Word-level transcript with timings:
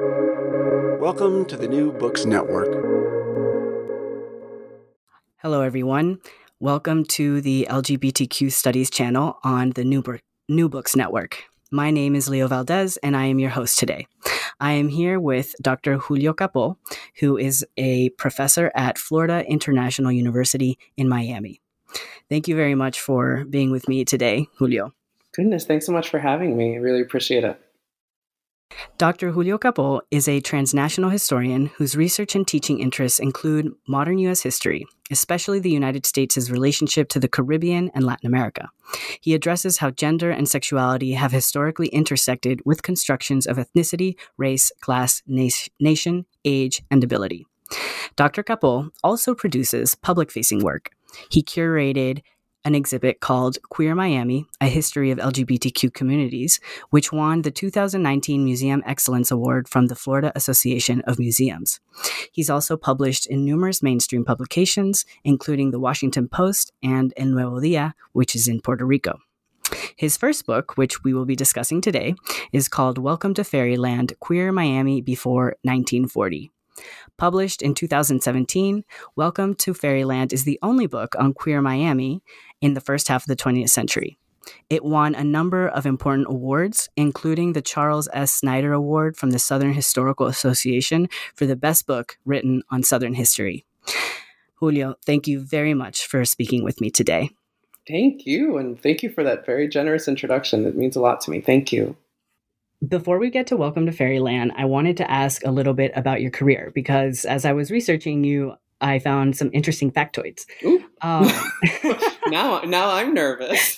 Welcome 0.00 1.44
to 1.46 1.56
the 1.56 1.68
New 1.68 1.92
Books 1.92 2.24
Network. 2.24 2.66
Hello, 5.36 5.60
everyone. 5.60 6.18
Welcome 6.58 7.04
to 7.04 7.40
the 7.40 7.68
LGBTQ 7.70 8.50
Studies 8.50 8.90
channel 8.90 9.38
on 9.44 9.70
the 9.70 9.84
New, 9.84 10.02
Bo- 10.02 10.18
New 10.48 10.68
Books 10.68 10.96
Network. 10.96 11.44
My 11.70 11.92
name 11.92 12.16
is 12.16 12.28
Leo 12.28 12.48
Valdez, 12.48 12.96
and 13.04 13.16
I 13.16 13.26
am 13.26 13.38
your 13.38 13.50
host 13.50 13.78
today. 13.78 14.08
I 14.58 14.72
am 14.72 14.88
here 14.88 15.20
with 15.20 15.54
Dr. 15.62 15.98
Julio 15.98 16.32
Capó, 16.32 16.76
who 17.20 17.36
is 17.36 17.64
a 17.76 18.08
professor 18.10 18.72
at 18.74 18.98
Florida 18.98 19.44
International 19.48 20.10
University 20.10 20.76
in 20.96 21.08
Miami. 21.08 21.60
Thank 22.28 22.48
you 22.48 22.56
very 22.56 22.74
much 22.74 23.00
for 23.00 23.44
being 23.44 23.70
with 23.70 23.86
me 23.86 24.04
today, 24.04 24.48
Julio. 24.56 24.92
Goodness, 25.36 25.66
thanks 25.66 25.86
so 25.86 25.92
much 25.92 26.08
for 26.08 26.18
having 26.18 26.56
me. 26.56 26.74
I 26.74 26.78
really 26.78 27.00
appreciate 27.00 27.44
it. 27.44 27.63
Dr. 28.96 29.32
Julio 29.32 29.58
Capó 29.58 30.00
is 30.10 30.28
a 30.28 30.40
transnational 30.40 31.10
historian 31.10 31.66
whose 31.76 31.96
research 31.96 32.34
and 32.34 32.46
teaching 32.46 32.78
interests 32.78 33.18
include 33.18 33.72
modern 33.88 34.18
U.S. 34.20 34.42
history, 34.42 34.86
especially 35.10 35.58
the 35.58 35.70
United 35.70 36.06
States' 36.06 36.48
relationship 36.48 37.08
to 37.10 37.18
the 37.18 37.28
Caribbean 37.28 37.90
and 37.94 38.04
Latin 38.04 38.26
America. 38.26 38.70
He 39.20 39.34
addresses 39.34 39.78
how 39.78 39.90
gender 39.90 40.30
and 40.30 40.48
sexuality 40.48 41.12
have 41.12 41.32
historically 41.32 41.88
intersected 41.88 42.60
with 42.64 42.82
constructions 42.82 43.46
of 43.46 43.56
ethnicity, 43.56 44.16
race, 44.36 44.70
class, 44.80 45.22
na- 45.26 45.48
nation, 45.80 46.26
age, 46.44 46.82
and 46.90 47.02
ability. 47.02 47.46
Dr. 48.16 48.44
Capó 48.44 48.90
also 49.02 49.34
produces 49.34 49.94
public 49.94 50.30
facing 50.30 50.62
work. 50.62 50.90
He 51.30 51.42
curated 51.42 52.22
an 52.64 52.74
exhibit 52.74 53.20
called 53.20 53.58
Queer 53.68 53.94
Miami 53.94 54.46
A 54.60 54.68
History 54.68 55.10
of 55.10 55.18
LGBTQ 55.18 55.92
Communities, 55.92 56.60
which 56.90 57.12
won 57.12 57.42
the 57.42 57.50
2019 57.50 58.44
Museum 58.44 58.82
Excellence 58.86 59.30
Award 59.30 59.68
from 59.68 59.86
the 59.86 59.94
Florida 59.94 60.32
Association 60.34 61.02
of 61.02 61.18
Museums. 61.18 61.80
He's 62.32 62.50
also 62.50 62.76
published 62.76 63.26
in 63.26 63.44
numerous 63.44 63.82
mainstream 63.82 64.24
publications, 64.24 65.04
including 65.24 65.70
the 65.70 65.80
Washington 65.80 66.28
Post 66.28 66.72
and 66.82 67.12
El 67.16 67.26
Nuevo 67.26 67.60
Dia, 67.60 67.94
which 68.12 68.34
is 68.34 68.48
in 68.48 68.60
Puerto 68.60 68.84
Rico. 68.84 69.18
His 69.96 70.16
first 70.16 70.46
book, 70.46 70.76
which 70.76 71.04
we 71.04 71.14
will 71.14 71.24
be 71.24 71.36
discussing 71.36 71.80
today, 71.80 72.14
is 72.52 72.68
called 72.68 72.98
Welcome 72.98 73.34
to 73.34 73.44
Fairyland 73.44 74.14
Queer 74.20 74.52
Miami 74.52 75.00
Before 75.00 75.56
1940. 75.62 76.50
Published 77.16 77.62
in 77.62 77.74
2017, 77.74 78.84
Welcome 79.14 79.54
to 79.54 79.72
Fairyland 79.72 80.32
is 80.32 80.44
the 80.44 80.58
only 80.62 80.86
book 80.86 81.14
on 81.16 81.32
queer 81.32 81.62
Miami 81.62 82.22
in 82.64 82.72
the 82.72 82.80
first 82.80 83.08
half 83.08 83.24
of 83.24 83.26
the 83.28 83.36
20th 83.36 83.68
century. 83.68 84.16
It 84.70 84.84
won 84.84 85.14
a 85.14 85.22
number 85.22 85.68
of 85.68 85.84
important 85.84 86.28
awards, 86.28 86.88
including 86.96 87.52
the 87.52 87.60
Charles 87.60 88.08
S. 88.14 88.40
Sydnor 88.40 88.74
Award 88.74 89.18
from 89.18 89.30
the 89.30 89.38
Southern 89.38 89.74
Historical 89.74 90.26
Association 90.26 91.08
for 91.34 91.44
the 91.44 91.56
best 91.56 91.86
book 91.86 92.18
written 92.24 92.62
on 92.70 92.82
Southern 92.82 93.12
history. 93.14 93.66
Julio, 94.56 94.94
thank 95.04 95.28
you 95.28 95.40
very 95.40 95.74
much 95.74 96.06
for 96.06 96.24
speaking 96.24 96.64
with 96.64 96.80
me 96.80 96.90
today. 96.90 97.30
Thank 97.86 98.24
you. 98.24 98.56
And 98.56 98.80
thank 98.80 99.02
you 99.02 99.10
for 99.10 99.22
that 99.24 99.44
very 99.44 99.68
generous 99.68 100.08
introduction. 100.08 100.64
It 100.64 100.74
means 100.74 100.96
a 100.96 101.00
lot 101.00 101.20
to 101.22 101.30
me. 101.30 101.42
Thank 101.42 101.70
you. 101.70 101.96
Before 102.86 103.18
we 103.18 103.28
get 103.28 103.46
to 103.48 103.58
Welcome 103.58 103.84
to 103.86 103.92
Fairyland, 103.92 104.52
I 104.56 104.64
wanted 104.64 104.96
to 104.98 105.10
ask 105.10 105.44
a 105.44 105.50
little 105.50 105.74
bit 105.74 105.92
about 105.94 106.22
your 106.22 106.30
career 106.30 106.72
because 106.74 107.26
as 107.26 107.44
I 107.44 107.52
was 107.52 107.70
researching 107.70 108.24
you, 108.24 108.54
I 108.80 108.98
found 108.98 109.36
some 109.36 109.50
interesting 109.52 109.90
factoids. 109.90 110.46
Um, 111.02 111.30
now, 112.28 112.60
now 112.60 112.90
I'm 112.90 113.14
nervous. 113.14 113.76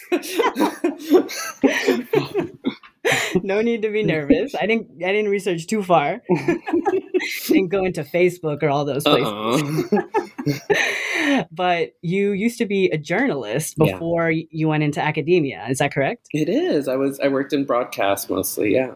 no 3.42 3.60
need 3.60 3.82
to 3.82 3.90
be 3.90 4.02
nervous. 4.02 4.54
I 4.54 4.66
didn't. 4.66 5.02
I 5.02 5.12
didn't 5.12 5.30
research 5.30 5.66
too 5.66 5.82
far. 5.82 6.22
didn't 7.46 7.68
go 7.68 7.84
into 7.84 8.02
Facebook 8.02 8.62
or 8.62 8.68
all 8.68 8.84
those 8.84 9.04
places. 9.04 9.92
Uh-uh. 9.92 11.44
but 11.50 11.90
you 12.02 12.32
used 12.32 12.58
to 12.58 12.66
be 12.66 12.88
a 12.90 12.98
journalist 12.98 13.76
before 13.76 14.30
yeah. 14.30 14.44
you 14.50 14.68
went 14.68 14.82
into 14.82 15.02
academia. 15.02 15.66
Is 15.68 15.78
that 15.78 15.92
correct? 15.92 16.28
It 16.32 16.48
is. 16.48 16.88
I 16.88 16.96
was. 16.96 17.20
I 17.20 17.28
worked 17.28 17.52
in 17.52 17.64
broadcast 17.64 18.30
mostly. 18.30 18.74
Yeah. 18.74 18.94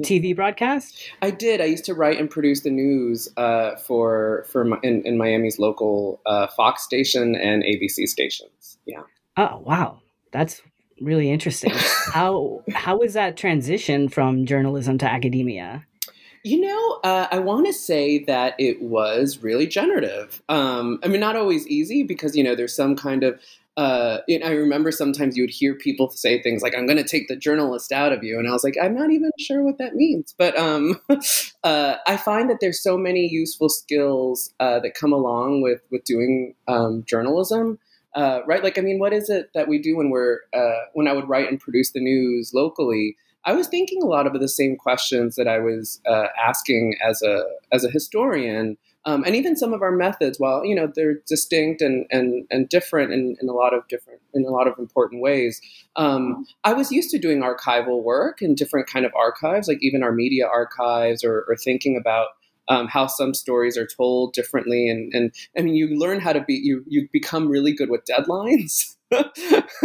TV 0.00 0.34
broadcast? 0.34 1.10
I 1.22 1.30
did. 1.30 1.60
I 1.60 1.64
used 1.64 1.84
to 1.86 1.94
write 1.94 2.18
and 2.18 2.30
produce 2.30 2.62
the 2.62 2.70
news 2.70 3.28
uh, 3.36 3.76
for 3.76 4.46
for 4.48 4.64
my, 4.64 4.78
in, 4.82 5.02
in, 5.04 5.18
Miami's 5.18 5.58
local 5.58 6.20
uh, 6.26 6.46
Fox 6.48 6.82
station 6.82 7.34
and 7.34 7.62
ABC 7.62 8.06
stations. 8.06 8.78
Yeah. 8.86 9.02
Oh 9.36 9.58
wow, 9.58 10.00
that's 10.32 10.62
really 11.00 11.30
interesting. 11.30 11.72
how 12.12 12.62
how 12.72 12.98
was 12.98 13.14
that 13.14 13.36
transition 13.36 14.08
from 14.08 14.46
journalism 14.46 14.98
to 14.98 15.06
academia? 15.06 15.84
You 16.42 16.60
know, 16.62 17.00
uh, 17.04 17.26
I 17.30 17.38
want 17.38 17.66
to 17.66 17.72
say 17.72 18.24
that 18.24 18.54
it 18.58 18.80
was 18.80 19.42
really 19.42 19.66
generative. 19.66 20.42
Um, 20.48 20.98
I 21.02 21.08
mean, 21.08 21.20
not 21.20 21.36
always 21.36 21.66
easy 21.68 22.02
because 22.02 22.34
you 22.34 22.42
know 22.42 22.54
there's 22.54 22.74
some 22.74 22.96
kind 22.96 23.22
of 23.22 23.38
uh, 23.76 24.18
I 24.28 24.50
remember 24.50 24.90
sometimes 24.90 25.36
you 25.36 25.42
would 25.42 25.50
hear 25.50 25.74
people 25.74 26.10
say 26.10 26.42
things 26.42 26.62
like, 26.62 26.76
I'm 26.76 26.86
going 26.86 26.98
to 26.98 27.04
take 27.04 27.28
the 27.28 27.36
journalist 27.36 27.92
out 27.92 28.12
of 28.12 28.22
you. 28.22 28.38
And 28.38 28.48
I 28.48 28.52
was 28.52 28.64
like, 28.64 28.76
I'm 28.80 28.94
not 28.94 29.10
even 29.10 29.30
sure 29.38 29.62
what 29.62 29.78
that 29.78 29.94
means. 29.94 30.34
But 30.36 30.58
um, 30.58 31.00
uh, 31.64 31.96
I 32.06 32.16
find 32.16 32.50
that 32.50 32.58
there's 32.60 32.82
so 32.82 32.98
many 32.98 33.28
useful 33.28 33.68
skills 33.68 34.52
uh, 34.60 34.80
that 34.80 34.94
come 34.94 35.12
along 35.12 35.62
with, 35.62 35.80
with 35.90 36.04
doing 36.04 36.54
um, 36.68 37.04
journalism. 37.06 37.78
Uh, 38.14 38.40
right? 38.44 38.64
Like, 38.64 38.76
I 38.76 38.80
mean, 38.80 38.98
what 38.98 39.12
is 39.12 39.30
it 39.30 39.50
that 39.54 39.68
we 39.68 39.80
do 39.80 39.96
when 39.96 40.10
we're, 40.10 40.40
uh, 40.52 40.86
when 40.94 41.06
I 41.06 41.12
would 41.12 41.28
write 41.28 41.48
and 41.48 41.60
produce 41.60 41.92
the 41.92 42.00
news 42.00 42.50
locally? 42.52 43.16
I 43.44 43.52
was 43.52 43.68
thinking 43.68 44.02
a 44.02 44.06
lot 44.06 44.26
of 44.26 44.38
the 44.38 44.48
same 44.48 44.76
questions 44.76 45.36
that 45.36 45.46
I 45.46 45.60
was 45.60 46.00
uh, 46.06 46.26
asking 46.44 46.96
as 47.02 47.22
a, 47.22 47.44
as 47.72 47.84
a 47.84 47.90
historian. 47.90 48.76
Um, 49.06 49.24
and 49.24 49.34
even 49.34 49.56
some 49.56 49.72
of 49.72 49.80
our 49.80 49.92
methods, 49.92 50.38
while 50.38 50.64
you 50.64 50.74
know 50.74 50.90
they're 50.94 51.20
distinct 51.26 51.80
and 51.80 52.06
and, 52.10 52.46
and 52.50 52.68
different 52.68 53.12
in, 53.12 53.36
in 53.40 53.48
a 53.48 53.52
lot 53.52 53.72
of 53.72 53.88
different 53.88 54.20
in 54.34 54.44
a 54.44 54.50
lot 54.50 54.66
of 54.66 54.78
important 54.78 55.22
ways, 55.22 55.60
um, 55.96 56.46
I 56.64 56.72
was 56.72 56.92
used 56.92 57.10
to 57.10 57.18
doing 57.18 57.42
archival 57.42 58.02
work 58.02 58.42
in 58.42 58.54
different 58.54 58.88
kind 58.88 59.06
of 59.06 59.12
archives, 59.14 59.68
like 59.68 59.78
even 59.80 60.02
our 60.02 60.12
media 60.12 60.46
archives, 60.46 61.24
or, 61.24 61.44
or 61.48 61.56
thinking 61.56 61.96
about 61.96 62.28
um, 62.70 62.86
how 62.86 63.06
some 63.06 63.34
stories 63.34 63.76
are 63.76 63.86
told 63.86 64.32
differently. 64.32 64.88
And, 64.88 65.12
and 65.12 65.34
I 65.58 65.62
mean, 65.62 65.74
you 65.74 65.98
learn 65.98 66.20
how 66.20 66.32
to 66.32 66.40
be, 66.40 66.54
you, 66.54 66.84
you 66.86 67.08
become 67.12 67.48
really 67.48 67.72
good 67.72 67.90
with 67.90 68.04
deadlines. 68.06 68.94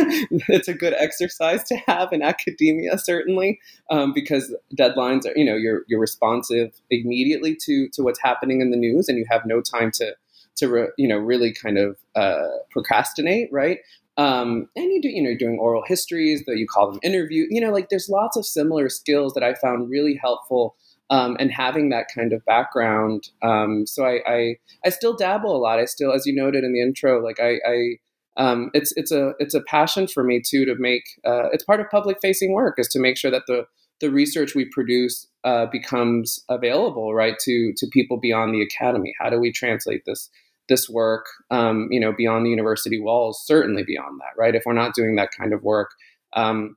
it's 0.48 0.68
a 0.68 0.74
good 0.74 0.94
exercise 0.94 1.64
to 1.64 1.76
have 1.88 2.14
in 2.14 2.22
academia, 2.22 2.98
certainly, 2.98 3.60
um, 3.90 4.14
because 4.14 4.56
deadlines 4.78 5.26
are, 5.26 5.36
you 5.36 5.46
know, 5.46 5.56
you're, 5.56 5.84
you're 5.88 6.00
responsive 6.00 6.72
immediately 6.92 7.56
to, 7.64 7.90
to 7.90 8.04
what's 8.04 8.22
happening 8.22 8.62
in 8.62 8.72
the 8.72 8.78
news 8.78 9.10
and 9.10 9.18
you 9.18 9.26
have 9.30 9.42
no 9.46 9.62
time 9.62 9.92
to, 9.92 10.16
to, 10.58 10.70
re, 10.70 10.88
you 10.98 11.08
know, 11.08 11.18
really 11.18 11.54
kind 11.54 11.78
of 11.78 11.98
uh, 12.16 12.48
procrastinate, 12.72 13.50
right? 13.52 13.80
Um, 14.18 14.70
and 14.76 14.86
you 14.86 15.02
do, 15.02 15.10
you 15.10 15.22
know, 15.22 15.30
you're 15.30 15.38
doing 15.38 15.60
oral 15.60 15.84
histories, 15.86 16.44
that 16.46 16.58
you 16.58 16.68
call 16.68 16.92
them 16.92 17.00
interview, 17.04 17.48
you 17.50 17.60
know, 17.60 17.72
like 17.72 17.90
there's 17.90 18.10
lots 18.10 18.38
of 18.38 18.46
similar 18.46 18.90
skills 18.90 19.34
that 19.34 19.44
I 19.44 19.56
found 19.56 19.90
really 19.90 20.16
helpful 20.16 20.76
um, 21.10 21.36
and 21.40 21.52
having 21.52 21.90
that 21.90 22.08
kind 22.14 22.32
of 22.32 22.44
background. 22.46 23.30
Um, 23.42 23.86
so 23.86 24.06
I, 24.06 24.22
I, 24.26 24.56
I 24.86 24.90
still 24.90 25.16
dabble 25.16 25.56
a 25.56 25.58
lot. 25.58 25.80
I 25.80 25.86
still, 25.86 26.14
as 26.14 26.26
you 26.26 26.34
noted 26.34 26.64
in 26.64 26.74
the 26.74 26.82
intro, 26.82 27.24
like 27.24 27.40
I, 27.40 27.60
I 27.68 27.98
um, 28.38 28.70
it's 28.74 28.94
it's 28.96 29.12
a 29.12 29.34
it's 29.40 29.54
a 29.54 29.62
passion 29.62 30.08
for 30.08 30.24
me 30.24 30.42
too 30.46 30.66
to 30.66 30.76
make. 30.78 31.04
Uh, 31.26 31.50
it's 31.52 31.64
part 31.64 31.80
of 31.80 31.90
public 31.90 32.18
facing 32.22 32.54
work 32.54 32.76
is 32.78 32.88
to 32.90 33.00
make 33.00 33.18
sure 33.18 33.32
that 33.32 33.44
the 33.48 33.66
the 34.02 34.12
research 34.12 34.56
we 34.56 34.66
produce 34.66 35.28
uh, 35.44 35.66
becomes 35.68 36.44
available 36.50 37.14
right 37.14 37.38
to 37.44 37.74
to 37.78 37.88
people 37.92 38.18
beyond 38.20 38.54
the 38.54 38.62
academy. 38.62 39.14
How 39.20 39.30
do 39.30 39.40
we 39.40 39.52
translate 39.52 40.04
this? 40.06 40.30
this 40.68 40.90
work 40.90 41.28
um, 41.52 41.88
you 41.92 42.00
know 42.00 42.12
beyond 42.12 42.44
the 42.44 42.50
university 42.50 43.00
walls 43.00 43.44
certainly 43.46 43.84
beyond 43.84 44.20
that 44.20 44.36
right 44.36 44.56
if 44.56 44.64
we're 44.66 44.74
not 44.74 44.96
doing 44.96 45.16
that 45.16 45.30
kind 45.30 45.54
of 45.54 45.62
work 45.62 45.92
um, 46.34 46.76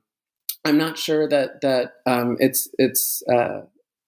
i'm 0.63 0.77
not 0.77 0.95
sure 0.95 1.27
that 1.27 1.59
that 1.61 1.93
um, 2.05 2.37
it's 2.39 2.69
it's 2.77 3.23
uh, 3.33 3.61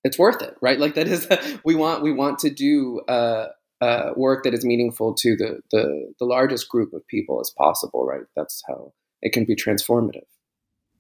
it's 0.04 0.18
worth 0.18 0.42
it, 0.42 0.56
right? 0.62 0.80
Like 0.80 0.96
that 0.96 1.08
is 1.08 1.28
we 1.66 1.76
want 1.76 2.04
we 2.04 2.12
want 2.12 2.40
to 2.40 2.50
do 2.50 3.02
uh, 3.08 3.48
uh, 3.82 4.12
work 4.16 4.44
that 4.44 4.54
is 4.54 4.64
meaningful 4.64 5.14
to 5.16 5.36
the, 5.36 5.60
the 5.72 6.14
the 6.20 6.26
largest 6.26 6.70
group 6.70 6.94
of 6.94 7.06
people 7.08 7.40
as 7.42 7.52
possible, 7.58 8.06
right? 8.06 8.22
That's 8.36 8.62
how 8.68 8.94
it 9.22 9.34
can 9.34 9.46
be 9.46 9.56
transformative. 9.56 10.26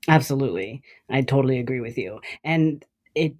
Absolutely, 0.07 0.81
I 1.09 1.21
totally 1.21 1.59
agree 1.59 1.79
with 1.79 1.97
you, 1.97 2.19
and 2.43 2.83
it. 3.15 3.35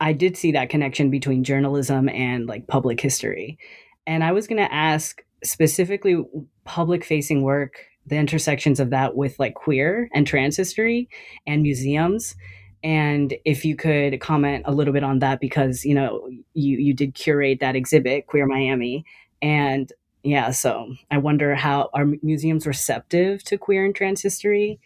I 0.00 0.12
did 0.12 0.36
see 0.36 0.52
that 0.52 0.68
connection 0.68 1.10
between 1.10 1.44
journalism 1.44 2.08
and 2.08 2.46
like 2.46 2.66
public 2.66 3.00
history, 3.00 3.58
and 4.06 4.22
I 4.22 4.32
was 4.32 4.46
going 4.46 4.62
to 4.62 4.72
ask 4.72 5.22
specifically 5.44 6.22
public 6.64 7.04
facing 7.04 7.42
work, 7.42 7.76
the 8.06 8.16
intersections 8.16 8.80
of 8.80 8.90
that 8.90 9.16
with 9.16 9.38
like 9.38 9.54
queer 9.54 10.08
and 10.12 10.26
trans 10.26 10.56
history 10.56 11.08
and 11.46 11.62
museums 11.62 12.34
and 12.82 13.34
if 13.44 13.64
you 13.64 13.76
could 13.76 14.20
comment 14.20 14.64
a 14.66 14.72
little 14.72 14.92
bit 14.92 15.04
on 15.04 15.20
that 15.20 15.40
because 15.40 15.84
you 15.84 15.94
know 15.94 16.28
you 16.54 16.78
you 16.78 16.94
did 16.94 17.14
curate 17.14 17.60
that 17.60 17.76
exhibit 17.76 18.26
queer 18.26 18.46
miami 18.46 19.04
and 19.40 19.92
yeah 20.22 20.50
so 20.50 20.94
i 21.10 21.18
wonder 21.18 21.54
how 21.54 21.90
are 21.94 22.06
museums 22.22 22.66
receptive 22.66 23.42
to 23.44 23.58
queer 23.58 23.84
and 23.84 23.94
trans 23.94 24.22
history 24.22 24.80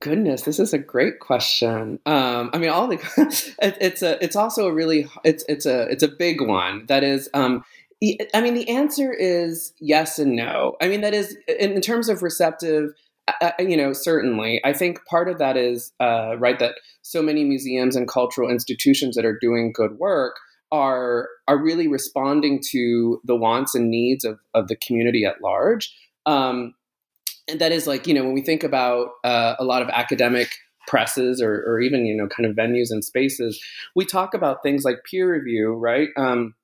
Goodness, 0.00 0.42
this 0.42 0.58
is 0.58 0.74
a 0.74 0.78
great 0.78 1.20
question. 1.20 1.98
Um, 2.04 2.50
I 2.52 2.58
mean, 2.58 2.70
all 2.70 2.86
the 2.88 2.96
it, 3.62 3.78
it's 3.80 4.02
a 4.02 4.22
it's 4.22 4.36
also 4.36 4.66
a 4.66 4.72
really 4.72 5.06
it's 5.24 5.44
it's 5.48 5.66
a 5.66 5.82
it's 5.88 6.02
a 6.02 6.08
big 6.08 6.40
one. 6.42 6.84
That 6.86 7.04
is, 7.04 7.28
um, 7.32 7.64
I 8.34 8.40
mean, 8.42 8.54
the 8.54 8.68
answer 8.68 9.12
is 9.12 9.72
yes 9.78 10.18
and 10.18 10.36
no. 10.36 10.76
I 10.80 10.88
mean, 10.88 11.00
that 11.00 11.14
is 11.14 11.36
in, 11.48 11.72
in 11.72 11.80
terms 11.80 12.08
of 12.08 12.22
receptive. 12.22 12.90
You 13.58 13.76
know, 13.76 13.92
certainly, 13.92 14.60
I 14.64 14.72
think 14.74 15.04
part 15.06 15.28
of 15.28 15.38
that 15.38 15.56
is 15.56 15.92
uh, 15.98 16.36
right 16.38 16.58
that 16.58 16.74
so 17.02 17.22
many 17.22 17.44
museums 17.44 17.96
and 17.96 18.06
cultural 18.06 18.50
institutions 18.50 19.16
that 19.16 19.24
are 19.24 19.38
doing 19.38 19.72
good 19.72 19.98
work 19.98 20.36
are 20.70 21.28
are 21.48 21.62
really 21.62 21.88
responding 21.88 22.60
to 22.70 23.20
the 23.24 23.36
wants 23.36 23.74
and 23.74 23.90
needs 23.90 24.24
of 24.24 24.38
of 24.52 24.68
the 24.68 24.76
community 24.76 25.24
at 25.24 25.40
large. 25.42 25.94
Um, 26.26 26.74
and 27.48 27.60
that 27.60 27.72
is 27.72 27.86
like 27.86 28.06
you 28.06 28.14
know 28.14 28.24
when 28.24 28.34
we 28.34 28.42
think 28.42 28.62
about 28.62 29.10
uh, 29.24 29.54
a 29.58 29.64
lot 29.64 29.82
of 29.82 29.88
academic 29.88 30.50
presses 30.86 31.40
or, 31.40 31.64
or 31.66 31.80
even 31.80 32.04
you 32.04 32.14
know 32.14 32.28
kind 32.28 32.48
of 32.48 32.56
venues 32.56 32.90
and 32.90 33.04
spaces, 33.04 33.62
we 33.94 34.04
talk 34.04 34.34
about 34.34 34.62
things 34.62 34.84
like 34.84 35.04
peer 35.10 35.32
review, 35.32 35.72
right? 35.74 36.08
Um, 36.16 36.54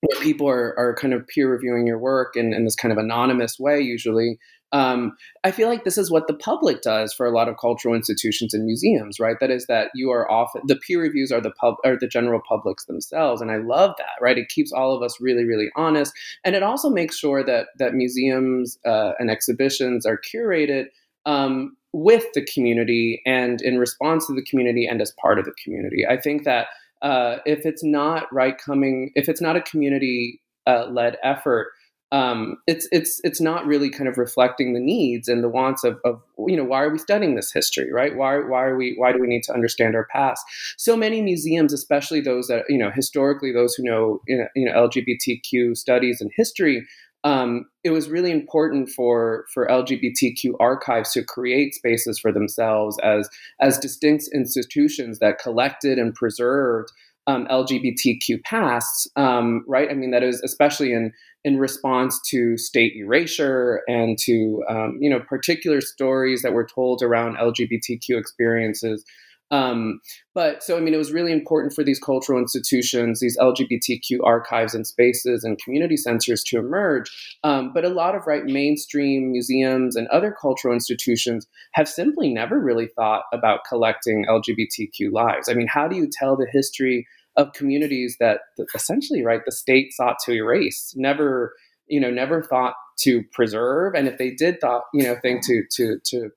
where 0.00 0.22
people 0.22 0.48
are, 0.48 0.74
are 0.78 0.94
kind 0.94 1.12
of 1.12 1.26
peer 1.28 1.50
reviewing 1.50 1.86
your 1.86 1.98
work 1.98 2.34
in, 2.34 2.54
in 2.54 2.64
this 2.64 2.74
kind 2.74 2.90
of 2.90 2.98
anonymous 2.98 3.58
way, 3.58 3.80
usually. 3.80 4.38
Um, 4.72 5.16
I 5.42 5.50
feel 5.50 5.68
like 5.68 5.84
this 5.84 5.98
is 5.98 6.10
what 6.10 6.26
the 6.28 6.34
public 6.34 6.82
does 6.82 7.12
for 7.12 7.26
a 7.26 7.32
lot 7.32 7.48
of 7.48 7.56
cultural 7.58 7.94
institutions 7.94 8.54
and 8.54 8.64
museums, 8.64 9.18
right? 9.18 9.36
That 9.40 9.50
is 9.50 9.66
that 9.66 9.90
you 9.94 10.10
are 10.10 10.30
often 10.30 10.62
the 10.66 10.76
peer 10.76 11.00
reviews 11.00 11.32
are 11.32 11.40
the 11.40 11.50
pub 11.50 11.74
are 11.84 11.98
the 11.98 12.06
general 12.06 12.40
publics 12.48 12.84
themselves, 12.84 13.40
and 13.40 13.50
I 13.50 13.56
love 13.56 13.94
that, 13.98 14.20
right? 14.20 14.38
It 14.38 14.48
keeps 14.48 14.72
all 14.72 14.94
of 14.94 15.02
us 15.02 15.20
really, 15.20 15.44
really 15.44 15.70
honest, 15.76 16.12
and 16.44 16.54
it 16.54 16.62
also 16.62 16.88
makes 16.90 17.18
sure 17.18 17.42
that 17.44 17.68
that 17.78 17.94
museums 17.94 18.78
uh, 18.86 19.12
and 19.18 19.30
exhibitions 19.30 20.06
are 20.06 20.18
curated 20.18 20.86
um, 21.26 21.76
with 21.92 22.26
the 22.34 22.44
community 22.44 23.22
and 23.26 23.60
in 23.62 23.78
response 23.78 24.26
to 24.26 24.34
the 24.34 24.42
community 24.42 24.86
and 24.86 25.00
as 25.02 25.12
part 25.20 25.38
of 25.38 25.44
the 25.44 25.54
community. 25.62 26.06
I 26.08 26.16
think 26.16 26.44
that 26.44 26.68
uh, 27.02 27.38
if 27.46 27.64
it's 27.64 27.82
not 27.82 28.32
right 28.32 28.56
coming, 28.58 29.10
if 29.14 29.28
it's 29.28 29.40
not 29.40 29.56
a 29.56 29.62
community 29.62 30.40
uh, 30.66 30.86
led 30.90 31.16
effort, 31.22 31.72
um, 32.12 32.56
it's 32.66 32.88
it's 32.90 33.20
it's 33.22 33.40
not 33.40 33.66
really 33.66 33.88
kind 33.88 34.08
of 34.08 34.18
reflecting 34.18 34.72
the 34.72 34.80
needs 34.80 35.28
and 35.28 35.44
the 35.44 35.48
wants 35.48 35.84
of, 35.84 36.00
of 36.04 36.20
you 36.46 36.56
know 36.56 36.64
why 36.64 36.82
are 36.82 36.90
we 36.90 36.98
studying 36.98 37.36
this 37.36 37.52
history 37.52 37.92
right? 37.92 38.16
Why 38.16 38.38
why 38.38 38.64
are 38.64 38.76
we 38.76 38.94
why 38.96 39.12
do 39.12 39.20
we 39.20 39.28
need 39.28 39.44
to 39.44 39.54
understand 39.54 39.94
our 39.94 40.06
past? 40.12 40.44
So 40.76 40.96
many 40.96 41.22
museums 41.22 41.72
especially 41.72 42.20
those 42.20 42.48
that 42.48 42.64
you 42.68 42.78
know 42.78 42.90
historically 42.90 43.52
those 43.52 43.74
who 43.74 43.84
know 43.84 44.20
you 44.26 44.48
know, 44.56 44.88
LGBTQ 44.88 45.76
studies 45.76 46.20
and 46.20 46.30
history 46.36 46.86
um, 47.22 47.66
it 47.84 47.90
was 47.90 48.08
really 48.08 48.30
important 48.30 48.88
for 48.88 49.44
for 49.52 49.66
LGBTQ 49.66 50.54
archives 50.58 51.12
to 51.12 51.22
create 51.22 51.74
spaces 51.74 52.18
for 52.18 52.32
themselves 52.32 52.98
as 53.02 53.28
as 53.60 53.78
distinct 53.78 54.24
institutions 54.32 55.18
that 55.18 55.38
collected 55.38 55.98
and 55.98 56.14
preserved 56.14 56.90
um, 57.30 57.46
LGBTQ 57.46 58.42
pasts, 58.42 59.06
um, 59.16 59.64
right? 59.68 59.88
I 59.90 59.94
mean, 59.94 60.10
that 60.10 60.22
is 60.22 60.42
especially 60.42 60.92
in 60.92 61.12
in 61.42 61.58
response 61.58 62.20
to 62.28 62.58
state 62.58 62.92
erasure 62.96 63.82
and 63.88 64.18
to 64.18 64.62
um, 64.68 64.98
you 65.00 65.08
know 65.08 65.20
particular 65.20 65.80
stories 65.80 66.42
that 66.42 66.52
were 66.52 66.66
told 66.66 67.02
around 67.02 67.36
LGBTQ 67.36 68.18
experiences 68.18 69.04
um, 69.50 70.00
but 70.34 70.62
so, 70.62 70.76
I 70.76 70.80
mean, 70.80 70.94
it 70.94 70.98
was 70.98 71.12
really 71.12 71.32
important 71.32 71.72
for 71.72 71.82
these 71.82 71.98
cultural 71.98 72.38
institutions, 72.38 73.20
these 73.20 73.36
LGBTQ 73.38 74.20
archives 74.24 74.74
and 74.74 74.86
spaces 74.86 75.42
and 75.42 75.58
community 75.58 75.96
centers 75.96 76.44
to 76.44 76.58
emerge. 76.58 77.10
Um, 77.42 77.72
but 77.72 77.84
a 77.84 77.88
lot 77.88 78.14
of 78.14 78.26
right 78.26 78.44
mainstream 78.44 79.32
museums 79.32 79.96
and 79.96 80.06
other 80.08 80.34
cultural 80.40 80.72
institutions 80.72 81.46
have 81.72 81.88
simply 81.88 82.32
never 82.32 82.60
really 82.60 82.88
thought 82.94 83.24
about 83.32 83.60
collecting 83.68 84.24
LGBTQ 84.26 85.10
lives. 85.10 85.48
I 85.48 85.54
mean, 85.54 85.68
how 85.68 85.88
do 85.88 85.96
you 85.96 86.08
tell 86.10 86.36
the 86.36 86.46
history 86.50 87.06
of 87.36 87.52
communities 87.52 88.16
that, 88.20 88.40
essentially, 88.74 89.22
right, 89.22 89.40
the 89.44 89.52
state 89.52 89.92
sought 89.92 90.16
to 90.24 90.32
erase? 90.32 90.92
Never, 90.96 91.54
you 91.86 92.00
know, 92.00 92.10
never 92.10 92.42
thought 92.42 92.74
to 93.00 93.22
preserve, 93.32 93.94
and 93.94 94.08
if 94.08 94.18
they 94.18 94.30
did 94.30 94.60
thought, 94.60 94.84
you 94.92 95.04
know, 95.04 95.16
think 95.22 95.44
to 95.46 95.62
to 95.72 95.98
to 96.06 96.30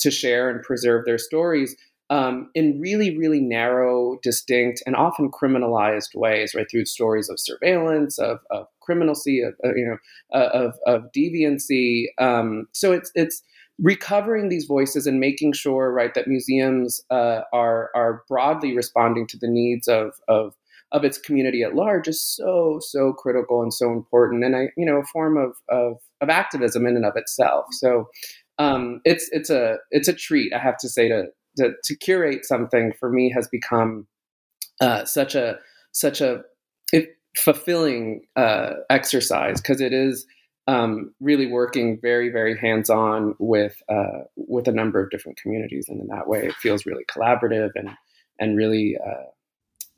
to 0.00 0.10
share 0.10 0.50
and 0.50 0.62
preserve 0.62 1.04
their 1.04 1.18
stories 1.18 1.76
um, 2.10 2.50
in 2.54 2.80
really, 2.80 3.16
really 3.16 3.40
narrow, 3.40 4.18
distinct, 4.22 4.82
and 4.84 4.96
often 4.96 5.30
criminalized 5.30 6.14
ways, 6.14 6.54
right? 6.54 6.66
Through 6.68 6.86
stories 6.86 7.28
of 7.28 7.38
surveillance, 7.38 8.18
of, 8.18 8.40
of 8.50 8.66
criminalcy, 8.86 9.46
of, 9.46 9.54
uh, 9.64 9.74
you 9.76 9.86
know, 9.86 10.38
uh, 10.38 10.48
of, 10.52 10.74
of 10.86 11.12
deviancy. 11.16 12.06
Um, 12.18 12.66
so 12.72 12.92
it's 12.92 13.12
it's 13.14 13.42
recovering 13.80 14.48
these 14.48 14.66
voices 14.66 15.06
and 15.06 15.20
making 15.20 15.52
sure, 15.52 15.92
right, 15.92 16.14
that 16.14 16.28
museums 16.28 17.00
uh, 17.10 17.42
are 17.52 17.90
are 17.94 18.24
broadly 18.28 18.76
responding 18.76 19.26
to 19.28 19.38
the 19.38 19.48
needs 19.48 19.88
of 19.88 20.12
of 20.28 20.54
of 20.92 21.04
its 21.04 21.18
community 21.18 21.62
at 21.62 21.74
large 21.74 22.08
is 22.08 22.20
so 22.20 22.78
so 22.80 23.12
critical 23.12 23.62
and 23.62 23.72
so 23.72 23.92
important, 23.92 24.44
and 24.44 24.56
I 24.56 24.68
you 24.76 24.86
know 24.86 24.98
a 24.98 25.04
form 25.04 25.36
of 25.36 25.52
of, 25.68 25.98
of 26.20 26.28
activism 26.28 26.86
in 26.86 26.96
and 26.96 27.06
of 27.06 27.16
itself. 27.16 27.66
So. 27.72 28.08
Um, 28.58 29.00
it's 29.06 29.26
it's 29.32 29.48
a 29.48 29.78
it's 29.90 30.06
a 30.06 30.12
treat 30.12 30.52
I 30.52 30.58
have 30.58 30.76
to 30.80 30.88
say 30.90 31.08
to 31.08 31.28
to, 31.56 31.70
to 31.82 31.96
curate 31.96 32.44
something 32.44 32.92
for 33.00 33.10
me 33.10 33.32
has 33.34 33.48
become 33.48 34.06
uh, 34.82 35.06
such 35.06 35.34
a 35.34 35.58
such 35.92 36.20
a 36.20 36.42
fulfilling 37.36 38.22
uh, 38.36 38.72
exercise 38.88 39.60
because 39.60 39.80
it 39.80 39.92
is 39.92 40.26
um, 40.66 41.14
really 41.20 41.46
working 41.46 41.98
very 42.00 42.30
very 42.30 42.56
hands 42.56 42.90
on 42.90 43.34
with 43.38 43.82
uh, 43.88 44.24
with 44.36 44.68
a 44.68 44.72
number 44.72 45.02
of 45.02 45.10
different 45.10 45.38
communities, 45.38 45.86
and 45.88 46.00
in 46.00 46.08
that 46.08 46.28
way, 46.28 46.46
it 46.46 46.54
feels 46.54 46.86
really 46.86 47.04
collaborative 47.04 47.70
and 47.74 47.90
and 48.38 48.56
really 48.56 48.96
uh, 48.96 49.30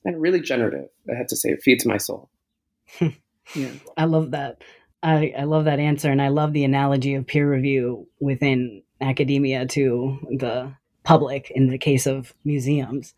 and 0.05 0.21
really 0.21 0.41
generative. 0.41 0.89
I 1.11 1.17
have 1.17 1.29
to 1.29 1.37
say, 1.37 1.51
it 1.51 1.63
feeds 1.63 1.87
my 1.87 1.97
soul. 1.97 2.31
yeah, 3.01 3.73
I 3.97 4.05
love 4.05 4.33
that. 4.33 4.63
I, 5.03 5.35
I 5.37 5.45
love 5.45 5.65
that 5.65 5.81
answer, 5.81 6.11
and 6.11 6.23
I 6.23 6.29
love 6.29 6.53
the 6.53 6.65
analogy 6.65 7.15
of 7.15 7.27
peer 7.27 7.51
review 7.51 8.07
within 8.21 8.83
academia 9.01 9.67
to 9.67 10.19
the 10.39 10.73
public 11.03 11.51
in 11.51 11.69
the 11.69 11.79
case 11.79 12.07
of 12.07 12.33
museums. 12.45 13.15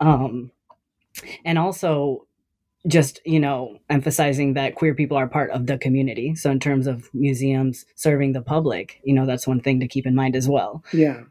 Um, 0.00 0.50
and 1.44 1.58
also 1.58 2.26
just 2.86 3.20
you 3.24 3.40
know 3.40 3.78
emphasizing 3.90 4.54
that 4.54 4.74
queer 4.74 4.94
people 4.94 5.16
are 5.16 5.26
part 5.26 5.50
of 5.50 5.66
the 5.66 5.78
community. 5.78 6.34
So 6.34 6.50
in 6.50 6.60
terms 6.60 6.86
of 6.86 7.08
museums 7.12 7.84
serving 7.94 8.32
the 8.32 8.42
public 8.42 9.00
you 9.04 9.14
know 9.14 9.26
that's 9.26 9.46
one 9.46 9.60
thing 9.60 9.80
to 9.80 9.88
keep 9.88 10.06
in 10.06 10.14
mind 10.14 10.36
as 10.36 10.48
well. 10.48 10.84
Yeah. 10.92 11.22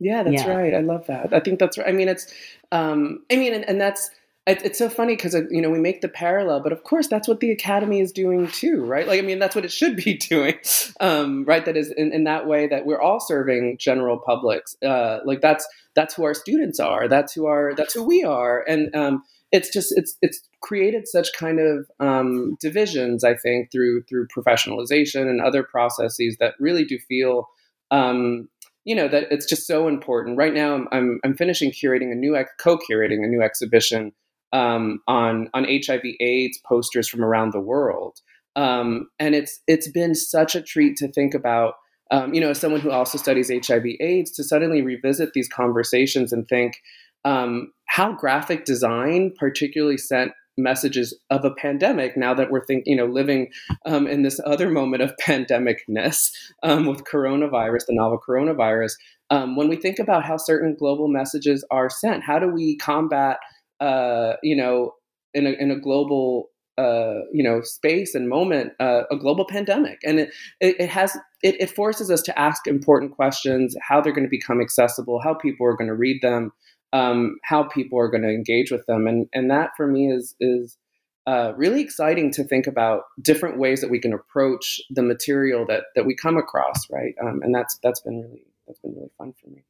Yeah 0.00 0.22
that's 0.22 0.44
yeah. 0.44 0.54
right. 0.54 0.74
I 0.74 0.80
love 0.80 1.06
that. 1.06 1.32
I 1.32 1.40
think 1.40 1.58
that's 1.58 1.78
right 1.78 1.88
i 1.88 1.92
mean 1.92 2.08
it's 2.08 2.32
um 2.72 3.24
i 3.30 3.36
mean 3.36 3.54
and, 3.54 3.68
and 3.68 3.80
that's 3.80 4.10
it's 4.46 4.78
so 4.78 4.90
funny 4.90 5.16
because 5.16 5.34
uh, 5.34 5.42
you 5.50 5.62
know 5.62 5.70
we 5.70 5.78
make 5.78 6.02
the 6.02 6.08
parallel 6.08 6.60
but 6.60 6.70
of 6.70 6.84
course 6.84 7.08
that's 7.08 7.26
what 7.26 7.40
the 7.40 7.50
academy 7.50 8.00
is 8.00 8.12
doing 8.12 8.46
too 8.48 8.84
right? 8.84 9.06
Like 9.06 9.18
i 9.18 9.22
mean 9.22 9.38
that's 9.38 9.54
what 9.54 9.64
it 9.64 9.72
should 9.72 9.96
be 9.96 10.14
doing 10.30 10.58
um, 11.00 11.44
right? 11.44 11.64
That 11.64 11.76
is 11.76 11.90
in, 11.90 12.12
in, 12.12 12.24
that 12.24 12.46
way 12.46 12.66
that 12.66 12.84
we're 12.84 13.00
all 13.00 13.20
serving 13.20 13.78
general 13.78 14.18
publics 14.18 14.76
uh, 14.82 15.20
like 15.24 15.40
that's 15.40 15.66
that's 15.94 16.14
who 16.14 16.24
our 16.24 16.34
students 16.34 16.80
are. 16.80 17.08
That's 17.08 17.32
who 17.32 17.46
our 17.46 17.74
that's 17.74 17.94
who 17.94 18.02
we 18.02 18.24
are. 18.24 18.64
And 18.66 18.94
um, 18.94 19.22
it's 19.54 19.70
just 19.70 19.96
it's 19.96 20.16
it's 20.20 20.40
created 20.60 21.06
such 21.06 21.32
kind 21.32 21.60
of 21.60 21.88
um, 22.00 22.56
divisions 22.60 23.22
i 23.24 23.34
think 23.34 23.70
through 23.70 24.02
through 24.08 24.26
professionalization 24.26 25.22
and 25.30 25.40
other 25.40 25.62
processes 25.62 26.36
that 26.40 26.54
really 26.58 26.84
do 26.84 26.98
feel 27.08 27.48
um, 27.90 28.48
you 28.84 28.94
know 28.94 29.06
that 29.08 29.28
it's 29.30 29.46
just 29.46 29.66
so 29.66 29.86
important 29.86 30.36
right 30.36 30.52
now 30.52 30.84
i'm 30.92 31.20
i'm, 31.24 31.36
finishing 31.36 31.70
curating 31.70 32.10
a 32.10 32.16
new 32.16 32.36
co-curating 32.58 33.24
a 33.24 33.28
new 33.28 33.42
exhibition 33.42 34.12
um, 34.54 35.00
on 35.08 35.50
on 35.52 35.64
HIV/AIDS 35.64 36.60
posters 36.64 37.08
from 37.08 37.24
around 37.24 37.52
the 37.52 37.60
world, 37.60 38.20
um, 38.56 39.08
and 39.18 39.34
it's 39.34 39.60
it's 39.66 39.90
been 39.90 40.14
such 40.14 40.54
a 40.54 40.62
treat 40.62 40.96
to 40.98 41.08
think 41.08 41.34
about. 41.34 41.74
Um, 42.10 42.34
you 42.34 42.40
know, 42.40 42.50
as 42.50 42.60
someone 42.60 42.80
who 42.80 42.92
also 42.92 43.18
studies 43.18 43.50
HIV/AIDS, 43.50 44.30
to 44.32 44.44
suddenly 44.44 44.82
revisit 44.82 45.32
these 45.32 45.48
conversations 45.48 46.32
and 46.32 46.46
think 46.46 46.76
um, 47.24 47.72
how 47.86 48.12
graphic 48.12 48.64
design 48.64 49.32
particularly 49.38 49.98
sent 49.98 50.32
messages 50.56 51.18
of 51.30 51.44
a 51.44 51.50
pandemic 51.54 52.16
now 52.16 52.32
that 52.32 52.50
we're 52.50 52.64
thinking, 52.64 52.92
you 52.92 52.96
know, 52.96 53.06
living 53.06 53.48
um, 53.86 54.06
in 54.06 54.22
this 54.22 54.40
other 54.46 54.70
moment 54.70 55.02
of 55.02 55.12
pandemicness 55.20 56.30
um, 56.62 56.86
with 56.86 57.04
coronavirus, 57.04 57.86
the 57.86 57.94
novel 57.94 58.20
coronavirus. 58.26 58.92
Um, 59.30 59.56
when 59.56 59.68
we 59.68 59.76
think 59.76 59.98
about 59.98 60.24
how 60.24 60.36
certain 60.36 60.76
global 60.78 61.08
messages 61.08 61.64
are 61.70 61.90
sent, 61.90 62.22
how 62.22 62.38
do 62.38 62.46
we 62.46 62.76
combat 62.76 63.38
uh, 63.80 64.34
you 64.42 64.56
know, 64.56 64.94
in 65.32 65.46
a, 65.46 65.50
in 65.50 65.70
a 65.70 65.78
global, 65.78 66.50
uh, 66.78 67.20
you 67.32 67.42
know, 67.42 67.60
space 67.62 68.14
and 68.14 68.28
moment, 68.28 68.72
uh, 68.80 69.02
a 69.10 69.16
global 69.16 69.44
pandemic. 69.44 69.98
And 70.04 70.20
it, 70.20 70.30
it, 70.60 70.76
it 70.80 70.88
has, 70.90 71.16
it, 71.42 71.60
it, 71.60 71.70
forces 71.70 72.10
us 72.10 72.22
to 72.22 72.38
ask 72.38 72.66
important 72.66 73.12
questions, 73.12 73.76
how 73.82 74.00
they're 74.00 74.12
going 74.12 74.26
to 74.26 74.30
become 74.30 74.60
accessible, 74.60 75.20
how 75.22 75.34
people 75.34 75.66
are 75.66 75.76
going 75.76 75.88
to 75.88 75.94
read 75.94 76.20
them, 76.22 76.52
um, 76.94 77.36
how 77.42 77.64
people 77.64 77.98
are 77.98 78.08
going 78.08 78.22
to 78.22 78.30
engage 78.30 78.70
with 78.70 78.86
them. 78.86 79.06
And, 79.06 79.28
and 79.34 79.50
that 79.50 79.70
for 79.76 79.86
me 79.86 80.10
is, 80.10 80.34
is, 80.40 80.78
uh, 81.26 81.52
really 81.56 81.80
exciting 81.80 82.30
to 82.30 82.44
think 82.44 82.66
about 82.66 83.04
different 83.20 83.58
ways 83.58 83.80
that 83.80 83.90
we 83.90 83.98
can 83.98 84.12
approach 84.12 84.80
the 84.90 85.02
material 85.02 85.64
that 85.66 85.84
that 85.94 86.04
we 86.04 86.14
come 86.14 86.36
across, 86.36 86.88
right? 86.90 87.14
Um, 87.22 87.40
and 87.42 87.54
that's 87.54 87.78
that's 87.82 88.00
been 88.00 88.20
really 88.20 88.44
that's 88.66 88.78
been 88.80 88.94
really 88.94 89.10
fun 89.16 89.32
for 89.42 89.48
me. 89.48 89.64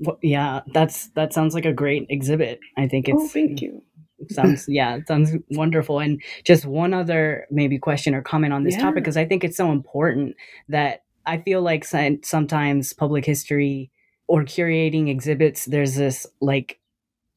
Well, 0.00 0.18
yeah, 0.22 0.60
that's 0.72 1.08
that 1.08 1.34
sounds 1.34 1.54
like 1.54 1.66
a 1.66 1.72
great 1.72 2.06
exhibit. 2.08 2.58
I 2.78 2.88
think 2.88 3.08
it's. 3.08 3.22
Oh, 3.22 3.28
thank 3.28 3.60
you. 3.60 3.82
sounds 4.30 4.64
yeah, 4.66 4.96
it 4.96 5.06
sounds 5.06 5.32
wonderful. 5.50 5.98
And 6.00 6.22
just 6.44 6.64
one 6.64 6.94
other 6.94 7.46
maybe 7.50 7.78
question 7.78 8.14
or 8.14 8.22
comment 8.22 8.54
on 8.54 8.64
this 8.64 8.74
Yeah. 8.76 8.84
topic 8.84 9.04
because 9.04 9.18
I 9.18 9.26
think 9.26 9.44
it's 9.44 9.58
so 9.58 9.70
important 9.72 10.36
that 10.70 11.02
I 11.26 11.36
feel 11.36 11.60
like 11.60 11.84
sometimes 11.84 12.94
public 12.94 13.26
history 13.26 13.90
or 14.32 14.44
curating 14.44 15.10
exhibits, 15.10 15.66
there's 15.66 15.94
this 15.94 16.26
like 16.40 16.78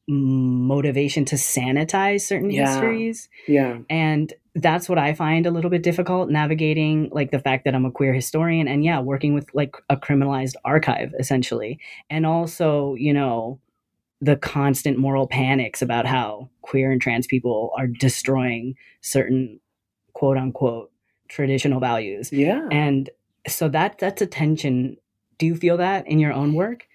motivation 0.08 1.26
to 1.26 1.36
sanitize 1.36 2.22
certain 2.22 2.50
Yeah. 2.50 2.66
histories. 2.66 3.28
Yeah. 3.46 3.80
And 3.90 4.32
that's 4.54 4.88
what 4.88 4.96
I 4.98 5.12
find 5.12 5.44
a 5.44 5.50
little 5.50 5.68
bit 5.68 5.82
difficult 5.82 6.30
navigating, 6.30 7.10
like 7.12 7.32
the 7.32 7.38
fact 7.38 7.66
that 7.66 7.74
I'm 7.74 7.84
a 7.84 7.90
queer 7.90 8.14
historian 8.14 8.66
and 8.66 8.82
yeah, 8.82 8.98
working 9.00 9.34
with 9.34 9.46
like 9.52 9.76
a 9.90 9.96
criminalized 9.98 10.54
archive 10.64 11.12
essentially. 11.18 11.78
And 12.08 12.24
also, 12.24 12.94
you 12.94 13.12
know, 13.12 13.60
the 14.22 14.36
constant 14.36 14.96
moral 14.96 15.26
panics 15.28 15.82
about 15.82 16.06
how 16.06 16.48
queer 16.62 16.90
and 16.90 17.02
trans 17.02 17.26
people 17.26 17.72
are 17.76 17.86
destroying 17.86 18.74
certain 19.02 19.60
quote 20.14 20.38
unquote 20.38 20.90
traditional 21.28 21.78
values. 21.78 22.32
Yeah. 22.32 22.66
And 22.70 23.10
so 23.46 23.68
that 23.68 23.98
that's 23.98 24.22
a 24.22 24.26
tension. 24.26 24.96
Do 25.38 25.46
you 25.46 25.56
feel 25.56 25.76
that 25.76 26.06
in 26.06 26.18
your 26.18 26.32
own 26.32 26.54
work? 26.54 26.86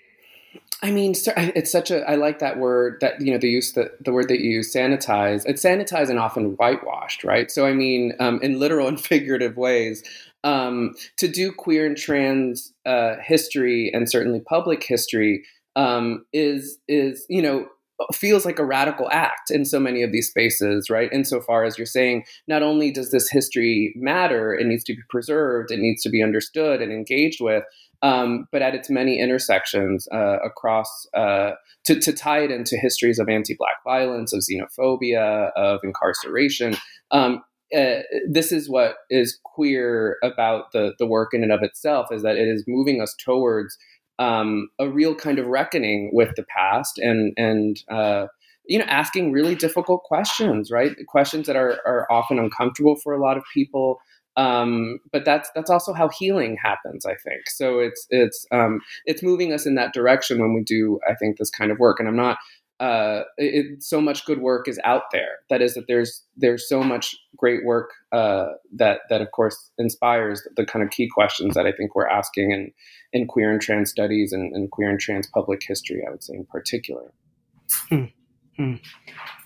I 0.84 0.90
mean, 0.90 1.14
it's 1.16 1.72
such 1.72 1.92
a. 1.92 2.10
I 2.10 2.16
like 2.16 2.40
that 2.40 2.58
word 2.58 2.98
that 3.02 3.22
you 3.22 3.32
know 3.32 3.38
the 3.38 3.50
use 3.50 3.74
the 3.74 3.92
the 4.04 4.12
word 4.12 4.30
that 4.30 4.40
you 4.40 4.50
use, 4.50 4.74
sanitize. 4.74 5.46
It's 5.46 5.64
sanitized 5.64 6.10
and 6.10 6.18
often 6.18 6.56
whitewashed, 6.56 7.24
right? 7.24 7.52
So 7.52 7.68
I 7.68 7.74
mean, 7.74 8.14
um, 8.20 8.40
in 8.42 8.60
literal 8.60 8.88
and 8.88 9.00
figurative 9.12 9.58
ways, 9.58 10.04
um, 10.44 10.96
to 11.18 11.28
do 11.28 11.52
queer 11.52 11.86
and 11.86 11.96
trans 11.96 12.74
uh, 12.88 13.18
history 13.22 13.92
and 13.94 14.10
certainly 14.10 14.40
public 14.40 14.84
history 14.84 15.46
um, 15.76 16.26
is 16.34 16.80
is 16.88 17.28
you 17.30 17.44
know 17.44 17.68
feels 18.12 18.46
like 18.46 18.58
a 18.58 18.66
radical 18.66 19.08
act 19.12 19.52
in 19.52 19.64
so 19.64 19.80
many 19.80 20.02
of 20.02 20.12
these 20.12 20.28
spaces, 20.28 20.90
right? 20.90 21.14
Insofar 21.14 21.64
as 21.64 21.78
you're 21.78 21.86
saying, 21.86 22.26
not 22.48 22.64
only 22.64 22.92
does 22.92 23.12
this 23.12 23.30
history 23.30 23.94
matter, 23.96 24.56
it 24.56 24.66
needs 24.66 24.84
to 24.86 24.96
be 24.96 25.02
preserved, 25.10 25.70
it 25.70 25.80
needs 25.80 26.02
to 26.02 26.10
be 26.10 26.24
understood 26.24 26.82
and 26.82 26.92
engaged 26.92 27.42
with, 27.42 27.64
um, 28.02 28.48
but 28.52 28.62
at 28.62 28.76
its 28.76 28.90
many 28.90 29.20
intersections 29.20 30.08
uh, 30.12 30.38
across 30.44 31.08
uh, 31.16 31.52
to, 31.86 32.00
to 32.00 32.14
tie 32.14 32.40
it 32.40 32.52
into 32.52 32.78
histories 32.78 33.20
of 33.20 33.30
anti-black 33.30 33.84
violence, 33.84 34.34
of 34.34 34.42
xenophobia, 34.42 35.52
of 35.56 35.80
incarceration. 35.84 36.76
Um, 37.12 37.44
uh, 37.76 38.02
this 38.30 38.52
is 38.52 38.70
what 38.70 38.96
is 39.10 39.40
queer 39.46 40.18
about 40.24 40.72
the 40.74 40.94
the 41.00 41.06
work 41.06 41.34
in 41.34 41.42
and 41.42 41.54
of 41.54 41.64
itself 41.64 42.08
is 42.12 42.22
that 42.22 42.36
it 42.36 42.48
is 42.48 42.66
moving 42.68 43.02
us 43.02 43.16
towards 43.24 43.78
um, 44.20 44.70
a 44.78 44.90
real 44.90 45.16
kind 45.16 45.40
of 45.40 45.48
reckoning 45.48 46.12
with 46.14 46.30
the 46.36 46.44
past 46.44 46.98
and 46.98 47.34
and 47.38 47.82
uh, 47.90 48.28
you 48.66 48.78
know 48.78 48.86
asking 48.86 49.32
really 49.32 49.56
difficult 49.56 50.04
questions, 50.04 50.70
right? 50.70 50.96
Questions 51.08 51.48
that 51.48 51.56
are 51.56 51.80
are 51.86 52.08
often 52.12 52.40
uncomfortable 52.40 52.96
for 52.98 53.14
a 53.14 53.22
lot 53.22 53.38
of 53.38 53.44
people. 53.54 54.00
Um, 54.38 55.00
but 55.12 55.26
that's 55.26 55.50
that's 55.56 55.70
also 55.70 55.94
how 55.94 56.10
healing 56.10 56.58
happens, 56.62 57.06
I 57.06 57.16
think. 57.16 57.50
So 57.50 57.80
it's 57.80 58.08
it's 58.10 58.46
um, 58.52 58.82
it's 59.06 59.24
moving 59.24 59.54
us 59.54 59.66
in 59.66 59.76
that 59.76 59.94
direction 59.94 60.40
when 60.40 60.54
we 60.54 60.64
do, 60.64 61.00
I 61.10 61.16
think, 61.16 61.38
this 61.38 61.50
kind 61.50 61.72
of 61.72 61.80
work. 61.80 62.00
And 62.00 62.08
I'm 62.08 62.16
not. 62.16 62.38
Uh, 62.80 63.26
it, 63.38 63.84
so 63.84 64.02
much 64.02 64.26
good 64.26 64.42
work 64.42 64.68
is 64.68 64.80
out 64.84 65.04
there. 65.12 65.38
That 65.52 65.62
is 65.62 65.76
that 65.76 65.86
there's 65.88 66.24
there's 66.36 66.68
so 66.68 66.82
much 66.82 67.16
great 67.38 67.64
work 67.64 67.92
uh, 68.12 68.48
that 68.76 69.02
that 69.10 69.22
of 69.22 69.30
course 69.32 69.70
inspires 69.78 70.42
the 70.56 70.66
kind 70.66 70.84
of 70.84 70.90
key 70.90 71.08
questions 71.08 71.54
that 71.54 71.68
I 71.68 71.74
think 71.74 71.94
we're 71.94 72.08
asking 72.08 72.50
in 72.52 72.72
in 73.14 73.28
queer 73.28 73.52
and 73.52 73.62
trans 73.62 73.92
studies 73.92 74.34
and, 74.34 74.56
and 74.56 74.72
queer 74.72 74.90
and 74.90 75.00
trans 75.00 75.28
public 75.28 75.62
history. 75.68 76.02
I 76.08 76.10
would 76.10 76.24
say 76.24 76.34
in 76.34 76.46
particular. 76.46 77.14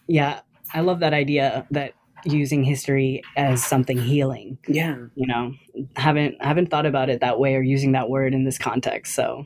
Yeah, 0.08 0.40
I 0.74 0.82
love 0.82 1.00
that 1.02 1.14
idea 1.14 1.68
that 1.72 1.94
using 2.26 2.64
history 2.64 3.22
as 3.38 3.64
something 3.64 3.98
healing. 3.98 4.58
Yeah. 4.68 4.98
You 5.16 5.28
know, 5.28 5.54
haven't 5.96 6.42
haven't 6.44 6.70
thought 6.70 6.86
about 6.86 7.10
it 7.10 7.22
that 7.22 7.40
way 7.40 7.56
or 7.56 7.62
using 7.62 7.94
that 7.94 8.10
word 8.10 8.34
in 8.34 8.44
this 8.44 8.58
context. 8.58 9.16
So, 9.16 9.46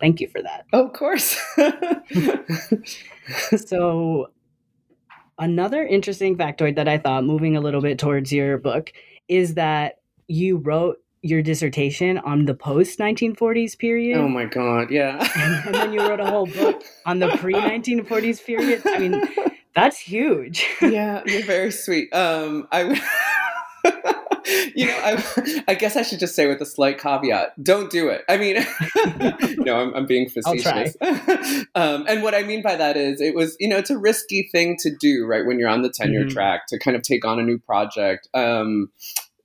thank 0.00 0.20
you 0.20 0.28
for 0.28 0.42
that. 0.42 0.66
Of 0.72 0.92
course. 0.92 1.36
so 3.66 4.28
another 5.38 5.86
interesting 5.86 6.36
factoid 6.36 6.76
that 6.76 6.88
I 6.88 6.98
thought 6.98 7.24
moving 7.24 7.56
a 7.56 7.60
little 7.60 7.80
bit 7.80 7.98
towards 7.98 8.32
your 8.32 8.58
book 8.58 8.92
is 9.28 9.54
that 9.54 9.96
you 10.28 10.58
wrote 10.58 10.98
your 11.22 11.42
dissertation 11.42 12.18
on 12.18 12.46
the 12.46 12.54
post 12.54 12.98
1940s 12.98 13.78
period. 13.78 14.18
oh 14.18 14.28
my 14.28 14.46
god. 14.46 14.90
Yeah. 14.90 15.18
and, 15.36 15.66
and 15.66 15.74
then 15.74 15.92
you 15.92 16.00
wrote 16.00 16.20
a 16.20 16.26
whole 16.26 16.46
book 16.46 16.82
on 17.04 17.18
the 17.18 17.28
pre 17.38 17.54
1940s 17.54 18.44
period. 18.44 18.82
I 18.86 18.98
mean, 18.98 19.22
that's 19.74 19.98
huge. 19.98 20.66
yeah, 20.82 21.22
you're 21.26 21.44
very 21.44 21.70
sweet. 21.70 22.12
Um, 22.14 22.66
I, 22.72 22.82
you 24.74 24.86
know, 24.86 24.98
I, 25.02 25.62
I 25.68 25.74
guess 25.74 25.96
I 25.96 26.02
should 26.02 26.18
just 26.18 26.34
say 26.34 26.46
with 26.46 26.60
a 26.60 26.66
slight 26.66 26.98
caveat: 26.98 27.62
don't 27.62 27.90
do 27.90 28.08
it. 28.08 28.22
I 28.28 28.36
mean, 28.36 28.56
no, 29.64 29.76
I'm, 29.80 29.94
I'm 29.94 30.06
being 30.06 30.28
I'll 30.44 30.56
try. 30.56 30.86
facetious. 30.90 31.66
um, 31.74 32.04
and 32.08 32.22
what 32.22 32.34
I 32.34 32.42
mean 32.42 32.62
by 32.62 32.76
that 32.76 32.96
is, 32.96 33.20
it 33.20 33.34
was, 33.34 33.56
you 33.60 33.68
know, 33.68 33.76
it's 33.76 33.90
a 33.90 33.98
risky 33.98 34.48
thing 34.52 34.76
to 34.80 34.90
do, 35.00 35.26
right, 35.26 35.46
when 35.46 35.58
you're 35.58 35.68
on 35.68 35.82
the 35.82 35.90
tenure 35.90 36.24
Mhm. 36.24 36.30
track 36.30 36.62
to 36.68 36.78
kind 36.78 36.96
of 36.96 37.02
take 37.02 37.24
on 37.24 37.38
a 37.38 37.42
new 37.42 37.58
project. 37.58 38.28
Um, 38.34 38.90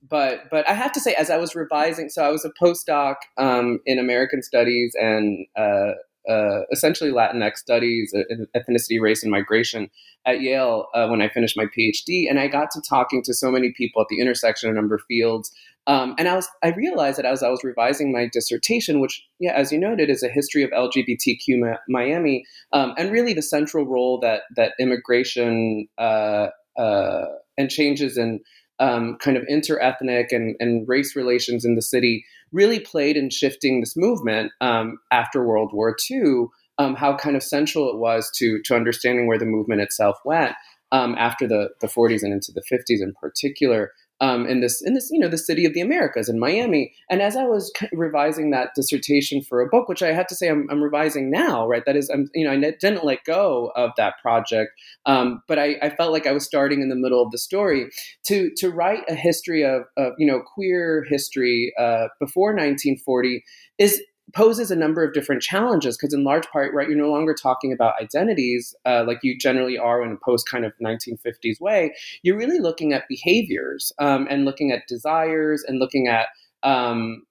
but 0.07 0.49
but 0.51 0.67
I 0.69 0.73
have 0.73 0.91
to 0.93 0.99
say, 0.99 1.13
as 1.15 1.29
I 1.29 1.37
was 1.37 1.55
revising, 1.55 2.09
so 2.09 2.23
I 2.23 2.29
was 2.29 2.45
a 2.45 2.51
postdoc 2.61 3.15
um, 3.37 3.79
in 3.85 3.97
American 3.99 4.41
Studies 4.43 4.93
and 4.99 5.45
uh, 5.55 5.91
uh, 6.29 6.61
essentially 6.71 7.11
Latinx 7.11 7.57
studies, 7.57 8.13
uh, 8.15 8.45
ethnicity, 8.57 8.99
race, 8.99 9.23
and 9.23 9.31
migration 9.31 9.89
at 10.25 10.41
Yale 10.41 10.87
uh, 10.93 11.07
when 11.07 11.21
I 11.21 11.29
finished 11.29 11.57
my 11.57 11.65
PhD, 11.65 12.29
and 12.29 12.39
I 12.39 12.47
got 12.47 12.71
to 12.71 12.81
talking 12.81 13.21
to 13.23 13.33
so 13.33 13.51
many 13.51 13.71
people 13.71 14.01
at 14.01 14.07
the 14.09 14.19
intersection 14.19 14.69
of 14.69 14.73
a 14.73 14.79
number 14.79 14.95
of 14.95 15.01
fields. 15.07 15.51
Um, 15.87 16.15
and 16.17 16.27
I 16.27 16.35
was 16.35 16.47
I 16.63 16.69
realized 16.69 17.19
that 17.19 17.25
as 17.25 17.43
I 17.43 17.49
was 17.49 17.63
revising 17.63 18.11
my 18.11 18.27
dissertation, 18.31 18.99
which 18.99 19.23
yeah, 19.39 19.53
as 19.53 19.71
you 19.71 19.79
noted, 19.79 20.09
is 20.09 20.23
a 20.23 20.29
history 20.29 20.63
of 20.63 20.71
LGBTQ 20.71 21.37
Mi- 21.47 21.77
Miami, 21.87 22.43
um, 22.73 22.93
and 22.97 23.11
really 23.11 23.33
the 23.33 23.43
central 23.43 23.85
role 23.85 24.19
that 24.21 24.41
that 24.55 24.73
immigration 24.79 25.87
uh, 25.97 26.47
uh, 26.77 27.25
and 27.57 27.69
changes 27.69 28.17
in 28.17 28.39
um, 28.79 29.17
kind 29.19 29.37
of 29.37 29.43
interethnic 29.43 30.31
and, 30.31 30.55
and 30.59 30.87
race 30.87 31.15
relations 31.15 31.63
in 31.65 31.75
the 31.75 31.81
city 31.81 32.25
really 32.55 32.79
played 32.79 33.17
in 33.17 33.29
shifting 33.29 33.81
this 33.81 33.95
movement 33.95 34.51
um, 34.61 34.97
after 35.11 35.45
World 35.45 35.71
War 35.73 35.95
II. 36.09 36.45
Um, 36.77 36.95
how 36.95 37.15
kind 37.15 37.37
of 37.37 37.43
central 37.43 37.89
it 37.89 37.97
was 37.97 38.29
to 38.35 38.61
to 38.63 38.75
understanding 38.75 39.27
where 39.27 39.39
the 39.39 39.45
movement 39.45 39.81
itself 39.81 40.17
went 40.25 40.53
um, 40.91 41.15
after 41.17 41.47
the 41.47 41.69
the 41.81 41.87
40s 41.87 42.23
and 42.23 42.33
into 42.33 42.51
the 42.51 42.63
50s 42.71 43.01
in 43.01 43.13
particular. 43.19 43.91
Um, 44.21 44.45
in 44.45 44.61
this 44.61 44.81
in 44.81 44.93
this 44.93 45.09
you 45.11 45.19
know 45.19 45.27
the 45.27 45.37
city 45.37 45.65
of 45.65 45.73
the 45.73 45.81
Americas 45.81 46.29
in 46.29 46.39
Miami, 46.39 46.93
and 47.09 47.21
as 47.21 47.35
I 47.35 47.43
was 47.43 47.71
revising 47.91 48.51
that 48.51 48.69
dissertation 48.73 49.41
for 49.41 49.59
a 49.59 49.67
book, 49.67 49.89
which 49.89 50.01
I 50.01 50.13
have 50.13 50.27
to 50.27 50.35
say 50.35 50.47
I'm, 50.47 50.67
I'm 50.71 50.81
revising 50.81 51.29
now, 51.29 51.67
right? 51.67 51.83
That 51.85 51.97
is, 51.97 52.09
I'm 52.09 52.29
you 52.33 52.45
know 52.45 52.51
I 52.53 52.71
didn't 52.79 53.03
let 53.03 53.25
go 53.25 53.73
of 53.75 53.91
that 53.97 54.13
project, 54.21 54.71
um, 55.05 55.41
but 55.49 55.59
I, 55.59 55.75
I 55.81 55.89
felt 55.89 56.13
like 56.13 56.27
I 56.27 56.31
was 56.31 56.45
starting 56.45 56.81
in 56.81 56.87
the 56.87 56.95
middle 56.95 57.21
of 57.21 57.31
the 57.31 57.37
story. 57.37 57.89
To 58.27 58.51
to 58.57 58.69
write 58.69 59.03
a 59.09 59.15
history 59.15 59.63
of, 59.63 59.81
of 59.97 60.13
you 60.17 60.25
know 60.25 60.41
queer 60.41 61.05
history 61.09 61.73
uh, 61.77 62.07
before 62.19 62.51
1940 62.51 63.43
is 63.77 64.01
poses 64.33 64.71
a 64.71 64.75
number 64.75 65.03
of 65.03 65.13
different 65.13 65.41
challenges 65.41 65.97
because 65.97 66.13
in 66.13 66.23
large 66.23 66.47
part 66.47 66.73
right 66.73 66.89
you're 66.89 66.97
no 66.97 67.11
longer 67.11 67.33
talking 67.33 67.71
about 67.71 67.93
identities 68.01 68.73
uh, 68.85 69.03
like 69.05 69.19
you 69.21 69.37
generally 69.37 69.77
are 69.77 70.03
in 70.03 70.11
a 70.11 70.17
post 70.23 70.49
kind 70.49 70.65
of 70.65 70.73
1950s 70.83 71.59
way. 71.61 71.93
You're 72.23 72.37
really 72.37 72.59
looking 72.59 72.93
at 72.93 73.07
behaviors 73.07 73.91
um, 73.99 74.27
and 74.29 74.45
looking 74.45 74.71
at 74.71 74.87
desires 74.87 75.63
and 75.67 75.79
looking 75.79 76.07
at 76.07 76.27
um, 76.63 77.23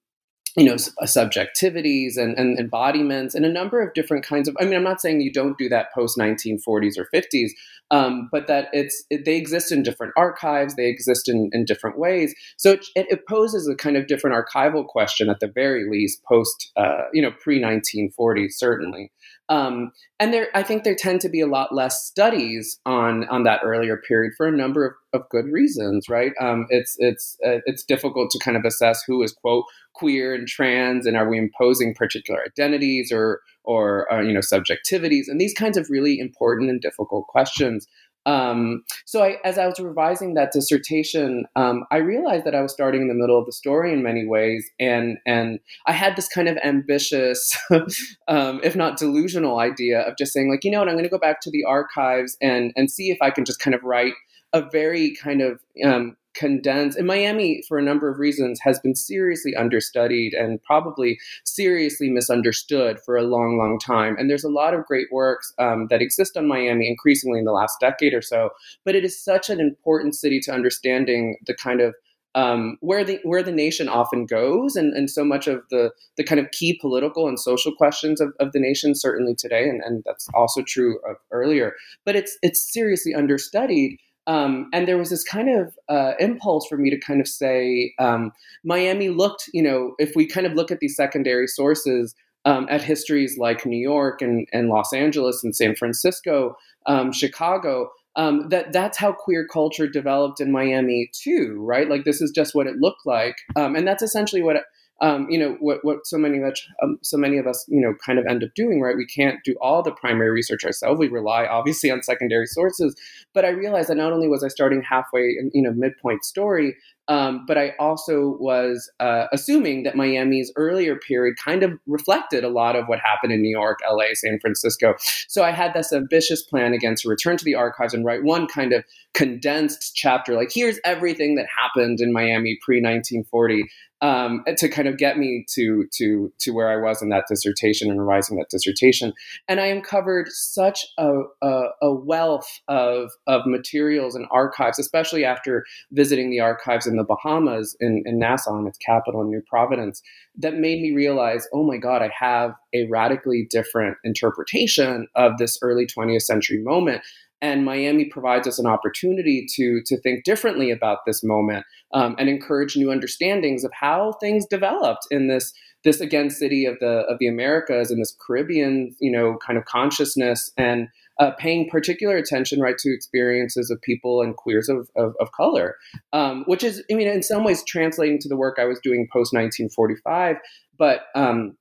you 0.57 0.65
know 0.65 0.75
subjectivities 0.75 2.17
and, 2.17 2.39
and 2.39 2.59
embodiments 2.59 3.35
and 3.35 3.45
a 3.45 3.53
number 3.53 3.83
of 3.83 3.93
different 3.95 4.25
kinds 4.25 4.49
of 4.49 4.57
i 4.61 4.65
mean 4.65 4.75
i'm 4.75 4.85
not 4.85 5.01
saying 5.01 5.21
you 5.21 5.33
don't 5.33 5.59
do 5.59 5.69
that 5.69 5.93
post 5.95 6.17
1940s 6.17 6.97
or 6.97 7.09
50s 7.13 7.51
um, 7.91 8.29
but 8.33 8.47
that 8.47 8.69
it's 8.73 9.05
it, 9.11 9.25
they 9.25 9.37
exist 9.37 9.71
in 9.71 9.83
different 9.83 10.15
archives 10.17 10.75
they 10.75 10.89
exist 10.89 11.29
in, 11.29 11.51
in 11.53 11.65
different 11.65 11.99
ways. 11.99 12.35
So 12.57 12.73
it, 12.73 12.87
it, 12.97 13.07
it 13.11 13.29
poses 13.29 13.69
a 13.69 13.75
kind 13.75 13.97
of 13.97 14.07
different 14.07 14.37
archival 14.37 14.87
question 14.87 15.29
at 15.29 15.41
the 15.41 15.49
very 15.49 15.89
least 15.89 16.23
post 16.25 16.73
uh, 16.77 17.03
you 17.13 17.23
know 17.23 17.31
pre 17.41 17.61
1940s 17.61 18.53
certainly 18.53 19.13
um, 19.49 19.93
and 20.19 20.33
there 20.33 20.49
i 20.55 20.63
think 20.63 20.85
there 20.85 20.95
tend 20.95 21.21
to 21.21 21.29
be 21.29 21.41
a 21.41 21.47
lot 21.47 21.75
less 21.75 22.05
studies 22.05 22.79
on 22.87 23.27
on 23.29 23.43
that 23.43 23.61
earlier 23.65 23.97
period 23.97 24.33
for 24.37 24.47
a 24.47 24.53
number 24.53 24.87
of, 24.87 25.21
of 25.21 25.29
good 25.29 25.47
reasons 25.47 26.09
right? 26.09 26.33
Um, 26.41 26.67
it's 26.71 26.97
it's 26.99 27.37
uh, 27.45 27.59
it's 27.67 27.85
difficult 27.85 28.31
to 28.31 28.39
kind 28.39 28.57
of 28.57 28.65
assess 28.65 29.03
who 29.07 29.23
is 29.23 29.33
quote 29.33 29.65
queer 29.95 30.35
and 30.35 30.47
trans 30.49 31.07
and 31.07 31.17
are 31.17 31.29
we 31.29 31.39
imposing 31.39 31.95
particular 31.95 32.41
identities 32.45 33.13
or 33.13 33.41
or 33.65 34.13
uh, 34.13 34.21
you 34.21 34.33
know 34.33 34.41
subjectivities 34.41 35.25
and 35.29 35.41
these 35.41 35.55
kinds 35.55 35.77
of 35.77 35.89
really 35.89 36.19
important 36.19 36.71
and 36.71 36.81
difficult 36.81 37.27
questions 37.29 37.87
Um, 38.27 38.85
so 39.05 39.23
I, 39.23 39.37
as 39.45 39.59
I 39.59 39.67
was 39.67 39.79
revising 39.79 40.35
that 40.35 40.53
dissertation, 40.53 41.45
um, 41.57 41.85
I 41.91 41.99
realized 41.99 42.45
that 42.45 42.55
I 42.55 42.63
was 42.63 42.73
starting 42.73 43.03
in 43.03 43.09
the 43.09 43.15
middle 43.15 43.39
of 43.39 43.47
the 43.47 43.53
story 43.53 43.93
in 43.93 44.03
many 44.03 44.27
ways, 44.27 44.71
and 44.81 45.19
and 45.27 45.61
I 45.87 45.93
had 45.93 46.17
this 46.17 46.29
kind 46.29 46.49
of 46.49 46.57
ambitious, 46.65 47.57
um, 48.29 48.61
if 48.63 48.75
not 48.75 48.99
delusional, 48.99 49.59
idea 49.59 50.01
of 50.01 50.17
just 50.17 50.33
saying 50.33 50.51
like, 50.51 50.65
you 50.65 50.71
know 50.71 50.79
what, 50.79 50.89
I'm 50.89 50.95
going 50.95 51.05
to 51.05 51.11
go 51.11 51.19
back 51.19 51.41
to 51.43 51.51
the 51.51 51.65
archives 51.65 52.37
and 52.41 52.73
and 52.77 52.91
see 52.91 53.11
if 53.11 53.19
I 53.21 53.31
can 53.31 53.45
just 53.45 53.61
kind 53.61 53.75
of 53.75 53.83
write 53.83 54.15
a 54.53 54.63
very 54.71 55.15
kind 55.17 55.43
of 55.43 55.61
um, 55.85 56.17
condensed 56.35 56.99
and 56.99 57.07
miami 57.07 57.63
for 57.69 57.79
a 57.79 57.83
number 57.83 58.09
of 58.09 58.19
reasons 58.19 58.61
has 58.63 58.79
been 58.81 58.95
seriously 58.95 59.55
understudied 59.55 60.33
and 60.35 60.63
probably 60.63 61.19
seriously 61.45 62.11
misunderstood 62.11 62.99
for 63.05 63.17
a 63.17 63.23
long 63.23 63.57
long 63.59 63.79
time 63.79 64.17
and 64.19 64.29
there's 64.29 64.45
a 64.45 64.49
lot 64.49 64.75
of 64.75 64.85
great 64.87 65.07
works 65.13 65.53
um, 65.59 65.87
that 65.91 66.03
exist 66.03 66.37
on 66.37 66.49
miami 66.49 66.89
increasingly 66.89 67.39
in 67.39 67.45
the 67.45 67.53
last 67.53 67.79
decade 67.81 68.15
or 68.15 68.23
so 68.23 68.51
but 68.85 68.95
it 68.95 69.05
is 69.05 69.23
such 69.23 69.49
an 69.49 69.61
important 69.61 70.15
city 70.15 70.41
to 70.41 70.53
understanding 70.53 71.37
the 71.47 71.55
kind 71.55 71.81
of 71.81 71.95
um, 72.35 72.79
where 72.81 73.05
the 73.05 73.21
where 73.23 73.43
the 73.43 73.53
nation 73.53 73.89
often 73.89 74.27
goes, 74.27 74.75
and, 74.75 74.93
and 74.95 75.09
so 75.09 75.25
much 75.25 75.47
of 75.47 75.63
the 75.71 75.93
the 76.17 76.25
kind 76.25 76.41
of 76.41 76.51
key 76.51 76.79
political 76.81 77.29
and 77.29 77.39
social 77.39 77.73
questions 77.75 78.21
of, 78.21 78.33
of 78.41 78.53
the 78.53 78.59
nation, 78.59 78.95
certainly 78.95 79.35
today, 79.35 79.69
and, 79.69 79.81
and 79.85 80.03
that's 80.05 80.29
also 80.35 80.63
true 80.63 80.99
of 81.09 81.17
earlier. 81.31 81.75
But 82.05 82.17
it's 82.17 82.37
it's 82.43 82.73
seriously 82.73 83.15
understudied, 83.15 83.99
um, 84.27 84.69
and 84.73 84.89
there 84.89 84.97
was 84.97 85.11
this 85.11 85.25
kind 85.25 85.49
of 85.49 85.75
uh, 85.89 86.13
impulse 86.19 86.67
for 86.67 86.77
me 86.77 86.91
to 86.91 86.99
kind 86.99 87.21
of 87.21 87.29
say, 87.29 87.93
um, 87.99 88.33
Miami 88.65 89.11
looked, 89.11 89.51
you 89.53 89.63
know, 89.63 89.95
if 89.99 90.17
we 90.17 90.27
kind 90.27 90.47
of 90.47 90.55
look 90.55 90.71
at 90.71 90.81
these 90.81 90.97
secondary 90.97 91.47
sources 91.47 92.15
um, 92.47 92.67
at 92.71 92.83
histories 92.83 93.37
like 93.39 93.67
New 93.67 93.79
York 93.79 94.23
and, 94.23 94.47
and 94.53 94.69
Los 94.69 94.93
Angeles 94.93 95.43
and 95.45 95.55
San 95.55 95.75
Francisco, 95.75 96.57
um, 96.87 97.13
Chicago, 97.13 97.91
um, 98.17 98.49
that 98.49 98.73
that's 98.73 98.97
how 98.97 99.13
queer 99.13 99.47
culture 99.47 99.89
developed 99.89 100.41
in 100.41 100.53
Miami 100.53 101.11
too, 101.13 101.57
right? 101.61 101.89
Like 101.89 102.05
this 102.05 102.21
is 102.21 102.31
just 102.31 102.55
what 102.55 102.67
it 102.67 102.77
looked 102.77 103.05
like, 103.05 103.37
um, 103.57 103.75
and 103.75 103.87
that's 103.87 104.03
essentially 104.03 104.43
what 104.43 104.57
um, 105.01 105.29
you 105.29 105.39
know 105.39 105.57
what, 105.61 105.85
what 105.85 106.07
so 106.07 106.17
many 106.17 106.39
of 106.39 106.45
us 106.45 106.67
um, 106.83 106.99
so 107.03 107.17
many 107.17 107.39
of 107.39 107.47
us 107.47 107.65
you 107.69 107.81
know 107.81 107.95
kind 108.05 108.19
of 108.19 108.27
end 108.27 108.45
up 108.45 108.51
doing 108.55 108.81
right? 108.81 108.97
We 108.97 109.07
can't 109.07 109.39
do 109.45 109.55
all 109.61 109.83
the 109.83 109.93
primary 109.93 110.31
research 110.31 110.65
ourselves. 110.65 110.99
We 110.99 111.09
rely 111.09 111.47
obviously 111.47 111.91
on 111.91 112.03
secondary 112.03 112.47
sources. 112.47 112.95
But 113.33 113.45
i 113.45 113.49
realized 113.49 113.89
that 113.89 113.97
not 113.97 114.13
only 114.13 114.29
was 114.29 114.45
i 114.45 114.49
starting 114.49 114.83
halfway 114.83 115.37
in 115.39 115.51
you 115.53 115.63
know 115.63 115.73
midpoint 115.73 116.25
story 116.25 116.77
um, 117.09 117.45
but 117.47 117.59
I 117.59 117.75
also 117.79 118.37
was 118.41 118.91
uh, 118.99 119.27
assuming 119.33 119.83
that 119.83 119.97
Miami's 119.97 120.51
earlier 120.57 120.97
period 120.97 121.37
kind 121.43 121.63
of 121.63 121.73
reflected 121.87 122.45
a 122.45 122.49
lot 122.49 122.77
of 122.77 122.87
what 122.87 122.99
happened 122.99 123.33
in 123.33 123.43
New 123.43 123.51
York, 123.51 123.81
LA, 123.89 124.15
San 124.15 124.39
Francisco. 124.41 124.95
So 125.29 125.43
I 125.43 125.51
had 125.51 125.75
this 125.75 125.93
ambitious 125.93 126.43
plan 126.43 126.73
again 126.73 126.95
to 126.97 127.09
return 127.09 127.37
to 127.37 127.45
the 127.45 127.55
archives 127.55 127.93
and 127.93 128.05
write 128.05 128.25
one 128.25 128.47
kind 128.47 128.73
of 128.73 128.85
condensed 129.13 129.95
chapter 129.95 130.35
like, 130.35 130.51
here's 130.53 130.81
everything 130.85 131.35
that 131.35 131.47
happened 131.47 132.01
in 132.01 132.13
Miami 132.13 132.59
pre 132.65 132.77
1940 132.77 133.65
um, 134.01 134.45
to 134.57 134.69
kind 134.69 134.89
of 134.89 134.99
get 134.99 135.19
me 135.19 135.45
to 135.55 135.87
to 135.93 136.33
to 136.41 136.51
where 136.53 136.69
I 136.69 136.77
was 136.77 137.01
in 137.01 137.09
that 137.11 137.25
dissertation 137.29 137.91
and 137.91 138.01
revising 138.01 138.37
that 138.39 138.51
dissertation. 138.51 139.13
And 139.49 139.61
I 139.61 139.67
uncovered 139.67 140.29
such 140.29 140.87
a, 140.99 141.23
a, 141.43 141.63
a, 141.83 141.95
wealth 141.95 142.49
of 142.69 143.11
of 143.27 143.47
materials 143.47 144.15
and 144.15 144.27
archives, 144.31 144.79
especially 144.79 145.25
after 145.25 145.65
visiting 145.93 146.31
the 146.31 146.41
archives 146.41 146.87
in 146.87 146.97
the 146.97 147.05
Bahamas, 147.05 147.77
in, 147.81 148.03
in 148.05 148.19
Nassau 148.19 148.59
and 148.59 148.69
its 148.69 148.79
capital, 148.79 149.23
in 149.23 149.31
New 149.31 149.43
Providence, 149.49 150.03
that 150.37 150.55
made 150.55 150.83
me 150.83 150.93
realize, 150.93 151.47
oh 151.53 151.65
my 151.65 151.77
God, 151.77 152.03
I 152.03 152.11
have 152.19 152.53
a 152.75 152.87
radically 152.89 153.47
different 153.51 153.97
interpretation 154.05 155.07
of 155.15 155.39
this 155.39 155.59
early 155.63 155.87
20th 155.87 156.23
century 156.23 156.61
moment 156.63 157.03
and 157.45 157.63
Miami 157.63 158.07
provides 158.07 158.49
us 158.49 158.59
an 158.59 158.67
opportunity 158.67 159.47
to 159.55 159.83
to 159.85 160.01
think 160.01 160.25
differently 160.25 160.71
about 160.71 161.01
this 161.07 161.23
moment 161.23 161.67
um, 161.93 162.17
and 162.19 162.29
encourage 162.29 162.75
new 162.75 162.91
understandings 162.91 163.65
of 163.65 163.73
how 163.73 164.13
things 164.15 164.47
developed 164.47 165.07
in 165.11 165.29
this 165.29 165.53
this 165.85 166.01
again 166.01 166.31
city 166.31 166.65
of 166.65 166.79
the 166.81 167.05
of 167.07 167.19
the 167.19 167.29
Americas 167.29 167.91
and 167.91 168.01
this 168.01 168.17
Caribbean 168.27 168.97
you 168.99 169.13
know 169.13 169.37
kind 169.47 169.59
of 169.59 169.67
consciousness 169.67 170.51
and 170.57 170.89
uh, 171.21 171.31
paying 171.39 171.69
particular 171.69 172.17
attention 172.17 172.61
right 172.61 172.79
to 172.79 172.93
experiences 172.93 173.71
of 173.71 173.81
people 173.83 174.23
and 174.23 174.37
queers 174.37 174.69
of, 174.69 174.89
of, 174.97 175.15
of 175.21 175.31
color 175.33 175.77
um, 176.15 176.45
which 176.47 176.65
is 176.65 176.83
I 176.91 176.95
mean 176.95 177.09
in 177.09 177.23
some 177.23 177.45
ways 177.45 177.63
translating 177.67 178.19
to 178.21 178.29
the 178.29 178.37
work 178.37 178.57
I 178.59 178.65
was 178.65 178.81
doing 178.83 179.07
post 179.13 179.35
1945 179.35 180.37
but 180.79 181.03
um, 181.15 181.57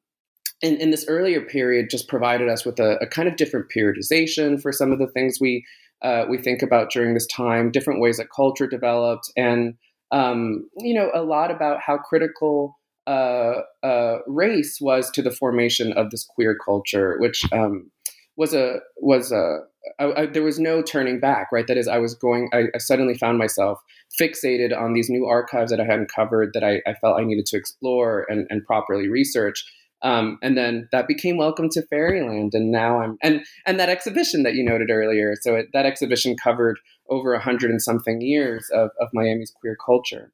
in, 0.63 0.77
in 0.77 0.89
this 0.89 1.05
earlier 1.07 1.41
period 1.41 1.89
just 1.91 2.07
provided 2.07 2.49
us 2.49 2.65
with 2.65 2.79
a, 2.79 2.97
a, 3.01 3.05
kind 3.05 3.27
of 3.27 3.35
different 3.35 3.67
periodization 3.69 4.59
for 4.59 4.71
some 4.71 4.91
of 4.91 4.97
the 4.97 5.07
things 5.07 5.37
we 5.39 5.65
uh, 6.01 6.25
we 6.27 6.37
think 6.37 6.61
about 6.61 6.89
during 6.89 7.13
this 7.13 7.27
time, 7.27 7.71
different 7.71 8.01
ways 8.01 8.17
that 8.17 8.27
culture 8.35 8.67
developed, 8.67 9.31
and 9.37 9.75
um, 10.11 10.67
you 10.77 10.93
know 10.93 11.11
a 11.13 11.23
lot 11.23 11.51
about 11.51 11.79
how 11.85 11.97
critical 11.97 12.77
uh, 13.07 13.61
uh, 13.83 14.17
race 14.27 14.79
was 14.81 15.11
to 15.11 15.21
the 15.21 15.31
formation 15.31 15.93
of 15.93 16.09
this 16.09 16.25
queer 16.25 16.57
culture, 16.65 17.17
which 17.19 17.43
um, 17.53 17.89
was 18.35 18.53
a 18.53 18.79
was 18.97 19.31
a 19.31 19.59
I, 19.99 20.21
I, 20.21 20.25
there 20.25 20.43
was 20.43 20.59
no 20.59 20.81
turning 20.81 21.19
back, 21.19 21.49
right? 21.51 21.67
That 21.67 21.77
is, 21.77 21.87
I 21.87 21.97
was 21.97 22.15
going. 22.15 22.49
I, 22.53 22.65
I, 22.73 22.77
suddenly 22.77 23.15
found 23.15 23.37
myself 23.37 23.79
fixated 24.19 24.77
on 24.77 24.93
these 24.93 25.09
new 25.09 25.25
archives 25.25 25.71
that 25.71 25.79
I 25.79 25.85
hadn't 25.85 26.11
covered 26.13 26.51
that 26.53 26.63
I, 26.63 26.81
I 26.87 26.93
felt 26.93 27.19
I 27.19 27.25
needed 27.25 27.45
to 27.47 27.57
explore 27.57 28.25
and, 28.29 28.47
and 28.49 28.65
properly 28.65 29.09
research. 29.09 29.65
Um, 30.03 30.37
and 30.41 30.57
then 30.57 30.89
that 30.91 31.07
became 31.07 31.37
Welcome 31.37 31.69
to 31.69 31.81
Fairyland, 31.81 32.53
and 32.53 32.71
now 32.71 33.01
I'm 33.01 33.17
and 33.21 33.45
and 33.65 33.79
that 33.79 33.89
exhibition 33.89 34.43
that 34.43 34.53
you 34.53 34.63
noted 34.63 34.91
earlier. 34.91 35.35
So 35.39 35.55
it, 35.55 35.69
that 35.71 35.85
exhibition 35.85 36.35
covered 36.35 36.77
over 37.09 37.33
a 37.33 37.39
hundred 37.39 37.71
and 37.71 37.81
something 37.81 38.19
years 38.19 38.69
of, 38.73 38.89
of 38.99 39.09
Miami's 39.13 39.51
queer 39.51 39.77
culture. 39.83 40.31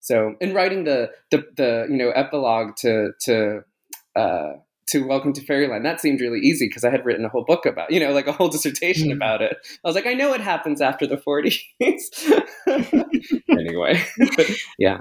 So 0.00 0.34
in 0.38 0.52
writing 0.52 0.84
the 0.84 1.10
the, 1.30 1.46
the 1.56 1.86
you 1.90 1.96
know 1.96 2.10
epilogue 2.10 2.76
to 2.80 3.12
to 3.22 3.64
uh, 4.14 4.52
to 4.88 5.06
Welcome 5.06 5.32
to 5.32 5.44
Fairyland, 5.44 5.86
that 5.86 5.98
seemed 5.98 6.20
really 6.20 6.40
easy 6.40 6.68
because 6.68 6.84
I 6.84 6.90
had 6.90 7.06
written 7.06 7.24
a 7.24 7.30
whole 7.30 7.44
book 7.44 7.64
about 7.64 7.90
you 7.90 8.00
know 8.00 8.12
like 8.12 8.26
a 8.26 8.32
whole 8.32 8.48
dissertation 8.48 9.08
mm 9.08 9.16
about 9.16 9.40
it. 9.40 9.56
I 9.82 9.88
was 9.88 9.94
like, 9.94 10.06
I 10.06 10.12
know 10.12 10.28
what 10.28 10.42
happens 10.42 10.82
after 10.82 11.06
the 11.06 11.16
40s. 11.16 11.58
anyway, 13.48 14.04
yeah 14.78 14.98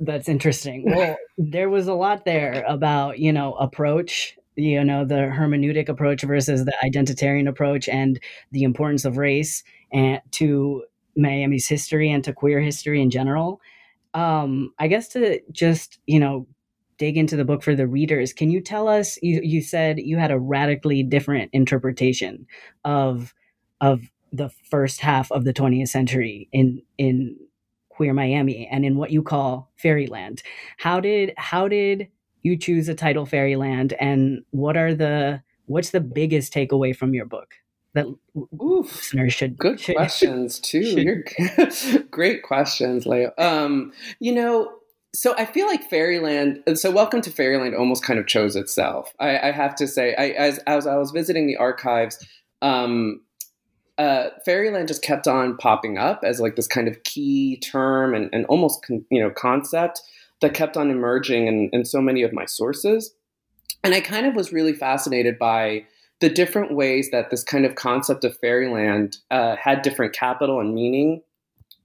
that's 0.00 0.28
interesting. 0.28 0.84
Well, 0.86 1.16
there 1.38 1.70
was 1.70 1.86
a 1.86 1.94
lot 1.94 2.24
there 2.24 2.64
about, 2.66 3.18
you 3.18 3.32
know, 3.32 3.54
approach, 3.54 4.36
you 4.56 4.82
know, 4.84 5.04
the 5.04 5.14
hermeneutic 5.14 5.88
approach 5.88 6.22
versus 6.22 6.64
the 6.64 6.74
identitarian 6.82 7.48
approach 7.48 7.88
and 7.88 8.18
the 8.52 8.64
importance 8.64 9.04
of 9.04 9.16
race 9.16 9.62
and 9.92 10.20
to 10.32 10.84
Miami's 11.16 11.68
history 11.68 12.10
and 12.10 12.24
to 12.24 12.32
queer 12.32 12.60
history 12.60 13.00
in 13.00 13.10
general. 13.10 13.60
Um, 14.14 14.72
I 14.78 14.88
guess 14.88 15.08
to 15.08 15.40
just, 15.52 15.98
you 16.06 16.20
know, 16.20 16.46
dig 16.98 17.16
into 17.16 17.36
the 17.36 17.44
book 17.44 17.62
for 17.62 17.74
the 17.74 17.86
readers, 17.86 18.32
can 18.32 18.50
you 18.50 18.60
tell 18.60 18.88
us 18.88 19.18
you, 19.22 19.40
you 19.42 19.60
said 19.60 19.98
you 19.98 20.16
had 20.16 20.30
a 20.30 20.38
radically 20.38 21.02
different 21.02 21.50
interpretation 21.52 22.46
of 22.84 23.34
of 23.80 24.02
the 24.32 24.48
first 24.70 25.00
half 25.00 25.30
of 25.30 25.44
the 25.44 25.52
20th 25.52 25.88
century 25.88 26.48
in 26.52 26.82
in 26.98 27.36
Queer 27.94 28.12
Miami 28.12 28.66
and 28.66 28.84
in 28.84 28.96
what 28.96 29.10
you 29.10 29.22
call 29.22 29.70
Fairyland. 29.76 30.42
How 30.78 31.00
did 31.00 31.32
how 31.36 31.68
did 31.68 32.08
you 32.42 32.56
choose 32.56 32.88
a 32.88 32.94
title 32.94 33.24
Fairyland 33.24 33.92
and 33.94 34.44
what 34.50 34.76
are 34.76 34.94
the 34.94 35.42
what's 35.66 35.90
the 35.90 36.00
biggest 36.00 36.52
takeaway 36.52 36.94
from 36.94 37.14
your 37.14 37.24
book 37.24 37.54
that 37.94 38.06
Oof, 38.60 38.92
listeners 38.96 39.32
should 39.32 39.56
good 39.56 39.78
should, 39.78 39.94
questions 39.96 40.58
too. 40.60 40.80
You're 40.80 41.24
great 42.10 42.42
questions, 42.42 43.06
Leo. 43.06 43.32
Um, 43.38 43.92
you 44.18 44.32
know, 44.32 44.72
so 45.14 45.34
I 45.38 45.44
feel 45.44 45.68
like 45.68 45.88
Fairyland. 45.88 46.62
So 46.74 46.90
Welcome 46.90 47.20
to 47.22 47.30
Fairyland 47.30 47.76
almost 47.76 48.02
kind 48.02 48.18
of 48.18 48.26
chose 48.26 48.56
itself. 48.56 49.14
I, 49.20 49.38
I 49.38 49.50
have 49.52 49.76
to 49.76 49.86
say, 49.86 50.14
I, 50.16 50.30
as 50.30 50.58
as 50.66 50.88
I 50.88 50.96
was 50.96 51.12
visiting 51.12 51.46
the 51.46 51.56
archives, 51.56 52.18
um, 52.60 53.20
uh, 53.98 54.30
fairyland 54.44 54.88
just 54.88 55.02
kept 55.02 55.28
on 55.28 55.56
popping 55.56 55.98
up 55.98 56.22
as 56.24 56.40
like 56.40 56.56
this 56.56 56.66
kind 56.66 56.88
of 56.88 57.02
key 57.04 57.58
term 57.58 58.14
and, 58.14 58.28
and 58.32 58.44
almost 58.46 58.84
con- 58.84 59.04
you 59.10 59.22
know 59.22 59.30
concept 59.30 60.02
that 60.40 60.54
kept 60.54 60.76
on 60.76 60.90
emerging 60.90 61.46
in, 61.46 61.70
in 61.72 61.84
so 61.84 62.00
many 62.00 62.22
of 62.22 62.32
my 62.32 62.44
sources. 62.44 63.14
And 63.82 63.94
i 63.94 64.00
kind 64.00 64.26
of 64.26 64.34
was 64.34 64.52
really 64.52 64.72
fascinated 64.72 65.38
by 65.38 65.86
the 66.20 66.28
different 66.28 66.74
ways 66.74 67.10
that 67.10 67.30
this 67.30 67.44
kind 67.44 67.64
of 67.66 67.74
concept 67.74 68.24
of 68.24 68.36
fairyland 68.38 69.18
uh, 69.30 69.56
had 69.56 69.82
different 69.82 70.14
capital 70.14 70.60
and 70.60 70.74
meaning 70.74 71.22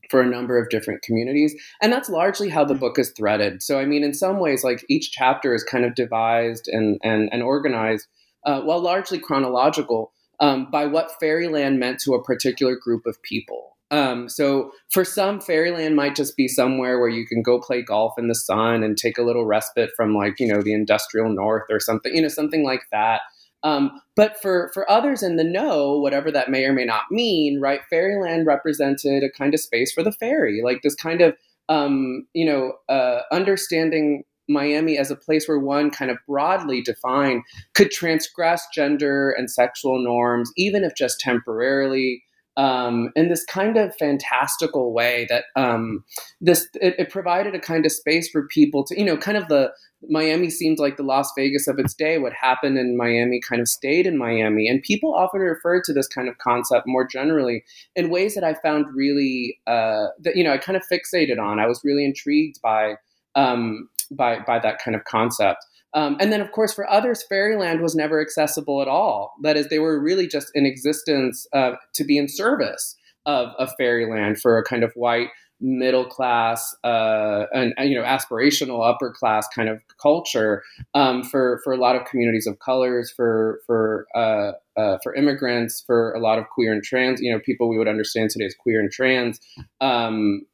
for 0.10 0.22
a 0.22 0.26
number 0.26 0.58
of 0.58 0.70
different 0.70 1.04
communities. 1.04 1.54
And 1.82 1.94
that's 1.94 2.10
largely 2.10 2.50
how 2.50 2.66
the 2.66 2.74
book 2.74 2.98
is 2.98 3.12
threaded. 3.12 3.62
So 3.62 3.80
i 3.80 3.86
mean 3.86 4.04
in 4.04 4.14
some 4.14 4.40
ways 4.40 4.64
like 4.64 4.84
each 4.90 5.12
chapter 5.12 5.54
is 5.54 5.64
kind 5.64 5.86
of 5.86 5.94
devised 5.94 6.68
and 6.68 7.00
and, 7.04 7.30
and 7.32 7.44
organized 7.44 8.08
uh, 8.46 8.62
while 8.62 8.80
largely 8.80 9.20
chronological 9.20 10.12
um, 10.40 10.70
by 10.72 10.86
what 10.86 11.12
fairyland 11.20 11.80
meant 11.80 12.00
to 12.02 12.14
a 12.14 12.24
particular 12.24 12.76
group 12.76 13.06
of 13.06 13.22
people. 13.22 13.78
Um, 13.92 14.30
so 14.30 14.72
for 14.92 15.04
some, 15.04 15.40
fairyland 15.42 15.96
might 15.96 16.16
just 16.16 16.38
be 16.38 16.48
somewhere 16.48 17.00
where 17.00 17.10
you 17.10 17.26
can 17.26 17.42
go 17.42 17.60
play 17.60 17.82
golf 17.82 18.14
in 18.18 18.28
the 18.28 18.36
sun 18.36 18.84
and 18.84 18.98
take 18.98 19.18
a 19.18 19.24
little 19.24 19.46
respite 19.46 19.90
from 19.96 20.14
like 20.14 20.40
you 20.40 20.48
know 20.48 20.62
the 20.62 20.74
industrial 20.74 21.30
north 21.30 21.66
or 21.70 21.80
something, 21.80 22.16
you 22.16 22.22
know, 22.22 22.28
something 22.28 22.64
like 22.64 22.84
that. 22.92 23.22
Um, 23.64 24.00
but 24.16 24.40
for 24.42 24.72
for 24.74 24.90
others 24.90 25.24
in 25.24 25.36
the 25.36 25.44
know, 25.44 26.00
whatever 26.00 26.32
that 26.32 26.50
may 26.50 26.66
or 26.66 26.74
may 26.74 26.86
not 26.86 27.04
mean, 27.12 27.60
right? 27.60 27.82
Fairyland 27.90 28.46
represented 28.46 29.24
a 29.24 29.32
kind 29.32 29.54
of 29.54 29.60
space 29.60 29.92
for 29.92 30.04
the 30.04 30.14
fairy, 30.14 30.62
like 30.64 30.82
this 30.82 30.96
kind 30.96 31.22
of 31.22 31.36
um, 31.68 32.28
you 32.34 32.46
know 32.46 32.74
uh, 32.94 33.22
understanding 33.32 34.24
Miami 34.50 34.98
as 34.98 35.12
a 35.12 35.16
place 35.16 35.48
where 35.48 35.60
one 35.60 35.92
kind 35.92 36.12
of 36.12 36.18
broadly 36.28 36.82
defined 36.82 37.44
could 37.74 37.92
transgress 37.92 38.68
gender 38.74 39.32
and 39.32 39.50
sexual 39.50 40.04
norms, 40.04 40.52
even 40.58 40.84
if 40.84 40.96
just 40.96 41.20
temporarily 41.20 42.24
um, 42.60 43.12
in 43.16 43.30
this 43.30 43.46
kind 43.46 43.78
of 43.78 43.96
fantastical 43.96 44.92
way 44.92 45.26
that 45.30 45.46
um, 45.56 46.04
this 46.42 46.68
it, 46.82 46.94
it, 47.00 47.10
provided 47.10 47.56
a 47.56 47.60
kind 47.60 47.86
of 47.86 47.92
space 47.94 48.30
for 48.30 48.48
people 48.48 48.84
to 48.84 49.00
you 49.00 49.06
know 49.06 49.16
kind 49.16 49.38
of 49.38 49.48
the 49.48 49.72
Miami 50.10 50.50
seemed 50.50 50.78
like 50.78 50.98
the 50.98 51.04
Las 51.04 51.32
Vegas 51.38 51.68
of 51.68 51.80
its 51.80 51.94
day. 51.94 52.18
What 52.18 52.34
happened 52.34 52.78
in 52.78 52.98
Miami 52.98 53.40
kind 53.40 53.62
of 53.62 53.70
stayed 53.70 54.06
in 54.06 54.18
Miami, 54.18 54.68
and 54.68 54.84
people 54.84 55.16
often 55.16 55.40
referred 55.40 55.86
to 55.86 55.94
this 55.94 56.08
kind 56.08 56.28
of 56.28 56.38
concept 56.40 56.86
more 56.86 57.08
generally 57.08 57.64
in 57.96 58.10
ways 58.10 58.36
that 58.36 58.44
I 58.44 58.56
found 58.56 58.88
really 58.94 59.58
uh, 59.66 60.08
that 60.20 60.36
you 60.36 60.44
know 60.44 60.52
I 60.52 60.58
kind 60.58 60.76
of 60.76 60.84
fixated 60.92 61.40
on. 61.40 61.60
I 61.60 61.66
was 61.66 61.80
really 61.86 62.04
intrigued 62.04 62.62
by 62.62 62.96
um, 63.36 63.88
by 64.12 64.40
by 64.40 64.60
that 64.60 64.80
kind 64.84 64.96
of 64.96 65.04
concept. 65.06 65.66
Um, 65.94 66.18
and 66.20 66.32
then, 66.32 66.42
of 66.42 66.52
course, 66.52 66.74
for 66.74 66.90
others, 66.90 67.24
fairyland 67.28 67.82
was 67.82 67.96
never 67.96 68.22
accessible 68.22 68.82
at 68.82 68.88
all. 68.88 69.34
That 69.42 69.58
is, 69.58 69.70
they 69.70 69.80
were 69.80 70.00
really 70.00 70.28
just 70.28 70.52
in 70.54 70.66
existence 70.66 71.48
uh, 71.52 71.72
to 71.96 72.04
be 72.04 72.18
in 72.18 72.28
service 72.28 72.96
of, 73.26 73.50
of 73.58 73.72
fairyland 73.78 74.40
for 74.40 74.58
a 74.58 74.64
kind 74.64 74.84
of 74.84 74.94
white 74.94 75.30
middle 75.62 76.06
class 76.06 76.74
uh, 76.84 77.46
and, 77.54 77.74
you 77.80 77.96
know 77.96 78.06
aspirational 78.06 78.88
upper 78.88 79.12
class 79.12 79.46
kind 79.54 79.68
of 79.68 79.82
culture 80.02 80.64
um, 80.94 81.22
for 81.22 81.60
for 81.64 81.74
a 81.74 81.78
lot 81.78 81.98
of 81.98 82.06
communities 82.06 82.48
of 82.48 82.58
colors 82.60 83.12
for 83.14 83.60
for 83.68 84.08
uh, 84.16 84.52
uh, 84.80 84.98
for 85.04 85.14
immigrants 85.16 85.84
for 85.86 86.14
a 86.14 86.20
lot 86.20 86.40
of 86.40 86.46
queer 86.48 86.72
and 86.72 86.84
trans 86.84 87.20
you 87.22 87.32
know 87.32 87.40
people 87.40 87.68
we 87.68 87.78
would 87.78 87.90
understand 87.90 88.30
today 88.30 88.46
as 88.46 88.56
queer 88.56 88.80
and 88.80 88.92
trans 88.92 89.40
um, 89.82 90.46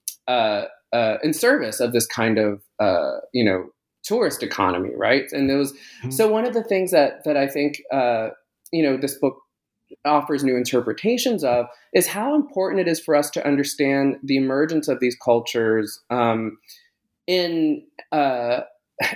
uh, 0.96 1.18
in 1.24 1.34
service 1.34 1.80
of 1.80 1.92
this 1.92 2.08
kind 2.08 2.38
of 2.38 2.62
uh, 2.80 3.18
you 3.34 3.44
know 3.44 3.66
tourist 4.04 4.44
economy, 4.44 4.92
right? 4.96 5.26
And 5.32 5.50
those. 5.50 5.74
Mm-hmm. 5.74 6.12
So 6.12 6.30
one 6.30 6.46
of 6.46 6.54
the 6.54 6.64
things 6.64 6.92
that 6.92 7.24
that 7.26 7.38
I 7.38 7.48
think 7.48 7.82
uh, 7.92 8.30
you 8.72 8.84
know 8.84 8.98
this 8.98 9.16
book 9.16 9.38
offers 10.04 10.44
new 10.44 10.56
interpretations 10.56 11.44
of 11.44 11.68
is 11.94 12.08
how 12.08 12.36
important 12.36 12.82
it 12.82 12.88
is 12.88 13.00
for 13.00 13.16
us 13.16 13.30
to 13.32 13.46
understand 13.46 14.18
the 14.24 14.38
emergence 14.38 14.88
of 14.88 15.00
these 15.00 15.16
cultures 15.24 16.02
um, 16.10 16.58
in 17.28 17.84
uh, 18.12 18.62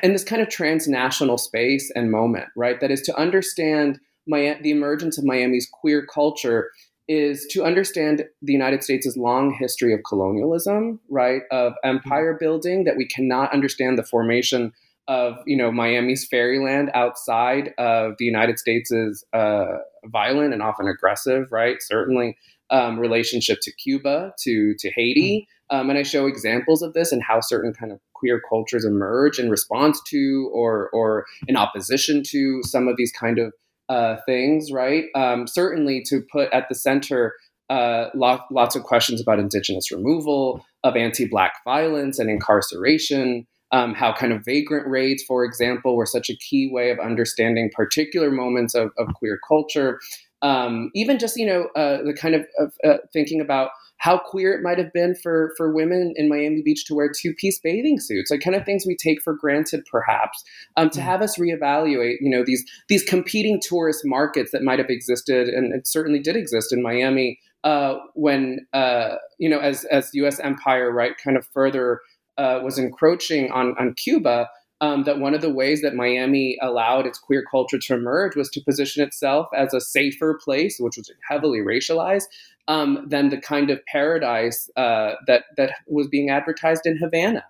in 0.03 0.13
this 0.13 0.23
kind 0.23 0.41
of 0.41 0.49
transnational 0.49 1.37
space 1.37 1.91
and 1.95 2.11
moment, 2.11 2.47
right? 2.55 2.79
That 2.81 2.91
is 2.91 3.01
to 3.03 3.17
understand 3.17 3.99
my, 4.27 4.57
the 4.61 4.71
emergence 4.71 5.17
of 5.17 5.23
Miami's 5.23 5.67
queer 5.71 6.05
culture 6.05 6.69
is 7.09 7.47
to 7.47 7.65
understand 7.65 8.23
the 8.43 8.53
United 8.53 8.83
States' 8.83 9.17
long 9.17 9.51
history 9.51 9.93
of 9.93 10.01
colonialism, 10.07 10.99
right, 11.09 11.41
of 11.51 11.73
empire 11.83 12.37
building, 12.39 12.83
that 12.83 12.95
we 12.95 13.07
cannot 13.07 13.51
understand 13.51 13.97
the 13.97 14.03
formation 14.03 14.71
of, 15.07 15.33
you 15.47 15.57
know, 15.57 15.71
Miami's 15.71 16.27
fairyland 16.27 16.91
outside 16.93 17.73
of 17.79 18.13
the 18.19 18.25
United 18.25 18.59
States' 18.59 19.23
uh, 19.33 19.79
violent 20.05 20.53
and 20.53 20.61
often 20.61 20.87
aggressive, 20.87 21.47
right, 21.51 21.77
certainly 21.81 22.37
um, 22.69 22.99
relationship 22.99 23.57
to 23.63 23.71
Cuba, 23.71 24.31
to, 24.43 24.75
to 24.77 24.91
Haiti. 24.91 25.47
Mm. 25.71 25.79
Um, 25.79 25.89
and 25.89 25.97
I 25.97 26.03
show 26.03 26.27
examples 26.27 26.83
of 26.83 26.93
this 26.93 27.11
and 27.11 27.23
how 27.23 27.39
certain 27.41 27.73
kind 27.73 27.91
of 27.91 27.99
queer 28.13 28.39
cultures 28.47 28.85
emerge 28.85 29.39
in 29.39 29.49
response 29.49 29.99
to 30.09 30.51
or, 30.53 30.91
or 30.93 31.25
in 31.47 31.55
opposition 31.55 32.21
to 32.27 32.61
some 32.63 32.87
of 32.87 32.97
these 32.97 33.11
kind 33.11 33.39
of 33.39 33.51
uh, 33.89 34.17
things, 34.25 34.71
right? 34.71 35.05
Um, 35.15 35.47
certainly 35.47 36.03
to 36.07 36.21
put 36.31 36.51
at 36.53 36.69
the 36.69 36.75
center 36.75 37.33
uh, 37.69 38.09
lot, 38.15 38.45
lots 38.51 38.75
of 38.75 38.83
questions 38.83 39.21
about 39.21 39.39
indigenous 39.39 39.91
removal, 39.91 40.65
of 40.83 40.95
anti 40.95 41.27
Black 41.27 41.53
violence 41.65 42.19
and 42.19 42.29
incarceration, 42.29 43.45
um, 43.71 43.93
how 43.93 44.13
kind 44.13 44.33
of 44.33 44.43
vagrant 44.43 44.87
raids, 44.87 45.23
for 45.23 45.43
example, 45.43 45.95
were 45.95 46.05
such 46.05 46.29
a 46.29 46.37
key 46.37 46.69
way 46.71 46.89
of 46.89 46.99
understanding 46.99 47.69
particular 47.75 48.31
moments 48.31 48.73
of, 48.73 48.91
of 48.97 49.13
queer 49.13 49.39
culture. 49.47 49.99
Um, 50.41 50.89
even 50.95 51.19
just, 51.19 51.35
you 51.37 51.45
know, 51.45 51.67
uh, 51.75 52.01
the 52.03 52.13
kind 52.13 52.33
of, 52.33 52.45
of 52.57 52.73
uh, 52.83 52.97
thinking 53.13 53.41
about 53.41 53.71
how 53.99 54.17
queer 54.17 54.53
it 54.53 54.63
might 54.63 54.77
have 54.77 54.91
been 54.91 55.13
for 55.13 55.53
for 55.55 55.71
women 55.71 56.13
in 56.15 56.27
Miami 56.27 56.61
Beach 56.61 56.85
to 56.85 56.95
wear 56.95 57.09
two 57.09 57.33
piece 57.33 57.59
bathing 57.59 57.99
suits, 57.99 58.31
like 58.31 58.41
kind 58.41 58.55
of 58.55 58.65
things 58.65 58.85
we 58.85 58.95
take 58.95 59.21
for 59.21 59.33
granted, 59.33 59.85
perhaps. 59.89 60.43
Um, 60.75 60.89
to 60.91 60.99
mm. 60.99 61.03
have 61.03 61.21
us 61.21 61.37
reevaluate, 61.37 62.15
you 62.21 62.29
know, 62.29 62.43
these 62.43 62.65
these 62.87 63.03
competing 63.03 63.61
tourist 63.61 64.01
markets 64.03 64.51
that 64.51 64.63
might 64.63 64.79
have 64.79 64.89
existed, 64.89 65.47
and 65.49 65.73
it 65.73 65.87
certainly 65.87 66.19
did 66.19 66.35
exist 66.35 66.73
in 66.73 66.81
Miami 66.81 67.39
uh, 67.63 67.95
when 68.15 68.65
uh, 68.73 69.15
you 69.37 69.49
know, 69.49 69.59
as 69.59 69.85
as 69.85 70.09
U.S. 70.13 70.39
empire, 70.39 70.91
right, 70.91 71.13
kind 71.23 71.37
of 71.37 71.45
further 71.53 72.01
uh, 72.37 72.61
was 72.63 72.77
encroaching 72.77 73.51
on 73.51 73.75
on 73.77 73.93
Cuba 73.93 74.49
um, 74.81 75.03
that 75.03 75.19
one 75.19 75.33
of 75.33 75.41
the 75.41 75.51
ways 75.51 75.81
that 75.81 75.95
Miami 75.95 76.57
allowed 76.61 77.05
its 77.05 77.19
queer 77.19 77.43
culture 77.49 77.77
to 77.77 77.93
emerge 77.93 78.35
was 78.35 78.49
to 78.51 78.63
position 78.63 79.03
itself 79.03 79.47
as 79.55 79.73
a 79.73 79.81
safer 79.81 80.39
place, 80.41 80.77
which 80.79 80.95
was 80.95 81.11
heavily 81.27 81.59
racialized, 81.59 82.27
um, 82.69 83.05
than 83.09 83.29
the 83.29 83.41
kind 83.41 83.69
of 83.71 83.83
paradise 83.87 84.69
uh, 84.77 85.13
that 85.27 85.43
that 85.57 85.73
was 85.87 86.07
being 86.07 86.29
advertised 86.29 86.85
in 86.85 86.97
Havana. 86.97 87.43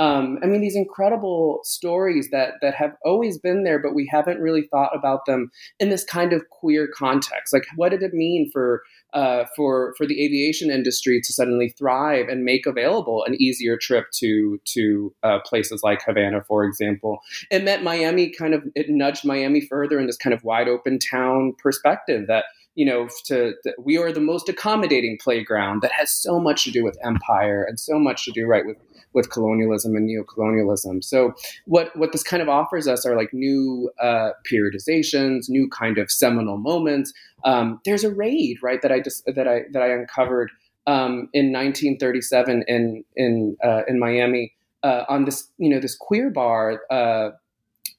Um, 0.00 0.38
I 0.44 0.46
mean, 0.46 0.60
these 0.60 0.76
incredible 0.76 1.58
stories 1.64 2.28
that 2.30 2.52
that 2.60 2.74
have 2.74 2.92
always 3.04 3.36
been 3.36 3.64
there, 3.64 3.80
but 3.80 3.96
we 3.96 4.08
haven't 4.12 4.40
really 4.40 4.68
thought 4.70 4.94
about 4.94 5.26
them 5.26 5.50
in 5.80 5.88
this 5.88 6.04
kind 6.04 6.32
of 6.32 6.48
queer 6.50 6.86
context. 6.86 7.52
Like, 7.52 7.64
what 7.74 7.88
did 7.88 8.04
it 8.04 8.14
mean 8.14 8.48
for 8.52 8.82
uh, 9.12 9.46
for 9.56 9.94
for 9.96 10.06
the 10.06 10.24
aviation 10.24 10.70
industry 10.70 11.20
to 11.24 11.32
suddenly 11.32 11.70
thrive 11.70 12.28
and 12.28 12.44
make 12.44 12.64
available 12.64 13.24
an 13.24 13.34
easier 13.42 13.76
trip 13.76 14.04
to 14.18 14.60
to 14.66 15.12
uh, 15.24 15.38
places 15.44 15.80
like 15.82 16.04
Havana, 16.06 16.44
for 16.46 16.64
example? 16.64 17.18
It 17.50 17.64
meant 17.64 17.82
Miami 17.82 18.30
kind 18.30 18.54
of 18.54 18.62
it 18.76 18.88
nudged 18.90 19.24
Miami 19.24 19.62
further 19.62 19.98
in 19.98 20.06
this 20.06 20.18
kind 20.18 20.34
of 20.34 20.44
wide 20.44 20.68
open 20.68 21.00
town 21.00 21.54
perspective 21.58 22.28
that 22.28 22.44
you 22.78 22.84
know, 22.84 23.08
to, 23.24 23.54
we 23.76 23.98
are 23.98 24.12
the 24.12 24.20
most 24.20 24.48
accommodating 24.48 25.18
playground 25.20 25.82
that 25.82 25.90
has 25.90 26.14
so 26.14 26.38
much 26.38 26.62
to 26.62 26.70
do 26.70 26.84
with 26.84 26.96
empire 27.02 27.64
and 27.68 27.80
so 27.80 27.98
much 27.98 28.24
to 28.24 28.30
do 28.30 28.46
right 28.46 28.64
with 28.64 28.76
with 29.14 29.30
colonialism 29.30 29.96
and 29.96 30.08
neocolonialism. 30.08 31.02
So 31.02 31.34
what 31.64 31.90
what 31.96 32.12
this 32.12 32.22
kind 32.22 32.40
of 32.40 32.48
offers 32.48 32.86
us 32.86 33.04
are 33.04 33.16
like 33.16 33.34
new 33.34 33.90
uh, 34.00 34.30
periodizations, 34.48 35.48
new 35.48 35.68
kind 35.68 35.98
of 35.98 36.08
seminal 36.08 36.56
moments. 36.56 37.12
Um, 37.42 37.80
there's 37.84 38.04
a 38.04 38.14
raid 38.14 38.58
right 38.62 38.80
that 38.82 38.92
I 38.92 39.00
just 39.00 39.26
that 39.26 39.48
I 39.48 39.62
that 39.72 39.82
I 39.82 39.88
uncovered 39.88 40.52
um, 40.86 41.28
in 41.32 41.52
1937 41.52 42.62
in 42.68 43.04
in 43.16 43.56
uh, 43.64 43.82
in 43.88 43.98
Miami 43.98 44.52
uh, 44.84 45.02
on 45.08 45.24
this 45.24 45.48
you 45.58 45.68
know 45.68 45.80
this 45.80 45.96
queer 45.96 46.30
bar. 46.30 46.82
Uh, 46.92 47.30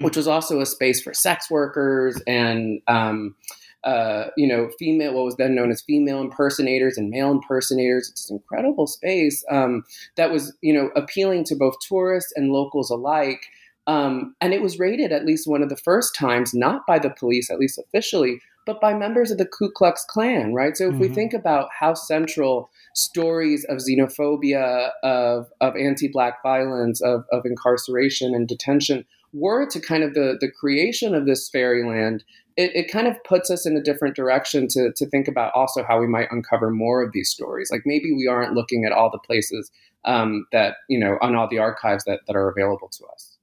which 0.02 0.16
was 0.16 0.30
also 0.30 0.62
a 0.62 0.66
space 0.66 1.02
for 1.02 1.14
sex 1.14 1.52
workers 1.52 2.22
and 2.26 2.80
um, 2.88 3.36
uh, 3.84 4.26
you 4.36 4.48
know, 4.48 4.70
female, 4.78 5.14
what 5.14 5.26
was 5.26 5.36
then 5.38 5.56
known 5.56 5.72
as 5.72 5.82
female 5.82 6.22
impersonators 6.22 6.98
and 6.98 7.10
male 7.10 7.32
impersonators. 7.32 8.10
It's 8.10 8.26
this 8.26 8.32
incredible 8.32 8.88
space 8.88 9.44
um, 9.50 9.84
that 10.16 10.32
was, 10.32 10.54
you 10.62 10.74
know, 10.74 10.90
appealing 10.96 11.46
to 11.46 11.56
both 11.56 11.76
tourists 11.88 12.34
and 12.36 12.52
locals 12.52 12.90
alike. 12.90 13.46
Um, 13.88 14.36
and 14.42 14.54
it 14.54 14.62
was 14.62 14.78
raided 14.78 15.12
at 15.12 15.26
least 15.26 15.48
one 15.48 15.64
of 15.64 15.70
the 15.70 15.78
first 15.78 16.14
times, 16.14 16.54
not 16.54 16.86
by 16.86 17.00
the 17.00 17.10
police, 17.10 17.50
at 17.50 17.58
least 17.58 17.80
officially, 17.80 18.40
but 18.66 18.82
by 18.82 18.94
members 18.94 19.32
of 19.32 19.40
the 19.40 19.48
Ku 19.48 19.72
Klux 19.72 20.06
Klan, 20.08 20.54
right? 20.54 20.78
So 20.78 20.86
if 20.86 20.92
mm-hmm. 20.92 21.00
we 21.00 21.10
think 21.10 21.34
about 21.34 21.70
how 21.80 21.96
central 21.96 22.70
stories 22.94 23.66
of 23.68 23.78
xenophobia, 23.78 24.92
of, 25.02 25.48
of 25.62 25.76
anti-black 25.76 26.44
violence, 26.44 27.02
of, 27.02 27.24
of 27.32 27.46
incarceration 27.46 28.36
and 28.36 28.48
detention 28.48 29.06
were 29.34 29.66
to 29.68 29.80
kind 29.80 30.04
of 30.04 30.14
the, 30.14 30.38
the 30.40 30.52
creation 30.52 31.16
of 31.16 31.26
this 31.26 31.50
fairyland, 31.50 32.24
it, 32.60 32.76
it 32.76 32.92
kind 32.92 33.08
of 33.08 33.16
puts 33.24 33.50
us 33.50 33.66
in 33.66 33.78
a 33.78 33.82
different 33.82 34.18
direction 34.18 34.68
to, 34.68 34.92
to 34.98 35.06
think 35.06 35.30
about 35.30 35.54
also 35.56 35.82
how 35.82 35.98
we 35.98 36.08
might 36.08 36.28
uncover 36.30 36.70
more 36.70 37.02
of 37.02 37.14
these 37.14 37.30
stories. 37.30 37.70
Like 37.72 37.84
maybe 37.86 38.12
we 38.12 38.28
aren't 38.28 38.54
looking 38.54 38.84
at 38.84 38.92
all 38.92 39.10
the 39.10 39.20
places 39.20 39.72
um, 40.04 40.46
that, 40.52 40.76
you 40.90 41.00
know, 41.00 41.18
on 41.22 41.36
all 41.36 41.48
the 41.50 41.60
archives 41.60 42.04
that, 42.04 42.20
that 42.28 42.36
are 42.36 42.50
available 42.50 42.90
to 42.90 43.06
us. 43.14 43.38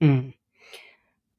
Mm. 0.00 0.34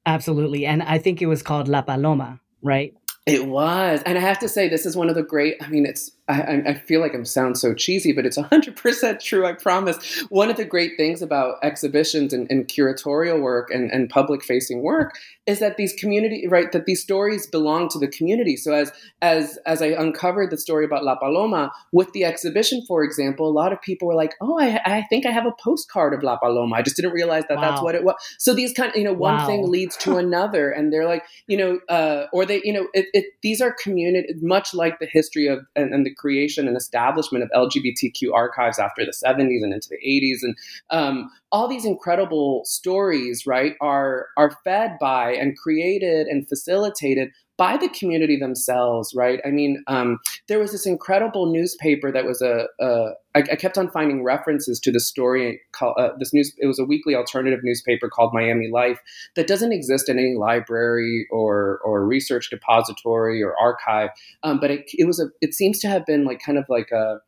Absolutely. 0.06 0.66
And 0.66 0.84
I 0.84 0.98
think 0.98 1.22
it 1.22 1.28
was 1.28 1.42
called 1.42 1.70
La 1.70 1.82
Paloma, 1.82 2.42
right? 2.62 2.94
It 3.26 3.48
was. 3.48 4.04
And 4.06 4.18
I 4.18 4.22
have 4.22 4.40
to 4.40 4.50
say, 4.50 4.68
this 4.68 4.86
is 4.86 4.98
one 4.98 5.08
of 5.08 5.16
the 5.16 5.24
great, 5.24 5.56
I 5.62 5.70
mean, 5.70 5.86
it's 5.86 6.12
I, 6.30 6.64
I, 6.68 6.74
feel 6.74 7.00
like 7.00 7.14
I'm 7.14 7.24
sound 7.24 7.58
so 7.58 7.74
cheesy, 7.74 8.12
but 8.12 8.26
it's 8.26 8.38
100% 8.38 9.20
true, 9.22 9.46
I 9.46 9.54
promise. 9.54 10.22
One 10.30 10.50
of 10.50 10.58
the 10.58 10.66
great 10.66 10.98
things 10.98 11.22
about 11.22 11.56
exhibitions 11.64 12.34
and, 12.34 12.52
and 12.52 12.68
curatorial 12.68 13.42
work 13.42 13.70
and, 13.72 13.90
and 13.92 14.10
public 14.10 14.44
facing 14.44 14.82
work 14.82 15.18
is 15.48 15.60
that 15.60 15.78
these 15.78 15.94
community 15.94 16.46
right 16.48 16.72
that 16.74 16.86
these 16.86 17.02
stories 17.02 17.48
belong 17.48 17.88
to 17.88 17.98
the 17.98 18.08
community 18.08 18.56
so 18.58 18.74
as 18.74 18.92
as 19.22 19.58
as 19.66 19.82
i 19.82 19.88
uncovered 19.88 20.52
the 20.52 20.58
story 20.58 20.86
about 20.86 21.04
la 21.04 21.16
paloma 21.16 21.72
with 21.94 22.12
the 22.12 22.24
exhibition 22.26 22.84
for 22.86 23.04
example 23.04 23.48
a 23.48 23.50
lot 23.50 23.72
of 23.72 23.82
people 23.82 24.08
were 24.08 24.14
like 24.14 24.36
oh 24.42 24.60
i, 24.60 24.80
I 24.86 25.04
think 25.10 25.26
i 25.26 25.32
have 25.32 25.46
a 25.46 25.54
postcard 25.64 26.14
of 26.14 26.22
la 26.22 26.38
paloma 26.38 26.76
i 26.76 26.82
just 26.82 26.98
didn't 26.98 27.14
realize 27.14 27.46
that 27.48 27.56
wow. 27.56 27.62
that's 27.62 27.82
what 27.82 27.96
it 27.96 28.04
was 28.04 28.16
so 28.38 28.54
these 28.54 28.74
kind 28.74 28.90
of 28.90 28.98
you 28.98 29.06
know 29.06 29.14
one 29.14 29.38
wow. 29.38 29.48
thing 29.48 29.72
leads 29.72 29.96
to 29.98 30.18
another 30.28 30.70
and 30.70 30.92
they're 30.92 31.08
like 31.08 31.24
you 31.48 31.58
know 31.58 31.80
uh, 31.90 32.28
or 32.34 32.46
they 32.46 32.62
you 32.64 32.74
know 32.74 32.88
it, 32.94 33.08
it, 33.14 33.26
these 33.42 33.62
are 33.62 33.74
community 33.82 34.34
much 34.42 34.74
like 34.74 35.00
the 35.00 35.06
history 35.06 35.48
of 35.48 35.66
and, 35.76 35.94
and, 35.94 36.06
the 36.06 36.14
creation 36.18 36.68
and 36.68 36.76
establishment 36.76 37.44
of 37.44 37.50
lgbtq 37.52 38.34
archives 38.34 38.80
after 38.80 39.06
the 39.06 39.12
70s 39.12 39.64
and 39.64 39.74
into 39.74 39.90
the 39.90 39.98
80s 39.98 40.40
and 40.44 40.56
um, 40.90 41.30
all 41.52 41.68
these 41.68 41.86
incredible 41.86 42.64
stories, 42.66 43.46
right, 43.46 43.76
are 43.82 44.28
are 44.38 44.52
fed 44.64 44.98
by 45.00 45.32
and 45.34 45.58
created 45.58 46.28
and 46.28 46.48
facilitated 46.48 47.32
by 47.58 47.76
the 47.76 47.90
community 47.90 48.38
themselves, 48.38 49.14
right? 49.16 49.40
I 49.44 49.50
mean, 49.50 49.84
um, 49.88 50.20
there 50.48 50.60
was 50.60 50.72
this 50.72 50.86
incredible 50.86 51.52
newspaper 51.52 52.12
that 52.12 52.26
was 52.26 52.42
a. 52.42 52.68
a 52.80 53.14
I, 53.36 53.42
I 53.52 53.56
kept 53.56 53.78
on 53.78 53.92
finding 53.92 54.24
references 54.24 54.80
to 54.80 54.92
the 54.92 55.00
story. 55.00 55.60
Uh, 55.80 56.10
this 56.18 56.34
news, 56.34 56.54
it 56.58 56.66
was 56.66 56.80
a 56.80 56.86
weekly 56.86 57.14
alternative 57.14 57.60
newspaper 57.62 58.10
called 58.10 58.34
Miami 58.34 58.70
Life 58.72 59.00
that 59.36 59.46
doesn't 59.48 59.72
exist 59.72 60.10
in 60.10 60.18
any 60.18 60.36
library 60.36 61.28
or 61.32 61.80
or 61.84 62.06
research 62.06 62.50
depository 62.50 63.44
or 63.44 63.56
archive. 63.60 64.10
Um, 64.44 64.60
but 64.60 64.72
it, 64.72 64.90
it 64.94 65.06
was 65.06 65.20
a. 65.20 65.28
It 65.42 65.54
seems 65.54 65.80
to 65.80 65.88
have 65.88 66.06
been 66.06 66.26
like 66.26 66.42
kind 66.42 66.58
of 66.58 66.66
like 66.70 66.92
a 66.92 67.20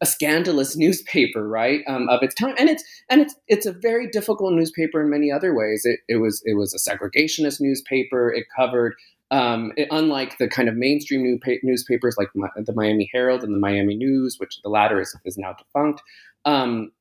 a 0.00 0.06
scandalous 0.06 0.76
newspaper, 0.76 1.48
right, 1.48 1.82
um, 1.86 2.08
of 2.08 2.22
its 2.22 2.34
time, 2.34 2.54
and 2.58 2.68
it's 2.68 2.84
and 3.08 3.20
it's 3.20 3.34
it's 3.48 3.66
a 3.66 3.72
very 3.72 4.08
difficult 4.08 4.52
newspaper 4.52 5.02
in 5.02 5.10
many 5.10 5.30
other 5.32 5.54
ways. 5.54 5.82
It, 5.84 6.00
it 6.08 6.16
was 6.16 6.42
it 6.44 6.54
was 6.54 6.74
a 6.74 6.78
segregationist 6.78 7.60
newspaper. 7.60 8.32
It 8.32 8.46
covered 8.54 8.94
um, 9.30 9.72
it, 9.76 9.88
unlike 9.90 10.38
the 10.38 10.48
kind 10.48 10.68
of 10.68 10.76
mainstream 10.76 11.22
new 11.22 11.38
pa- 11.38 11.60
newspapers 11.62 12.16
like 12.16 12.28
my, 12.34 12.48
the 12.56 12.72
Miami 12.72 13.10
Herald 13.12 13.42
and 13.42 13.54
the 13.54 13.58
Miami 13.58 13.94
News, 13.94 14.36
which 14.38 14.60
the 14.62 14.68
latter 14.68 15.00
is, 15.00 15.14
is 15.24 15.36
now 15.36 15.52
defunct. 15.52 16.02
Um, 16.44 16.92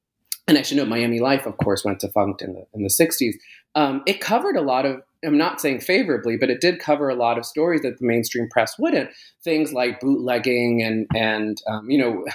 and 0.48 0.58
I 0.58 0.62
should 0.62 0.78
note, 0.78 0.88
Miami 0.88 1.20
Life, 1.20 1.46
of 1.46 1.58
course, 1.58 1.84
went 1.84 2.00
defunct 2.00 2.42
in 2.42 2.54
the 2.54 2.66
in 2.74 2.84
the 2.84 2.90
'60s. 2.90 3.34
Um, 3.76 4.02
it 4.06 4.22
covered 4.22 4.56
a 4.56 4.62
lot 4.62 4.86
of. 4.86 5.02
I'm 5.26 5.38
not 5.38 5.60
saying 5.60 5.82
favorably, 5.82 6.38
but 6.38 6.50
it 6.50 6.62
did 6.62 6.80
cover 6.80 7.10
a 7.10 7.16
lot 7.16 7.38
of 7.38 7.46
stories 7.46 7.82
that 7.82 7.98
the 7.98 8.06
mainstream 8.06 8.48
press 8.50 8.78
wouldn't. 8.78 9.10
Things 9.44 9.74
like 9.74 10.00
bootlegging 10.00 10.82
and 10.82 11.08
and 11.16 11.62
um, 11.68 11.90
you 11.90 11.98
know 11.98 12.26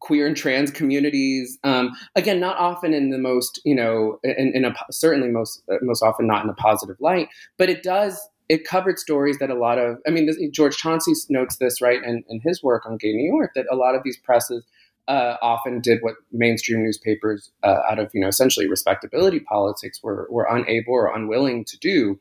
queer 0.00 0.26
and 0.26 0.36
trans 0.36 0.70
communities. 0.70 1.58
Um, 1.64 1.90
again, 2.14 2.38
not 2.38 2.56
often 2.58 2.94
in 2.94 3.10
the 3.10 3.18
most, 3.18 3.60
you 3.64 3.74
know, 3.74 4.20
in, 4.22 4.52
in 4.54 4.64
a 4.64 4.74
certainly 4.90 5.28
most 5.28 5.62
most 5.82 6.02
often 6.02 6.26
not 6.26 6.44
in 6.44 6.50
a 6.50 6.54
positive 6.54 6.96
light, 7.00 7.28
but 7.58 7.68
it 7.68 7.82
does. 7.82 8.20
It 8.48 8.66
covered 8.66 8.98
stories 8.98 9.38
that 9.38 9.50
a 9.50 9.54
lot 9.54 9.78
of, 9.78 9.98
I 10.06 10.10
mean, 10.10 10.26
this, 10.26 10.38
George 10.52 10.76
Chauncey 10.76 11.12
notes 11.28 11.56
this 11.56 11.80
right 11.80 12.02
in, 12.02 12.24
in 12.28 12.40
his 12.40 12.62
work 12.62 12.86
on 12.86 12.96
Gay 12.96 13.12
New 13.12 13.32
York 13.34 13.52
that 13.54 13.66
a 13.70 13.76
lot 13.76 13.94
of 13.94 14.02
these 14.04 14.16
presses 14.18 14.64
uh, 15.08 15.36
often 15.42 15.80
did 15.80 15.98
what 16.02 16.14
mainstream 16.32 16.82
newspapers, 16.82 17.50
uh, 17.62 17.80
out 17.88 17.98
of 17.98 18.10
you 18.12 18.20
know 18.20 18.28
essentially 18.28 18.68
respectability 18.68 19.40
politics, 19.40 20.02
were 20.02 20.26
were 20.30 20.46
unable 20.50 20.94
or 20.94 21.14
unwilling 21.14 21.64
to 21.64 21.78
do. 21.78 22.18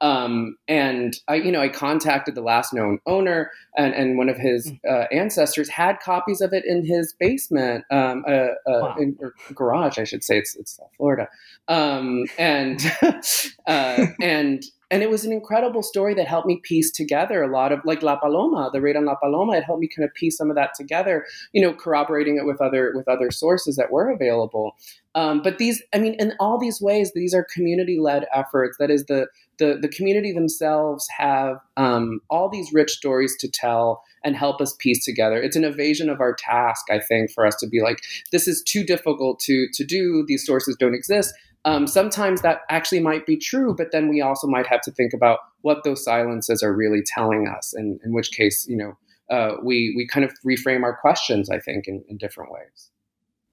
Um, 0.00 0.56
and 0.68 1.18
I, 1.26 1.36
you 1.36 1.50
know, 1.50 1.60
I 1.60 1.68
contacted 1.68 2.36
the 2.36 2.40
last 2.40 2.72
known 2.72 3.00
owner, 3.06 3.50
and, 3.76 3.92
and 3.94 4.16
one 4.16 4.28
of 4.28 4.36
his 4.36 4.68
hmm. 4.68 4.74
uh, 4.88 5.06
ancestors 5.10 5.68
had 5.68 5.98
copies 5.98 6.40
of 6.40 6.52
it 6.52 6.64
in 6.64 6.84
his 6.84 7.14
basement, 7.18 7.84
um, 7.90 8.24
uh, 8.28 8.30
uh, 8.30 8.46
wow. 8.66 8.96
in, 9.00 9.16
or 9.20 9.34
garage, 9.54 9.98
I 9.98 10.04
should 10.04 10.22
say. 10.22 10.38
It's 10.38 10.54
it's 10.54 10.78
Florida, 10.96 11.28
um, 11.66 12.26
and 12.38 12.80
uh, 13.66 14.06
and 14.22 14.62
and 14.90 15.02
it 15.02 15.10
was 15.10 15.24
an 15.24 15.32
incredible 15.32 15.82
story 15.82 16.14
that 16.14 16.26
helped 16.26 16.46
me 16.46 16.60
piece 16.62 16.90
together 16.90 17.42
a 17.42 17.52
lot 17.52 17.72
of 17.72 17.80
like 17.84 18.02
La 18.02 18.16
Paloma, 18.16 18.70
the 18.72 18.80
raid 18.80 18.96
on 18.96 19.04
La 19.04 19.16
Paloma. 19.16 19.54
It 19.54 19.64
helped 19.64 19.80
me 19.80 19.88
kind 19.88 20.08
of 20.08 20.14
piece 20.14 20.36
some 20.36 20.48
of 20.50 20.56
that 20.56 20.74
together, 20.74 21.26
you 21.52 21.60
know, 21.60 21.74
corroborating 21.74 22.38
it 22.38 22.46
with 22.46 22.60
other 22.60 22.92
with 22.94 23.06
other 23.06 23.30
sources 23.30 23.76
that 23.76 23.92
were 23.92 24.10
available. 24.10 24.76
Um, 25.14 25.42
but 25.42 25.58
these, 25.58 25.82
I 25.94 25.98
mean, 25.98 26.14
in 26.14 26.32
all 26.38 26.58
these 26.58 26.80
ways, 26.80 27.12
these 27.14 27.34
are 27.34 27.46
community 27.52 27.98
led 27.98 28.26
efforts. 28.34 28.76
That 28.78 28.90
is, 28.90 29.04
the 29.06 29.26
the 29.58 29.78
the 29.80 29.88
community 29.88 30.32
themselves 30.32 31.06
have 31.16 31.58
um, 31.76 32.20
all 32.30 32.48
these 32.48 32.72
rich 32.72 32.92
stories 32.92 33.36
to 33.40 33.48
tell 33.48 34.02
and 34.24 34.36
help 34.36 34.60
us 34.60 34.74
piece 34.78 35.04
together. 35.04 35.40
It's 35.40 35.56
an 35.56 35.64
evasion 35.64 36.08
of 36.08 36.20
our 36.20 36.34
task, 36.34 36.86
I 36.90 36.98
think, 36.98 37.30
for 37.30 37.46
us 37.46 37.56
to 37.56 37.66
be 37.66 37.80
like, 37.82 38.00
this 38.32 38.48
is 38.48 38.62
too 38.62 38.84
difficult 38.84 39.38
to 39.40 39.66
to 39.74 39.84
do. 39.84 40.24
These 40.26 40.46
sources 40.46 40.76
don't 40.78 40.94
exist 40.94 41.34
um, 41.64 41.86
sometimes 41.86 42.42
that 42.42 42.60
actually 42.70 43.00
might 43.00 43.26
be 43.26 43.36
true, 43.36 43.74
but 43.76 43.92
then 43.92 44.08
we 44.08 44.20
also 44.20 44.46
might 44.46 44.66
have 44.66 44.80
to 44.82 44.92
think 44.92 45.12
about 45.12 45.40
what 45.62 45.84
those 45.84 46.04
silences 46.04 46.62
are 46.62 46.74
really 46.74 47.02
telling 47.04 47.48
us, 47.48 47.72
and 47.74 48.00
in 48.04 48.12
which 48.12 48.30
case, 48.30 48.66
you 48.68 48.76
know, 48.76 48.96
uh, 49.30 49.56
we 49.62 49.92
we 49.96 50.06
kind 50.06 50.24
of 50.24 50.32
reframe 50.46 50.82
our 50.82 50.96
questions. 50.96 51.50
I 51.50 51.58
think 51.58 51.88
in, 51.88 52.04
in 52.08 52.16
different 52.16 52.52
ways. 52.52 52.90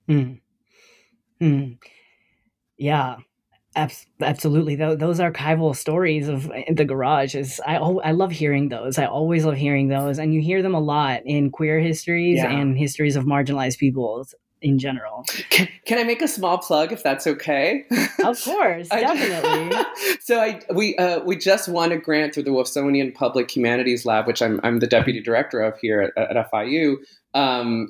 Mm. 0.08 0.40
Mm. 1.42 1.78
Yeah, 2.78 3.18
absolutely. 3.76 4.76
Those 4.76 5.20
archival 5.20 5.76
stories 5.76 6.28
of 6.28 6.50
the 6.72 6.86
garage 6.86 7.36
is 7.36 7.60
I 7.66 7.78
I 7.78 8.12
love 8.12 8.32
hearing 8.32 8.70
those. 8.70 8.98
I 8.98 9.06
always 9.06 9.46
love 9.46 9.56
hearing 9.56 9.90
those, 9.90 10.20
and 10.20 10.34
you 10.34 10.42
hear 10.42 10.62
them 10.62 10.76
a 10.76 10.80
lot 10.80 11.22
in 11.26 11.50
queer 11.50 11.80
histories 11.80 12.38
yeah. 12.38 12.52
and 12.52 12.78
histories 12.78 13.16
of 13.16 13.26
marginalized 13.26 13.80
peoples 13.80 14.36
in 14.66 14.80
general. 14.80 15.24
Can, 15.52 15.70
can 15.86 16.00
I 16.00 16.04
make 16.04 16.24
a 16.24 16.28
small 16.28 16.58
plug 16.58 16.92
if 16.92 17.04
that's 17.04 17.28
okay? 17.28 17.86
Of 18.24 18.44
course, 18.44 18.90
definitely. 18.90 19.78
so 20.20 20.40
I 20.40 20.60
we 20.74 20.96
uh, 20.98 21.24
we 21.24 21.38
just 21.38 21.70
won 21.70 21.92
a 21.92 21.98
grant 21.98 22.34
through 22.34 22.44
the 22.44 22.50
Wolfsonian 22.50 23.14
Public 23.14 23.56
Humanities 23.56 24.06
Lab, 24.06 24.26
which 24.26 24.42
I'm 24.42 24.60
I'm 24.64 24.80
the 24.80 24.88
deputy 24.88 25.22
director 25.22 25.62
of 25.62 25.78
here 25.80 26.12
at, 26.18 26.36
at 26.36 26.52
FIU. 26.52 26.98
Um, 27.36 27.90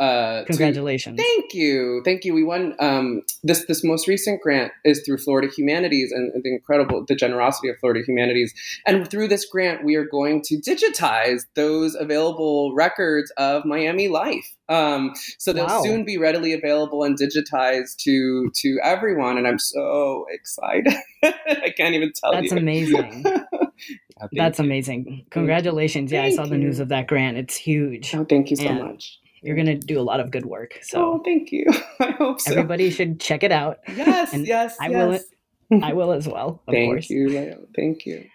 uh, 0.00 0.42
Congratulations! 0.46 1.16
To, 1.16 1.22
thank 1.22 1.54
you, 1.54 2.02
thank 2.04 2.24
you. 2.24 2.34
We 2.34 2.42
won 2.42 2.74
um, 2.80 3.22
this. 3.44 3.64
This 3.66 3.84
most 3.84 4.08
recent 4.08 4.42
grant 4.42 4.72
is 4.84 5.00
through 5.06 5.18
Florida 5.18 5.48
Humanities 5.56 6.10
and 6.10 6.32
the 6.42 6.52
incredible 6.52 7.04
the 7.06 7.14
generosity 7.14 7.68
of 7.68 7.76
Florida 7.78 8.04
Humanities. 8.04 8.52
And 8.86 9.08
through 9.08 9.28
this 9.28 9.44
grant, 9.44 9.84
we 9.84 9.94
are 9.94 10.04
going 10.04 10.42
to 10.46 10.56
digitize 10.56 11.42
those 11.54 11.94
available 11.94 12.74
records 12.74 13.32
of 13.36 13.64
Miami 13.64 14.08
life. 14.08 14.56
Um, 14.68 15.12
so 15.38 15.52
they'll 15.52 15.66
wow. 15.66 15.82
soon 15.82 16.04
be 16.04 16.18
readily 16.18 16.54
available 16.54 17.04
and 17.04 17.16
digitized 17.16 17.96
to 17.98 18.50
to 18.52 18.80
everyone. 18.82 19.38
And 19.38 19.46
I'm 19.46 19.60
so 19.60 20.26
excited. 20.28 20.92
I 21.22 21.72
can't 21.76 21.94
even 21.94 22.12
tell 22.12 22.32
That's 22.32 22.44
you. 22.44 22.50
That's 22.50 22.60
amazing. 22.60 23.24
That's 24.32 24.58
you. 24.58 24.64
amazing. 24.64 25.26
Congratulations. 25.30 26.10
Yeah, 26.10 26.24
I 26.24 26.30
saw 26.30 26.46
the 26.46 26.58
news 26.58 26.80
of 26.80 26.88
that 26.88 27.06
grant. 27.06 27.36
It's 27.36 27.54
huge. 27.54 28.12
Oh, 28.12 28.24
thank 28.24 28.50
you 28.50 28.56
so 28.56 28.66
and 28.66 28.82
much 28.82 29.20
you're 29.44 29.56
going 29.56 29.66
to 29.66 29.74
do 29.76 30.00
a 30.00 30.02
lot 30.02 30.20
of 30.20 30.30
good 30.30 30.46
work. 30.46 30.78
So 30.82 30.98
oh, 30.98 31.22
thank 31.22 31.52
you. 31.52 31.66
I 32.00 32.12
hope 32.12 32.40
so. 32.40 32.52
Everybody 32.52 32.90
should 32.90 33.20
check 33.20 33.42
it 33.42 33.52
out. 33.52 33.78
Yes, 33.94 34.32
and 34.32 34.46
yes, 34.46 34.76
I 34.80 34.88
yes. 34.88 35.24
will. 35.70 35.80
I 35.82 35.92
will 35.92 36.12
as 36.12 36.26
well. 36.26 36.62
thank 36.66 36.92
course. 36.92 37.10
you. 37.10 37.66
Thank 37.74 38.06
you. 38.06 38.28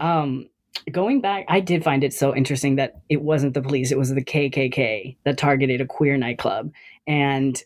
Um, 0.00 0.48
going 0.90 1.20
back, 1.20 1.44
I 1.48 1.60
did 1.60 1.84
find 1.84 2.04
it 2.04 2.12
so 2.12 2.34
interesting 2.34 2.76
that 2.76 3.00
it 3.08 3.22
wasn't 3.22 3.54
the 3.54 3.62
police; 3.62 3.92
it 3.92 3.98
was 3.98 4.10
the 4.10 4.24
KKK 4.24 5.16
that 5.24 5.38
targeted 5.38 5.80
a 5.80 5.86
queer 5.86 6.16
nightclub, 6.16 6.72
and 7.06 7.62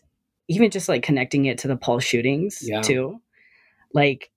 even 0.47 0.69
just 0.69 0.87
like 0.87 1.01
connecting 1.01 1.45
it 1.45 1.57
to 1.59 1.67
the 1.67 1.75
Pulse 1.75 2.03
shootings 2.03 2.59
yeah. 2.61 2.81
too. 2.81 3.19
Like 3.93 4.31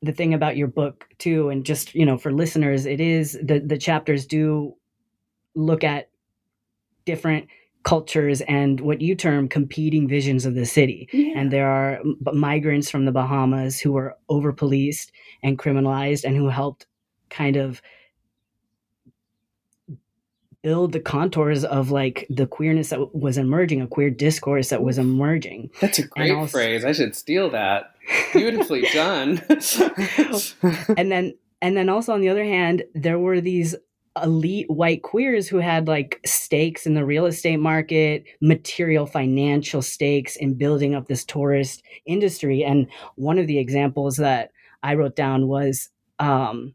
the 0.00 0.12
thing 0.12 0.34
about 0.34 0.56
your 0.56 0.68
book 0.68 1.06
too, 1.18 1.48
and 1.48 1.64
just 1.64 1.94
you 1.94 2.06
know 2.06 2.18
for 2.18 2.32
listeners, 2.32 2.86
it 2.86 3.00
is 3.00 3.38
the 3.42 3.60
the 3.60 3.78
chapters 3.78 4.26
do 4.26 4.74
look 5.54 5.84
at 5.84 6.08
different 7.04 7.48
cultures 7.84 8.40
and 8.42 8.80
what 8.80 9.00
you 9.00 9.14
term 9.14 9.48
competing 9.48 10.08
visions 10.08 10.46
of 10.46 10.54
the 10.54 10.66
city. 10.66 11.08
Yeah. 11.12 11.32
And 11.36 11.52
there 11.52 11.68
are 11.68 12.00
migrants 12.32 12.90
from 12.90 13.04
the 13.04 13.12
Bahamas 13.12 13.80
who 13.80 13.92
were 13.92 14.16
over 14.28 14.52
policed 14.52 15.12
and 15.42 15.58
criminalized 15.58 16.24
and 16.24 16.36
who 16.36 16.48
helped 16.48 16.86
kind 17.28 17.56
of 17.56 17.82
build 20.62 20.92
the 20.92 21.00
contours 21.00 21.64
of 21.64 21.90
like 21.90 22.26
the 22.30 22.46
queerness 22.46 22.90
that 22.90 23.14
was 23.14 23.36
emerging, 23.36 23.82
a 23.82 23.86
queer 23.86 24.10
discourse 24.10 24.68
that 24.68 24.82
was 24.82 24.96
emerging. 24.96 25.70
That's 25.80 25.98
a 25.98 26.06
great 26.06 26.30
also, 26.30 26.50
phrase. 26.52 26.84
I 26.84 26.92
should 26.92 27.16
steal 27.16 27.50
that. 27.50 27.94
Beautifully 28.32 28.82
done. 28.92 29.42
and 30.96 31.10
then 31.10 31.34
and 31.60 31.76
then 31.76 31.88
also 31.88 32.12
on 32.12 32.20
the 32.20 32.28
other 32.28 32.44
hand, 32.44 32.84
there 32.94 33.18
were 33.18 33.40
these 33.40 33.74
elite 34.22 34.68
white 34.68 35.02
queers 35.02 35.48
who 35.48 35.58
had 35.58 35.88
like 35.88 36.20
stakes 36.26 36.86
in 36.86 36.94
the 36.94 37.04
real 37.04 37.26
estate 37.26 37.56
market, 37.58 38.24
material 38.40 39.06
financial 39.06 39.80
stakes 39.80 40.36
in 40.36 40.54
building 40.54 40.94
up 40.94 41.06
this 41.08 41.24
tourist 41.24 41.82
industry. 42.04 42.62
And 42.62 42.88
one 43.14 43.38
of 43.38 43.46
the 43.46 43.58
examples 43.58 44.16
that 44.16 44.50
I 44.82 44.94
wrote 44.94 45.16
down 45.16 45.48
was 45.48 45.88
um, 46.18 46.74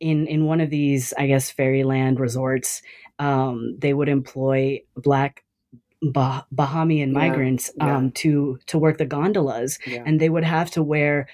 in 0.00 0.26
in 0.26 0.44
one 0.44 0.60
of 0.60 0.70
these, 0.70 1.12
I 1.18 1.26
guess, 1.26 1.50
fairyland 1.50 2.20
resorts, 2.20 2.82
um, 3.18 3.76
they 3.78 3.92
would 3.94 4.08
employ 4.08 4.82
black 4.96 5.42
bah- 6.02 6.44
Bahamian 6.54 7.10
migrants 7.12 7.70
yeah. 7.76 7.96
um, 7.96 8.12
to 8.12 8.58
to 8.66 8.78
work 8.78 8.98
the 8.98 9.06
gondolas, 9.06 9.78
Yeah. 9.86 10.02
and 10.06 10.20
they 10.20 10.28
would 10.28 10.44
have 10.44 10.70
to 10.72 10.82
wear 10.82 11.26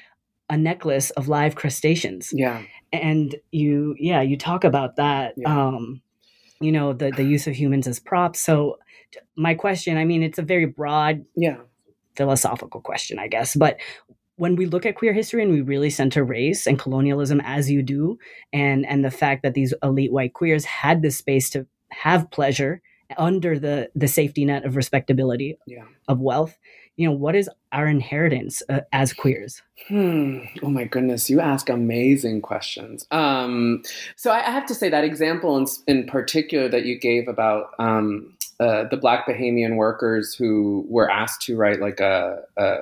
a 0.48 0.56
necklace 0.56 1.10
of 1.10 1.28
live 1.28 1.54
crustaceans. 1.54 2.32
yeah. 2.34 2.62
And 2.92 3.34
you, 3.52 3.94
yeah, 3.98 4.20
you 4.20 4.36
talk 4.36 4.64
about 4.64 4.96
that. 4.96 5.34
Yeah. 5.36 5.68
Um, 5.68 6.02
you 6.60 6.72
know, 6.72 6.92
the 6.92 7.10
the 7.10 7.24
use 7.24 7.46
of 7.46 7.54
humans 7.54 7.86
as 7.86 7.98
props. 8.00 8.40
So, 8.40 8.78
my 9.36 9.54
question, 9.54 9.96
I 9.96 10.04
mean, 10.04 10.22
it's 10.22 10.38
a 10.38 10.42
very 10.42 10.66
broad 10.66 11.24
Yeah. 11.36 11.58
philosophical 12.16 12.80
question, 12.80 13.18
I 13.18 13.28
guess. 13.28 13.54
But 13.56 13.78
when 14.36 14.56
we 14.56 14.66
look 14.66 14.84
at 14.86 14.96
queer 14.96 15.12
history 15.12 15.42
and 15.42 15.52
we 15.52 15.60
really 15.60 15.90
center 15.90 16.24
race 16.24 16.66
and 16.66 16.78
colonialism 16.78 17.40
as 17.44 17.70
you 17.70 17.82
do, 17.82 18.18
and 18.52 18.84
and 18.86 19.04
the 19.04 19.10
fact 19.10 19.42
that 19.42 19.54
these 19.54 19.72
elite 19.82 20.12
white 20.12 20.34
queers 20.34 20.64
had 20.64 21.02
this 21.02 21.16
space 21.16 21.48
to 21.50 21.66
have 21.90 22.30
pleasure 22.30 22.82
under 23.16 23.58
the 23.58 23.90
the 23.94 24.08
safety 24.08 24.44
net 24.44 24.64
of 24.64 24.76
respectability 24.76 25.56
Yeah. 25.66 25.84
of 26.08 26.20
wealth, 26.20 26.58
you 27.00 27.06
know, 27.08 27.14
what 27.14 27.34
is 27.34 27.48
our 27.72 27.86
inheritance 27.86 28.62
uh, 28.68 28.80
as 28.92 29.14
queers? 29.14 29.62
Hmm. 29.88 30.40
Oh 30.62 30.68
my 30.68 30.84
goodness, 30.84 31.30
you 31.30 31.40
ask 31.40 31.70
amazing 31.70 32.42
questions. 32.42 33.06
Um, 33.10 33.82
so 34.16 34.30
I 34.30 34.40
I 34.40 34.50
have 34.50 34.66
to 34.66 34.74
say 34.74 34.90
that 34.90 35.02
example 35.04 35.56
in, 35.56 35.64
in 35.86 36.06
particular 36.06 36.68
that 36.68 36.84
you 36.84 36.98
gave 37.00 37.26
about 37.26 37.70
um, 37.78 38.36
uh, 38.60 38.84
the 38.90 38.98
Black 38.98 39.26
Bahamian 39.26 39.76
workers 39.76 40.34
who 40.34 40.84
were 40.90 41.10
asked 41.10 41.40
to 41.46 41.56
write 41.56 41.80
like 41.80 42.00
a, 42.00 42.42
a 42.58 42.76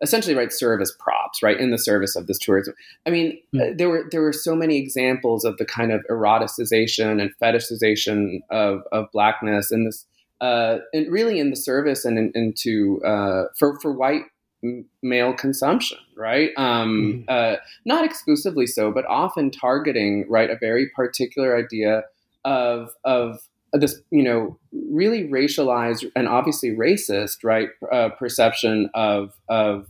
essentially 0.00 0.34
write 0.34 0.52
service 0.52 0.92
props, 0.98 1.40
right, 1.44 1.60
in 1.60 1.70
the 1.70 1.78
service 1.78 2.16
of 2.16 2.26
this 2.26 2.38
tourism. 2.38 2.74
I 3.06 3.10
mean, 3.10 3.38
Mm. 3.54 3.60
uh, 3.60 3.74
there 3.78 3.88
were 3.88 4.08
there 4.10 4.22
were 4.22 4.32
so 4.32 4.56
many 4.56 4.76
examples 4.78 5.44
of 5.44 5.56
the 5.58 5.64
kind 5.64 5.92
of 5.92 6.00
eroticization 6.10 7.20
and 7.22 7.30
fetishization 7.40 8.40
of 8.50 8.82
of 8.90 9.06
blackness 9.12 9.70
and 9.70 9.86
this. 9.86 10.04
Uh, 10.42 10.78
and 10.92 11.10
really 11.12 11.38
in 11.38 11.50
the 11.50 11.56
service 11.56 12.04
and 12.04 12.18
in, 12.18 12.32
into 12.34 13.00
uh, 13.04 13.44
for 13.56 13.78
for 13.80 13.92
white 13.92 14.24
male 15.02 15.32
consumption, 15.32 15.98
right? 16.16 16.50
Um, 16.56 17.24
uh, 17.28 17.56
not 17.84 18.04
exclusively 18.04 18.66
so, 18.66 18.92
but 18.92 19.04
often 19.06 19.50
targeting 19.50 20.26
right 20.28 20.50
a 20.50 20.56
very 20.56 20.90
particular 20.90 21.56
idea 21.56 22.02
of 22.44 22.90
of 23.04 23.38
this, 23.72 24.00
you 24.10 24.22
know, 24.22 24.58
really 24.90 25.28
racialized 25.28 26.10
and 26.14 26.28
obviously 26.28 26.70
racist, 26.70 27.38
right? 27.42 27.68
Uh, 27.90 28.10
perception 28.10 28.90
of 28.94 29.32
of 29.48 29.86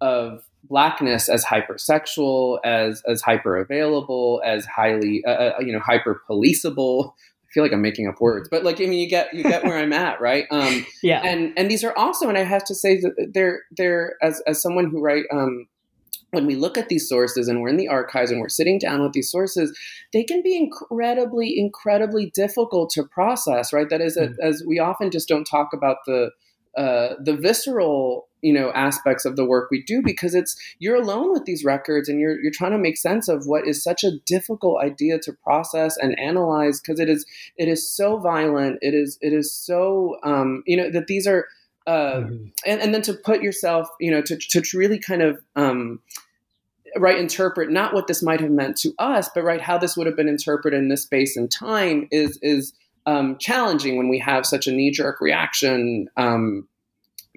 of 0.00 0.42
blackness 0.64 1.28
as 1.28 1.44
hypersexual, 1.44 2.58
as 2.64 3.02
as 3.06 3.20
hyper 3.20 3.56
available, 3.56 4.42
as 4.44 4.64
highly, 4.66 5.24
uh, 5.26 5.30
uh, 5.30 5.54
you 5.60 5.72
know, 5.72 5.80
hyper 5.80 6.22
policeable. 6.26 7.14
Feel 7.58 7.64
like 7.64 7.72
I'm 7.72 7.82
making 7.82 8.06
up 8.06 8.20
words, 8.20 8.48
but 8.48 8.62
like 8.62 8.80
I 8.80 8.84
mean, 8.84 9.00
you 9.00 9.08
get 9.08 9.34
you 9.34 9.42
get 9.42 9.64
where 9.64 9.76
I'm 9.76 9.92
at, 9.92 10.20
right? 10.20 10.44
Um, 10.52 10.86
Yeah. 11.02 11.22
and 11.24 11.52
and 11.56 11.68
these 11.68 11.82
are 11.82 11.92
also, 11.96 12.28
and 12.28 12.38
I 12.38 12.44
have 12.44 12.62
to 12.66 12.74
say 12.74 13.00
that 13.00 13.32
they're 13.34 13.62
they're 13.76 14.14
as 14.22 14.40
as 14.46 14.62
someone 14.62 14.88
who 14.90 15.00
write 15.00 15.24
um, 15.32 15.66
when 16.30 16.46
we 16.46 16.54
look 16.54 16.78
at 16.78 16.88
these 16.88 17.08
sources 17.08 17.48
and 17.48 17.60
we're 17.60 17.70
in 17.70 17.76
the 17.76 17.88
archives 17.88 18.30
and 18.30 18.40
we're 18.40 18.48
sitting 18.48 18.78
down 18.78 19.02
with 19.02 19.12
these 19.12 19.28
sources, 19.28 19.76
they 20.12 20.22
can 20.22 20.40
be 20.40 20.56
incredibly 20.56 21.58
incredibly 21.58 22.30
difficult 22.32 22.90
to 22.90 23.02
process, 23.02 23.72
right? 23.72 23.90
That 23.90 24.00
is, 24.00 24.16
a, 24.16 24.34
as 24.40 24.62
we 24.64 24.78
often 24.78 25.10
just 25.10 25.26
don't 25.26 25.44
talk 25.44 25.70
about 25.72 25.96
the 26.06 26.30
uh, 26.78 27.14
the 27.20 27.36
visceral 27.36 28.28
you 28.40 28.52
know 28.52 28.70
aspects 28.70 29.24
of 29.24 29.34
the 29.34 29.44
work 29.44 29.68
we 29.68 29.82
do 29.82 30.00
because 30.00 30.32
it's 30.32 30.56
you're 30.78 30.94
alone 30.94 31.32
with 31.32 31.44
these 31.44 31.64
records 31.64 32.08
and 32.08 32.20
you're 32.20 32.40
you're 32.40 32.52
trying 32.52 32.70
to 32.70 32.78
make 32.78 32.96
sense 32.96 33.26
of 33.28 33.46
what 33.46 33.66
is 33.66 33.82
such 33.82 34.04
a 34.04 34.16
difficult 34.26 34.80
idea 34.80 35.18
to 35.18 35.32
process 35.32 35.96
and 35.96 36.16
analyze 36.20 36.80
because 36.80 37.00
it 37.00 37.08
is 37.08 37.26
it 37.56 37.66
is 37.66 37.90
so 37.90 38.18
violent 38.18 38.78
it 38.80 38.94
is 38.94 39.18
it 39.20 39.32
is 39.32 39.52
so 39.52 40.16
um, 40.22 40.62
you 40.66 40.76
know 40.76 40.88
that 40.90 41.08
these 41.08 41.26
are 41.26 41.46
uh, 41.88 42.20
Mhm. 42.20 42.52
and, 42.66 42.80
and 42.82 42.94
then 42.94 43.02
to 43.02 43.14
put 43.14 43.42
yourself 43.42 43.88
you 43.98 44.10
know 44.12 44.22
to, 44.22 44.36
to 44.36 44.62
really 44.78 44.98
kind 45.00 45.22
of 45.22 45.40
um, 45.56 46.00
right 46.96 47.18
interpret 47.18 47.70
not 47.70 47.92
what 47.92 48.06
this 48.06 48.22
might 48.22 48.40
have 48.40 48.50
meant 48.52 48.76
to 48.76 48.92
us 48.98 49.28
but 49.34 49.42
right 49.42 49.60
how 49.60 49.76
this 49.78 49.96
would 49.96 50.06
have 50.06 50.16
been 50.16 50.28
interpreted 50.28 50.78
in 50.78 50.88
this 50.88 51.02
space 51.02 51.36
and 51.36 51.50
time 51.50 52.06
is 52.12 52.38
is 52.40 52.72
um, 53.08 53.38
challenging 53.38 53.96
when 53.96 54.08
we 54.08 54.18
have 54.18 54.44
such 54.44 54.66
a 54.66 54.72
knee-jerk 54.72 55.20
reaction 55.20 56.08
um, 56.18 56.68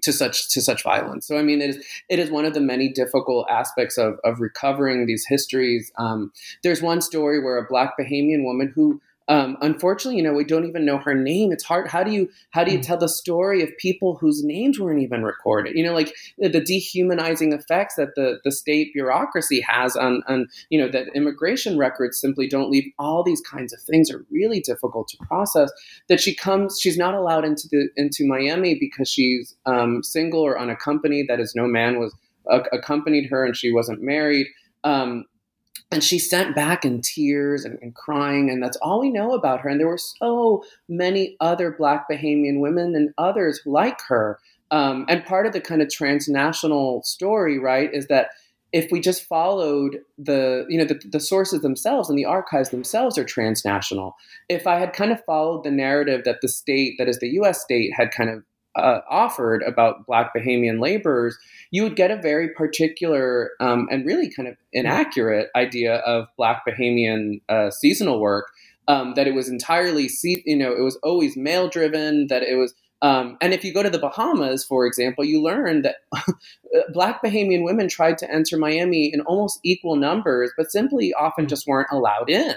to 0.03 0.11
such 0.11 0.49
to 0.49 0.61
such 0.61 0.83
violence. 0.83 1.25
So 1.27 1.37
I 1.37 1.43
mean, 1.43 1.61
it 1.61 1.69
is 1.71 1.85
it 2.09 2.19
is 2.19 2.29
one 2.29 2.45
of 2.45 2.53
the 2.53 2.59
many 2.59 2.89
difficult 2.89 3.47
aspects 3.49 3.97
of 3.97 4.19
of 4.23 4.41
recovering 4.41 5.05
these 5.05 5.25
histories. 5.25 5.91
Um, 5.97 6.31
there's 6.63 6.81
one 6.81 7.01
story 7.01 7.41
where 7.41 7.57
a 7.57 7.67
Black 7.67 7.93
Bahamian 7.97 8.43
woman 8.43 8.71
who. 8.75 9.01
Um, 9.31 9.55
unfortunately, 9.61 10.17
you 10.17 10.23
know, 10.23 10.33
we 10.33 10.43
don't 10.43 10.67
even 10.67 10.83
know 10.85 10.97
her 10.97 11.15
name. 11.15 11.53
It's 11.53 11.63
hard. 11.63 11.87
How 11.87 12.03
do 12.03 12.11
you 12.11 12.29
how 12.49 12.65
do 12.65 12.71
you 12.73 12.79
Mm. 12.79 12.85
tell 12.85 12.97
the 12.97 13.07
story 13.07 13.63
of 13.63 13.69
people 13.77 14.17
whose 14.17 14.43
names 14.43 14.77
weren't 14.77 15.01
even 15.01 15.23
recorded? 15.23 15.73
You 15.77 15.85
know, 15.85 15.93
like 15.93 16.13
the, 16.37 16.49
the 16.49 16.59
dehumanizing 16.59 17.53
effects 17.53 17.95
that 17.95 18.09
the 18.15 18.39
the 18.43 18.51
state 18.51 18.91
bureaucracy 18.93 19.61
has 19.61 19.95
on 19.95 20.21
on 20.27 20.47
you 20.69 20.77
know 20.81 20.89
that 20.89 21.07
immigration 21.15 21.77
records 21.77 22.19
simply 22.19 22.47
don't 22.47 22.69
leave. 22.69 22.91
All 22.99 23.23
these 23.23 23.41
kinds 23.41 23.71
of 23.71 23.81
things 23.81 24.11
are 24.11 24.25
really 24.29 24.59
difficult 24.59 25.07
to 25.09 25.17
process 25.25 25.71
that 26.09 26.19
she 26.19 26.35
comes 26.35 26.77
she's 26.81 26.97
not 26.97 27.15
allowed 27.15 27.45
into 27.45 27.69
the 27.71 27.89
into 27.95 28.27
Miami 28.27 28.75
because 28.77 29.07
she's 29.09 29.55
um, 29.65 30.03
single 30.03 30.41
or 30.41 30.59
unaccompanied 30.59 31.27
that 31.29 31.39
is 31.39 31.55
no 31.55 31.67
man 31.67 31.99
was 31.99 32.13
uh, 32.51 32.63
accompanied 32.73 33.29
her 33.29 33.45
and 33.45 33.55
she 33.55 33.71
wasn't 33.71 34.01
married 34.01 34.47
um, 34.83 35.25
and 35.91 36.03
she 36.03 36.17
sent 36.17 36.55
back 36.55 36.85
in 36.85 37.01
tears 37.01 37.65
and, 37.65 37.77
and 37.81 37.95
crying 37.95 38.49
and 38.49 38.61
that's 38.63 38.77
all 38.77 38.99
we 38.99 39.09
know 39.09 39.33
about 39.33 39.61
her 39.61 39.69
and 39.69 39.79
there 39.79 39.87
were 39.87 39.97
so 39.97 40.63
many 40.87 41.35
other 41.39 41.71
black 41.71 42.09
bahamian 42.09 42.59
women 42.59 42.95
and 42.95 43.13
others 43.17 43.61
like 43.65 44.01
her 44.07 44.39
um, 44.71 45.05
and 45.09 45.25
part 45.25 45.45
of 45.45 45.53
the 45.53 45.61
kind 45.61 45.81
of 45.81 45.89
transnational 45.89 47.01
story 47.03 47.59
right 47.59 47.93
is 47.93 48.07
that 48.07 48.29
if 48.73 48.89
we 48.89 49.01
just 49.01 49.23
followed 49.23 49.97
the 50.17 50.65
you 50.69 50.77
know 50.77 50.85
the, 50.85 50.99
the 51.11 51.19
sources 51.19 51.61
themselves 51.61 52.09
and 52.09 52.17
the 52.17 52.25
archives 52.25 52.69
themselves 52.69 53.17
are 53.17 53.25
transnational 53.25 54.15
if 54.51 54.67
I 54.67 54.79
had 54.79 54.93
kind 54.93 55.11
of 55.11 55.23
followed 55.23 55.63
the 55.63 55.71
narrative 55.71 56.23
that 56.25 56.41
the 56.41 56.49
state, 56.49 56.95
that 56.97 57.07
is 57.07 57.19
the 57.19 57.29
U.S. 57.29 57.61
state, 57.61 57.93
had 57.95 58.11
kind 58.11 58.29
of 58.29 58.43
uh, 58.75 58.99
offered 59.09 59.63
about 59.63 60.05
Black 60.05 60.33
Bahamian 60.35 60.79
laborers, 60.79 61.37
you 61.71 61.83
would 61.83 61.95
get 61.95 62.11
a 62.11 62.21
very 62.21 62.49
particular 62.49 63.51
um, 63.59 63.87
and 63.91 64.05
really 64.05 64.29
kind 64.29 64.47
of 64.47 64.55
inaccurate 64.73 65.49
idea 65.55 65.97
of 65.97 66.27
Black 66.37 66.63
Bahamian 66.67 67.41
uh, 67.49 67.69
seasonal 67.69 68.19
work. 68.19 68.47
Um, 68.87 69.13
that 69.13 69.27
it 69.27 69.35
was 69.35 69.47
entirely, 69.47 70.09
se- 70.09 70.43
you 70.45 70.57
know, 70.57 70.73
it 70.73 70.81
was 70.81 70.97
always 71.03 71.37
male 71.37 71.69
driven. 71.69 72.27
That 72.27 72.41
it 72.41 72.55
was, 72.55 72.73
um, 73.01 73.37
and 73.39 73.53
if 73.53 73.63
you 73.63 73.73
go 73.73 73.83
to 73.83 73.89
the 73.89 73.99
Bahamas, 73.99 74.65
for 74.65 74.85
example, 74.85 75.23
you 75.23 75.41
learn 75.41 75.83
that 75.83 75.97
Black 76.93 77.23
Bahamian 77.23 77.63
women 77.63 77.87
tried 77.87 78.17
to 78.17 78.29
enter 78.29 78.57
Miami 78.57 79.13
in 79.13 79.21
almost 79.21 79.59
equal 79.63 79.95
numbers, 79.95 80.51
but 80.57 80.71
simply 80.71 81.13
often 81.13 81.47
just 81.47 81.67
weren't 81.67 81.87
allowed 81.91 82.29
in. 82.29 82.55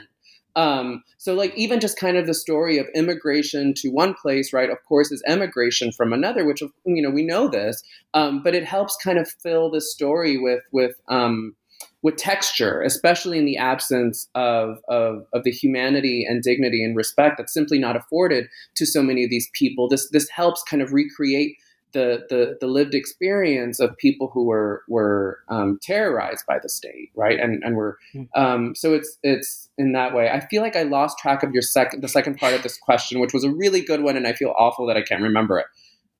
Um, 0.56 1.02
so, 1.18 1.34
like, 1.34 1.54
even 1.56 1.80
just 1.80 1.98
kind 1.98 2.16
of 2.16 2.26
the 2.26 2.34
story 2.34 2.78
of 2.78 2.86
immigration 2.94 3.74
to 3.78 3.88
one 3.88 4.14
place, 4.14 4.52
right? 4.52 4.70
Of 4.70 4.78
course, 4.88 5.10
is 5.10 5.22
emigration 5.26 5.92
from 5.92 6.12
another, 6.12 6.44
which 6.44 6.62
you 6.84 7.02
know 7.02 7.10
we 7.10 7.24
know 7.24 7.48
this, 7.48 7.82
um, 8.14 8.42
but 8.42 8.54
it 8.54 8.64
helps 8.64 8.96
kind 9.02 9.18
of 9.18 9.28
fill 9.28 9.70
the 9.70 9.80
story 9.80 10.38
with 10.38 10.62
with 10.72 10.96
um, 11.08 11.56
with 12.02 12.16
texture, 12.16 12.82
especially 12.82 13.38
in 13.38 13.46
the 13.46 13.56
absence 13.56 14.28
of, 14.34 14.78
of 14.88 15.26
of 15.32 15.42
the 15.42 15.50
humanity 15.50 16.24
and 16.28 16.42
dignity 16.42 16.84
and 16.84 16.96
respect 16.96 17.38
that's 17.38 17.52
simply 17.52 17.78
not 17.78 17.96
afforded 17.96 18.46
to 18.76 18.86
so 18.86 19.02
many 19.02 19.24
of 19.24 19.30
these 19.30 19.48
people. 19.54 19.88
This 19.88 20.08
this 20.10 20.28
helps 20.28 20.62
kind 20.62 20.82
of 20.82 20.92
recreate 20.92 21.56
the, 21.94 22.26
the, 22.28 22.58
the 22.60 22.66
lived 22.66 22.94
experience 22.94 23.80
of 23.80 23.96
people 23.96 24.30
who 24.34 24.44
were 24.44 24.82
were 24.88 25.38
um, 25.48 25.78
terrorized 25.82 26.44
by 26.46 26.58
the 26.62 26.68
state, 26.68 27.10
right? 27.16 27.40
And 27.40 27.62
and 27.64 27.74
were 27.76 27.96
um, 28.34 28.74
so 28.74 28.92
it's 28.92 29.16
it's 29.22 29.70
in 29.78 29.92
that 29.92 30.14
way. 30.14 30.28
I 30.28 30.40
feel 30.48 30.60
like 30.60 30.76
I 30.76 30.82
lost 30.82 31.18
track 31.18 31.42
of 31.42 31.52
your 31.52 31.62
second 31.62 32.02
the 32.02 32.08
second 32.08 32.36
part 32.36 32.52
of 32.52 32.62
this 32.62 32.76
question, 32.76 33.18
which 33.20 33.32
was 33.32 33.44
a 33.44 33.50
really 33.50 33.80
good 33.80 34.02
one, 34.02 34.16
and 34.18 34.26
I 34.26 34.34
feel 34.34 34.54
awful 34.58 34.86
that 34.88 34.96
I 34.98 35.02
can't 35.02 35.22
remember 35.22 35.58
it. 35.60 35.66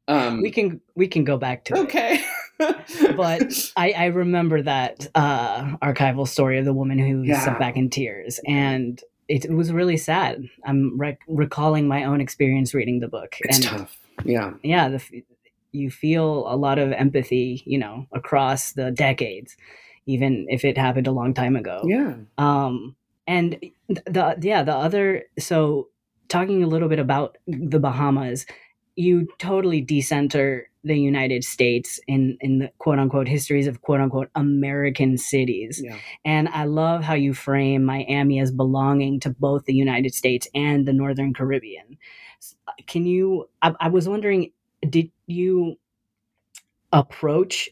Um, 0.08 0.40
we 0.40 0.50
can 0.50 0.80
we 0.94 1.06
can 1.08 1.24
go 1.24 1.36
back 1.36 1.64
to 1.66 1.74
it. 1.74 1.78
okay, 1.80 2.24
but 3.16 3.70
I, 3.76 3.92
I 3.92 4.04
remember 4.06 4.62
that 4.62 5.08
uh, 5.14 5.76
archival 5.82 6.26
story 6.28 6.58
of 6.58 6.64
the 6.64 6.72
woman 6.74 6.98
who 6.98 7.22
Yeah. 7.22 7.40
sat 7.44 7.58
back 7.58 7.76
in 7.76 7.90
tears, 7.90 8.40
and 8.46 9.00
it, 9.28 9.46
it 9.46 9.52
was 9.52 9.72
really 9.72 9.96
sad. 9.96 10.44
I'm 10.64 10.98
rec- 10.98 11.20
recalling 11.26 11.88
my 11.88 12.04
own 12.04 12.20
experience 12.20 12.74
reading 12.74 13.00
the 13.00 13.08
book, 13.08 13.36
it's 13.40 13.56
and 13.58 13.78
tough. 13.78 13.98
Yeah, 14.24 14.52
yeah, 14.62 14.90
the, 14.90 15.22
you 15.74 15.90
feel 15.90 16.44
a 16.46 16.56
lot 16.56 16.78
of 16.78 16.92
empathy, 16.92 17.62
you 17.66 17.78
know, 17.78 18.06
across 18.12 18.72
the 18.72 18.90
decades, 18.90 19.56
even 20.06 20.46
if 20.48 20.64
it 20.64 20.78
happened 20.78 21.06
a 21.06 21.12
long 21.12 21.34
time 21.34 21.56
ago. 21.56 21.82
yeah, 21.86 22.14
Um, 22.38 22.96
and 23.26 23.58
the 23.88 24.36
yeah, 24.40 24.62
the 24.62 24.74
other 24.74 25.24
so 25.38 25.88
talking 26.28 26.62
a 26.62 26.66
little 26.66 26.88
bit 26.88 26.98
about 26.98 27.38
the 27.46 27.80
Bahamas, 27.80 28.46
you 28.96 29.26
totally 29.38 29.80
decenter 29.80 30.68
the 30.84 30.98
United 30.98 31.42
States 31.44 31.98
in 32.06 32.36
in 32.40 32.58
the 32.58 32.70
quote 32.78 32.98
unquote 32.98 33.26
histories 33.26 33.66
of 33.66 33.80
quote 33.80 34.00
unquote 34.00 34.28
American 34.34 35.16
cities. 35.16 35.80
Yeah. 35.82 35.96
And 36.24 36.48
I 36.48 36.64
love 36.64 37.02
how 37.02 37.14
you 37.14 37.32
frame 37.34 37.84
Miami 37.84 38.38
as 38.38 38.50
belonging 38.52 39.20
to 39.20 39.30
both 39.30 39.64
the 39.64 39.74
United 39.74 40.14
States 40.14 40.46
and 40.54 40.86
the 40.86 40.92
Northern 40.92 41.32
Caribbean. 41.32 41.96
Can 42.86 43.06
you 43.06 43.48
I, 43.62 43.74
I 43.80 43.88
was 43.88 44.08
wondering 44.08 44.52
did 44.84 45.10
you 45.26 45.76
approach 46.92 47.70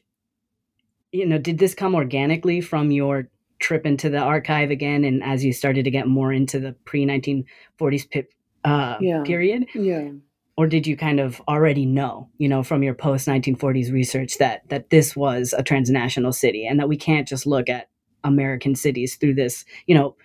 you 1.13 1.27
know 1.27 1.39
did 1.39 1.59
this 1.59 1.75
come 1.75 1.95
organically 1.95 2.61
from 2.61 2.91
your 2.91 3.29
trip 3.61 3.87
into 3.87 4.11
the 4.11 4.19
archive 4.19 4.71
again 4.71 5.05
and 5.05 5.23
as 5.23 5.45
you 5.45 5.53
started 5.53 5.85
to 5.85 5.91
get 5.91 6.09
more 6.09 6.33
into 6.33 6.59
the 6.59 6.73
pre 6.85 7.07
1940s 7.07 8.27
uh, 8.65 8.97
yeah. 9.01 9.23
period 9.23 9.67
yeah 9.75 10.09
or 10.57 10.67
did 10.67 10.87
you 10.87 10.97
kind 10.97 11.21
of 11.21 11.41
already 11.49 11.87
know 11.87 12.29
you 12.39 12.49
know 12.49 12.63
from 12.63 12.83
your 12.83 12.95
post 12.95 13.29
1940s 13.29 13.93
research 13.93 14.39
that 14.39 14.69
that 14.69 14.91
this 14.91 15.15
was 15.15 15.55
a 15.57 15.63
transnational 15.63 16.33
city 16.33 16.67
and 16.67 16.81
that 16.81 16.89
we 16.89 16.97
can't 16.97 17.29
just 17.29 17.47
look 17.47 17.69
at 17.69 17.89
american 18.25 18.75
cities 18.75 19.17
through 19.17 19.35
this 19.35 19.65
you 19.87 19.95
know 19.95 20.17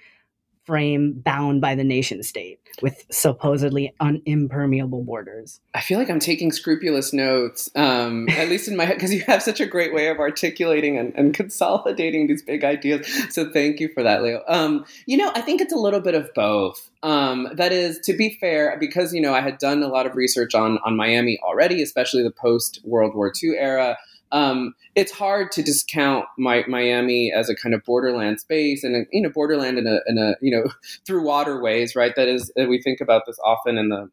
frame 0.68 1.13
bound 1.13 1.61
by 1.61 1.74
the 1.74 1.84
nation 1.84 2.22
state 2.22 2.59
with 2.82 3.05
supposedly 3.09 3.95
unimpermeable 4.01 5.03
borders. 5.05 5.61
I 5.74 5.80
feel 5.80 5.97
like 5.97 6.09
I'm 6.09 6.20
taking 6.20 6.51
scrupulous 6.51 7.13
notes, 7.13 7.72
um, 7.76 8.28
at 8.30 8.49
least 8.49 8.68
in 8.68 8.76
my 8.76 8.86
head, 8.86 8.97
because 8.97 9.13
you 9.13 9.22
have 9.22 9.41
such 9.41 9.61
a 9.61 9.65
great 9.65 9.93
way 9.93 10.09
of 10.09 10.20
articulating 10.20 10.97
and, 10.97 11.13
and, 11.15 11.34
consolidating 11.34 12.28
these 12.28 12.43
big 12.43 12.63
ideas. 12.63 13.07
So 13.30 13.51
thank 13.51 13.80
you 13.80 13.89
for 13.93 14.03
that, 14.03 14.22
Leo. 14.22 14.43
Um, 14.47 14.86
you 15.05 15.18
know, 15.18 15.32
I 15.34 15.41
think 15.41 15.61
it's 15.61 15.74
a 15.74 15.78
little 15.78 16.01
bit 16.01 16.15
of 16.15 16.34
both. 16.34 16.89
Um, 17.01 17.47
that 17.53 17.72
is, 17.72 17.99
to 17.99 18.13
be 18.13 18.38
fair, 18.39 18.76
because 18.80 19.13
you 19.13 19.22
know 19.22 19.34
I 19.34 19.41
had 19.41 19.57
done 19.57 19.82
a 19.82 19.88
lot 19.88 20.05
of 20.05 20.15
research 20.15 20.53
on 20.53 20.80
on 20.84 20.97
Miami 20.97 21.39
already, 21.43 21.82
especially 21.82 22.24
the 22.24 22.32
post 22.32 22.82
World 22.84 23.15
War 23.15 23.32
II 23.41 23.55
era 23.57 23.97
um, 24.32 24.73
it's 24.95 25.11
hard 25.11 25.51
to 25.53 25.63
discount 25.63 26.25
my, 26.38 26.63
Miami 26.67 27.32
as 27.32 27.49
a 27.49 27.55
kind 27.55 27.73
of 27.73 27.84
borderland 27.86 28.39
space 28.39 28.84
and 28.84 28.95
a, 28.95 29.05
you 29.11 29.21
know 29.21 29.30
borderland 29.30 29.78
in 29.78 29.88
a, 29.88 29.99
in 30.07 30.17
a 30.17 30.36
you 30.41 30.51
know 30.51 30.71
through 31.05 31.23
waterways 31.23 31.95
right? 31.95 32.13
That 32.15 32.28
is 32.28 32.51
we 32.55 32.82
think 32.82 33.01
about 33.01 33.23
this 33.25 33.38
often 33.43 33.78
in 33.78 33.89
the 33.89 34.09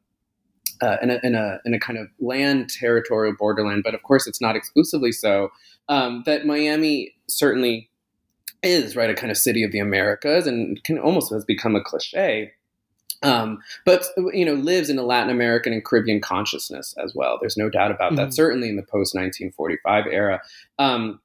uh, 0.82 0.96
in, 1.00 1.10
a, 1.10 1.20
in, 1.22 1.34
a, 1.36 1.58
in 1.64 1.72
a 1.72 1.78
kind 1.78 1.98
of 1.98 2.08
land 2.18 2.68
territorial 2.68 3.34
borderland 3.38 3.82
but 3.84 3.94
of 3.94 4.02
course 4.02 4.26
it's 4.26 4.40
not 4.40 4.56
exclusively 4.56 5.12
so. 5.12 5.50
Um, 5.88 6.22
that 6.26 6.46
Miami 6.46 7.14
certainly 7.28 7.90
is 8.62 8.96
right 8.96 9.10
a 9.10 9.14
kind 9.14 9.30
of 9.30 9.36
city 9.36 9.62
of 9.62 9.72
the 9.72 9.78
Americas 9.78 10.46
and 10.46 10.82
can 10.84 10.98
almost 10.98 11.32
has 11.32 11.44
become 11.44 11.76
a 11.76 11.82
cliche 11.82 12.52
um, 13.24 13.58
but 13.84 14.06
you 14.32 14.44
know 14.44 14.54
lives 14.54 14.90
in 14.90 14.98
a 14.98 15.02
Latin 15.02 15.30
American 15.30 15.72
and 15.72 15.84
Caribbean 15.84 16.20
consciousness 16.20 16.94
as 17.02 17.14
well. 17.14 17.38
There's 17.40 17.56
no 17.56 17.68
doubt 17.68 17.90
about 17.90 18.12
mm-hmm. 18.12 18.16
that. 18.16 18.34
Certainly 18.34 18.68
in 18.68 18.76
the 18.76 18.82
post 18.82 19.14
1945 19.14 20.06
era, 20.06 20.42
um, 20.78 21.20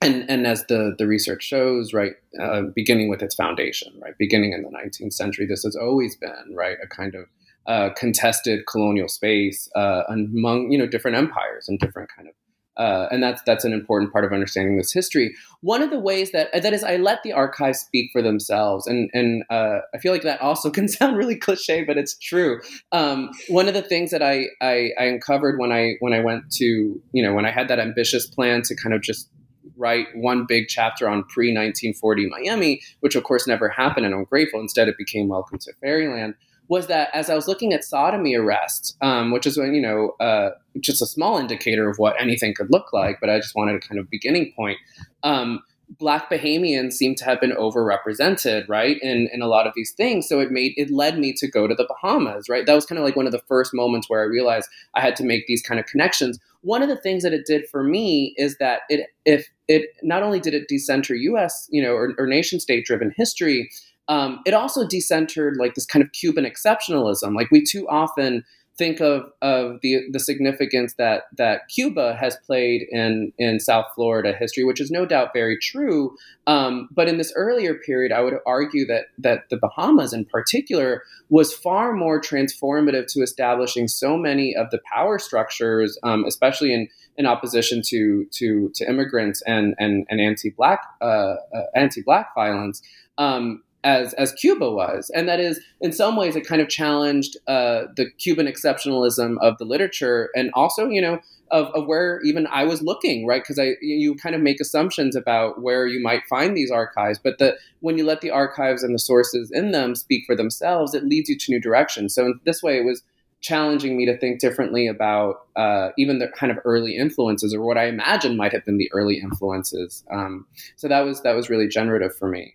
and 0.00 0.28
and 0.28 0.46
as 0.46 0.64
the 0.66 0.94
the 0.98 1.06
research 1.06 1.44
shows, 1.44 1.92
right, 1.92 2.12
uh, 2.40 2.62
beginning 2.74 3.08
with 3.08 3.22
its 3.22 3.34
foundation, 3.34 3.92
right, 4.00 4.16
beginning 4.18 4.52
in 4.52 4.62
the 4.62 4.70
19th 4.70 5.12
century, 5.12 5.46
this 5.46 5.62
has 5.62 5.76
always 5.76 6.16
been 6.16 6.54
right 6.54 6.76
a 6.82 6.86
kind 6.86 7.14
of 7.14 7.26
uh, 7.66 7.90
contested 7.94 8.66
colonial 8.66 9.08
space 9.08 9.70
uh, 9.74 10.02
among 10.08 10.70
you 10.70 10.78
know 10.78 10.86
different 10.86 11.16
empires 11.16 11.68
and 11.68 11.78
different 11.78 12.10
kind 12.14 12.28
of 12.28 12.34
uh, 12.76 13.06
and 13.10 13.22
that's 13.22 13.40
that's 13.46 13.64
an 13.64 13.72
important 13.72 14.12
part 14.12 14.24
of 14.24 14.32
understanding 14.32 14.76
this 14.76 14.92
history. 14.92 15.34
One 15.60 15.82
of 15.82 15.90
the 15.90 15.98
ways 15.98 16.32
that 16.32 16.50
that 16.52 16.72
is, 16.72 16.82
I 16.82 16.96
let 16.96 17.22
the 17.22 17.32
archives 17.32 17.80
speak 17.80 18.10
for 18.12 18.20
themselves, 18.20 18.86
and 18.86 19.10
and 19.12 19.44
uh, 19.50 19.78
I 19.94 19.98
feel 19.98 20.12
like 20.12 20.22
that 20.22 20.40
also 20.40 20.70
can 20.78 20.88
sound 20.88 21.16
really 21.16 21.36
cliche, 21.36 21.84
but 21.84 21.96
it's 21.96 22.16
true. 22.16 22.60
Um, 22.92 23.30
one 23.48 23.68
of 23.68 23.74
the 23.74 23.82
things 23.82 24.10
that 24.10 24.22
I, 24.22 24.46
I, 24.60 24.90
I 24.98 25.04
uncovered 25.04 25.58
when 25.58 25.72
I 25.72 25.94
when 26.00 26.12
I 26.12 26.20
went 26.20 26.50
to 26.52 26.64
you 26.64 27.22
know 27.22 27.32
when 27.34 27.46
I 27.46 27.50
had 27.50 27.68
that 27.68 27.78
ambitious 27.78 28.26
plan 28.26 28.62
to 28.62 28.74
kind 28.74 28.94
of 28.94 29.02
just 29.02 29.28
write 29.76 30.06
one 30.14 30.44
big 30.46 30.68
chapter 30.68 31.08
on 31.08 31.24
pre 31.24 31.48
1940 31.48 32.28
Miami, 32.28 32.80
which 33.00 33.14
of 33.14 33.22
course 33.24 33.46
never 33.46 33.68
happened, 33.68 34.06
and 34.06 34.14
I'm 34.14 34.24
grateful. 34.24 34.60
Instead, 34.60 34.88
it 34.88 34.98
became 34.98 35.28
Welcome 35.28 35.58
to 35.58 35.72
Fairyland 35.80 36.34
was 36.68 36.86
that 36.86 37.10
as 37.12 37.28
I 37.28 37.34
was 37.34 37.46
looking 37.46 37.72
at 37.72 37.84
sodomy 37.84 38.34
arrests, 38.34 38.96
um, 39.02 39.32
which 39.32 39.46
is 39.46 39.58
when 39.58 39.74
you 39.74 39.82
know 39.82 40.14
uh, 40.20 40.50
just 40.80 41.02
a 41.02 41.06
small 41.06 41.38
indicator 41.38 41.88
of 41.88 41.98
what 41.98 42.20
anything 42.20 42.54
could 42.54 42.70
look 42.70 42.92
like, 42.92 43.18
but 43.20 43.30
I 43.30 43.38
just 43.38 43.54
wanted 43.54 43.76
a 43.76 43.80
kind 43.80 43.98
of 43.98 44.10
beginning 44.10 44.52
point. 44.56 44.78
Um, 45.22 45.62
black 45.98 46.30
Bahamians 46.30 46.94
seem 46.94 47.14
to 47.16 47.24
have 47.24 47.40
been 47.40 47.52
overrepresented, 47.52 48.68
right, 48.68 48.98
in 49.02 49.28
in 49.32 49.42
a 49.42 49.46
lot 49.46 49.66
of 49.66 49.72
these 49.74 49.92
things. 49.92 50.28
So 50.28 50.40
it 50.40 50.50
made 50.50 50.74
it 50.76 50.90
led 50.90 51.18
me 51.18 51.32
to 51.34 51.48
go 51.48 51.66
to 51.66 51.74
the 51.74 51.86
Bahamas, 51.86 52.48
right. 52.48 52.66
That 52.66 52.74
was 52.74 52.86
kind 52.86 52.98
of 52.98 53.04
like 53.04 53.16
one 53.16 53.26
of 53.26 53.32
the 53.32 53.42
first 53.46 53.72
moments 53.74 54.08
where 54.08 54.20
I 54.20 54.24
realized 54.24 54.68
I 54.94 55.00
had 55.00 55.16
to 55.16 55.24
make 55.24 55.46
these 55.46 55.62
kind 55.62 55.78
of 55.78 55.86
connections. 55.86 56.38
One 56.62 56.82
of 56.82 56.88
the 56.88 56.96
things 56.96 57.22
that 57.22 57.34
it 57.34 57.46
did 57.46 57.68
for 57.68 57.82
me 57.82 58.34
is 58.36 58.56
that 58.58 58.82
it 58.88 59.08
if 59.24 59.48
it 59.68 59.90
not 60.02 60.22
only 60.22 60.40
did 60.40 60.54
it 60.54 60.68
decenter 60.68 61.14
U.S. 61.14 61.68
you 61.70 61.82
know 61.82 61.94
or, 61.94 62.14
or 62.18 62.26
nation 62.26 62.60
state 62.60 62.84
driven 62.84 63.12
history, 63.16 63.70
um, 64.08 64.40
it 64.46 64.54
also 64.54 64.86
decentered 64.86 65.56
like 65.58 65.74
this 65.74 65.86
kind 65.86 66.02
of 66.02 66.12
Cuban 66.12 66.44
exceptionalism. 66.44 67.34
Like 67.34 67.50
we 67.50 67.62
too 67.62 67.88
often 67.88 68.44
think 68.76 69.00
of 69.00 69.30
of 69.40 69.80
the 69.82 70.02
the 70.10 70.18
significance 70.18 70.94
that 70.94 71.24
that 71.36 71.68
Cuba 71.68 72.14
has 72.14 72.36
played 72.44 72.86
in 72.90 73.32
in 73.38 73.60
South 73.60 73.86
Florida 73.94 74.32
history, 74.32 74.64
which 74.64 74.80
is 74.80 74.90
no 74.90 75.06
doubt 75.06 75.30
very 75.32 75.58
true. 75.58 76.16
Um, 76.46 76.88
but 76.90 77.08
in 77.08 77.18
this 77.18 77.32
earlier 77.36 77.74
period, 77.74 78.12
I 78.12 78.20
would 78.20 78.34
argue 78.46 78.86
that 78.86 79.06
that 79.18 79.48
the 79.50 79.56
Bahamas, 79.56 80.12
in 80.12 80.24
particular, 80.24 81.02
was 81.28 81.54
far 81.54 81.92
more 81.92 82.20
transformative 82.20 83.06
to 83.08 83.20
establishing 83.22 83.88
so 83.88 84.16
many 84.16 84.54
of 84.54 84.70
the 84.70 84.80
power 84.92 85.18
structures, 85.18 85.98
um, 86.02 86.24
especially 86.24 86.72
in 86.72 86.88
in 87.16 87.26
opposition 87.26 87.80
to 87.86 88.26
to 88.32 88.70
to 88.74 88.88
immigrants 88.88 89.42
and 89.42 89.74
and, 89.78 90.06
and 90.10 90.20
anti 90.20 90.50
black 90.50 90.80
uh, 91.00 91.36
uh, 91.54 91.66
anti 91.74 92.02
black 92.02 92.34
violence. 92.34 92.82
Um, 93.18 93.62
as 93.84 94.14
as 94.14 94.32
Cuba 94.32 94.70
was, 94.70 95.10
and 95.14 95.28
that 95.28 95.38
is 95.38 95.60
in 95.80 95.92
some 95.92 96.16
ways 96.16 96.34
it 96.34 96.46
kind 96.46 96.60
of 96.60 96.68
challenged 96.68 97.36
uh, 97.46 97.82
the 97.96 98.10
Cuban 98.18 98.46
exceptionalism 98.46 99.36
of 99.40 99.58
the 99.58 99.64
literature, 99.64 100.30
and 100.34 100.50
also 100.54 100.88
you 100.88 101.00
know 101.00 101.20
of, 101.50 101.66
of 101.74 101.86
where 101.86 102.20
even 102.22 102.46
I 102.48 102.64
was 102.64 102.82
looking, 102.82 103.26
right? 103.26 103.42
Because 103.42 103.58
I 103.58 103.74
you 103.80 104.16
kind 104.16 104.34
of 104.34 104.40
make 104.40 104.60
assumptions 104.60 105.14
about 105.14 105.62
where 105.62 105.86
you 105.86 106.02
might 106.02 106.22
find 106.28 106.56
these 106.56 106.70
archives, 106.70 107.20
but 107.22 107.38
the 107.38 107.56
when 107.80 107.98
you 107.98 108.04
let 108.04 108.22
the 108.22 108.30
archives 108.30 108.82
and 108.82 108.94
the 108.94 108.98
sources 108.98 109.50
in 109.52 109.70
them 109.70 109.94
speak 109.94 110.24
for 110.26 110.34
themselves, 110.34 110.94
it 110.94 111.04
leads 111.04 111.28
you 111.28 111.38
to 111.38 111.52
new 111.52 111.60
directions. 111.60 112.14
So 112.14 112.26
in 112.26 112.40
this 112.44 112.62
way, 112.62 112.78
it 112.78 112.84
was 112.84 113.02
challenging 113.42 113.94
me 113.98 114.06
to 114.06 114.16
think 114.16 114.40
differently 114.40 114.86
about 114.86 115.46
uh, 115.54 115.90
even 115.98 116.18
the 116.18 116.28
kind 116.28 116.50
of 116.50 116.58
early 116.64 116.96
influences 116.96 117.52
or 117.52 117.60
what 117.60 117.76
I 117.76 117.84
imagine 117.84 118.38
might 118.38 118.52
have 118.52 118.64
been 118.64 118.78
the 118.78 118.90
early 118.92 119.18
influences. 119.18 120.02
Um, 120.10 120.46
so 120.76 120.88
that 120.88 121.00
was 121.00 121.20
that 121.22 121.36
was 121.36 121.50
really 121.50 121.68
generative 121.68 122.16
for 122.16 122.28
me. 122.28 122.54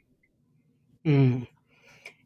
Mm. 1.09 1.47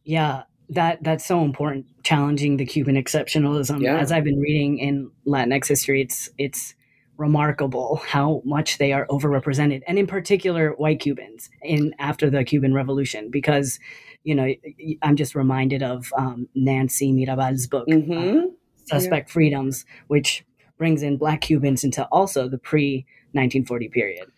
Yeah, 0.03 0.43
that 0.69 1.03
that's 1.03 1.25
so 1.25 1.43
important. 1.43 1.86
Challenging 2.03 2.57
the 2.57 2.65
Cuban 2.65 2.95
exceptionalism. 2.95 3.81
Yeah. 3.81 3.97
As 3.97 4.11
I've 4.11 4.23
been 4.23 4.39
reading 4.39 4.77
in 4.77 5.09
Latinx 5.25 5.67
history, 5.67 6.01
it's 6.01 6.29
it's 6.38 6.75
remarkable 7.17 8.01
how 8.05 8.41
much 8.43 8.79
they 8.79 8.91
are 8.91 9.05
overrepresented, 9.07 9.81
and 9.88 9.97
in 9.97 10.07
particular, 10.07 10.71
white 10.71 10.99
Cubans 10.99 11.49
in 11.61 11.95
after 11.99 12.29
the 12.29 12.43
Cuban 12.43 12.73
Revolution, 12.73 13.29
because 13.29 13.79
you 14.23 14.36
know 14.36 14.53
I'm 15.01 15.15
just 15.15 15.36
reminded 15.36 15.81
of 15.81 16.11
um, 16.17 16.49
Nancy 16.53 17.13
Mirabal's 17.13 17.67
book, 17.67 17.88
mm-hmm. 17.88 18.38
uh, 18.38 18.47
Suspect 18.86 19.29
yeah. 19.29 19.34
Freedoms, 19.34 19.86
which 20.07 20.45
brings 20.77 21.01
in 21.01 21.17
Black 21.17 21.41
Cubans 21.41 21.86
into 21.86 22.03
also 22.05 22.49
the 22.49 22.57
pre 22.57 23.05
1940 23.31 23.89
period. 23.89 24.31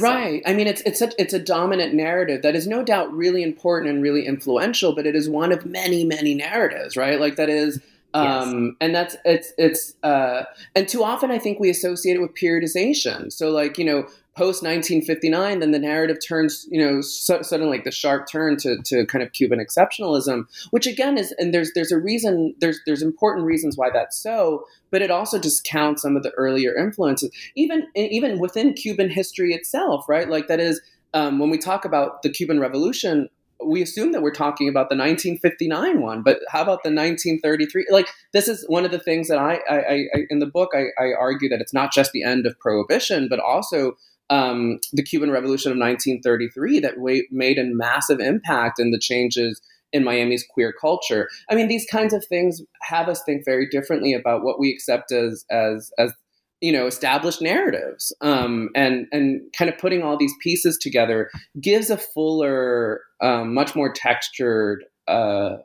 Right. 0.00 0.42
I 0.44 0.54
mean, 0.54 0.66
it's 0.66 0.80
it's 0.82 1.00
a, 1.00 1.10
it's 1.18 1.32
a 1.32 1.38
dominant 1.38 1.94
narrative 1.94 2.42
that 2.42 2.56
is 2.56 2.66
no 2.66 2.82
doubt 2.82 3.12
really 3.12 3.42
important 3.42 3.90
and 3.90 4.02
really 4.02 4.26
influential, 4.26 4.94
but 4.94 5.06
it 5.06 5.14
is 5.14 5.28
one 5.28 5.52
of 5.52 5.64
many 5.64 6.04
many 6.04 6.34
narratives, 6.34 6.96
right? 6.96 7.20
Like 7.20 7.36
that 7.36 7.48
is. 7.48 7.80
Um, 8.12 8.66
yes. 8.66 8.74
and 8.80 8.94
that's 8.94 9.16
it's 9.24 9.52
it's 9.58 9.94
uh, 10.04 10.44
and 10.76 10.88
too 10.88 11.02
often 11.02 11.32
I 11.32 11.38
think 11.38 11.58
we 11.58 11.68
associate 11.68 12.14
it 12.14 12.20
with 12.20 12.34
periodization. 12.34 13.32
So 13.32 13.50
like 13.50 13.76
you 13.76 13.84
know 13.84 14.06
post 14.36 14.62
1959, 14.62 15.60
then 15.60 15.70
the 15.70 15.78
narrative 15.78 16.18
turns, 16.26 16.66
you 16.68 16.84
know, 16.84 17.00
so, 17.00 17.40
suddenly 17.42 17.76
like 17.76 17.84
the 17.84 17.92
sharp 17.92 18.26
turn 18.30 18.56
to, 18.58 18.76
to 18.84 19.06
kind 19.06 19.22
of 19.22 19.32
Cuban 19.32 19.60
exceptionalism, 19.60 20.44
which 20.70 20.86
again 20.86 21.16
is, 21.16 21.32
and 21.38 21.54
there's 21.54 21.72
there's 21.74 21.92
a 21.92 21.98
reason, 21.98 22.54
there's 22.60 22.80
there's 22.86 23.02
important 23.02 23.46
reasons 23.46 23.76
why 23.76 23.90
that's 23.90 24.18
so, 24.18 24.64
but 24.90 25.02
it 25.02 25.10
also 25.10 25.38
discounts 25.38 26.02
some 26.02 26.16
of 26.16 26.22
the 26.22 26.32
earlier 26.32 26.76
influences, 26.76 27.30
even 27.54 27.86
even 27.94 28.38
within 28.38 28.74
Cuban 28.74 29.08
history 29.08 29.54
itself, 29.54 30.08
right? 30.08 30.28
Like 30.28 30.48
that 30.48 30.60
is 30.60 30.80
um, 31.14 31.38
when 31.38 31.50
we 31.50 31.58
talk 31.58 31.84
about 31.84 32.22
the 32.22 32.30
Cuban 32.30 32.60
Revolution. 32.60 33.28
We 33.64 33.80
assume 33.80 34.12
that 34.12 34.20
we're 34.20 34.34
talking 34.34 34.68
about 34.68 34.90
the 34.90 34.96
1959 34.96 36.02
one, 36.02 36.22
but 36.22 36.40
how 36.50 36.60
about 36.60 36.82
the 36.82 36.90
1933? 36.90 37.86
Like 37.88 38.08
this 38.32 38.46
is 38.46 38.64
one 38.68 38.84
of 38.84 38.90
the 38.90 38.98
things 38.98 39.28
that 39.28 39.38
I, 39.38 39.60
I, 39.70 39.76
I 39.78 40.18
in 40.28 40.40
the 40.40 40.46
book 40.46 40.72
I, 40.74 40.86
I 41.02 41.12
argue 41.18 41.48
that 41.48 41.60
it's 41.60 41.72
not 41.72 41.90
just 41.90 42.12
the 42.12 42.24
end 42.24 42.46
of 42.46 42.58
prohibition, 42.58 43.28
but 43.30 43.38
also 43.38 43.96
um, 44.30 44.78
the 44.92 45.02
Cuban 45.02 45.30
Revolution 45.30 45.70
of 45.70 45.78
1933 45.78 46.80
that 46.80 47.26
made 47.30 47.58
a 47.58 47.64
massive 47.64 48.20
impact 48.20 48.78
in 48.78 48.90
the 48.90 48.98
changes 48.98 49.60
in 49.92 50.04
Miami's 50.04 50.44
queer 50.48 50.72
culture. 50.78 51.28
I 51.48 51.54
mean, 51.54 51.68
these 51.68 51.86
kinds 51.90 52.12
of 52.12 52.24
things 52.26 52.60
have 52.82 53.08
us 53.08 53.22
think 53.24 53.44
very 53.44 53.68
differently 53.68 54.12
about 54.12 54.42
what 54.42 54.58
we 54.58 54.70
accept 54.70 55.12
as 55.12 55.44
as 55.50 55.90
as 55.98 56.12
you 56.60 56.72
know 56.72 56.86
established 56.86 57.42
narratives 57.42 58.12
um, 58.20 58.70
and 58.74 59.06
and 59.12 59.42
kind 59.56 59.70
of 59.70 59.78
putting 59.78 60.02
all 60.02 60.16
these 60.16 60.32
pieces 60.42 60.78
together 60.78 61.30
gives 61.60 61.90
a 61.90 61.98
fuller 61.98 63.02
um, 63.20 63.54
much 63.54 63.76
more 63.76 63.92
textured 63.92 64.84
uh, 65.06 65.56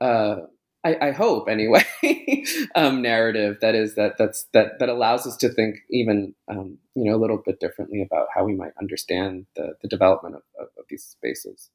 uh, 0.00 0.36
I, 0.84 1.08
I, 1.08 1.10
hope 1.10 1.48
anyway 1.48 1.84
um, 2.76 3.02
narrative 3.02 3.58
that 3.60 3.74
is 3.74 3.96
that 3.96 4.16
that's 4.16 4.46
that 4.52 4.78
that 4.78 4.88
allows 4.88 5.26
us 5.26 5.36
to 5.38 5.48
think 5.48 5.76
even 5.90 6.34
um, 6.48 6.78
you 6.94 7.04
know 7.04 7.16
a 7.16 7.20
little 7.20 7.42
bit 7.44 7.58
differently 7.58 8.00
about 8.00 8.28
how 8.34 8.44
we 8.44 8.54
might 8.54 8.72
understand 8.80 9.46
the, 9.56 9.74
the 9.82 9.88
development 9.88 10.36
of, 10.36 10.42
of, 10.58 10.68
of 10.78 10.84
these 10.88 11.04
spaces 11.04 11.70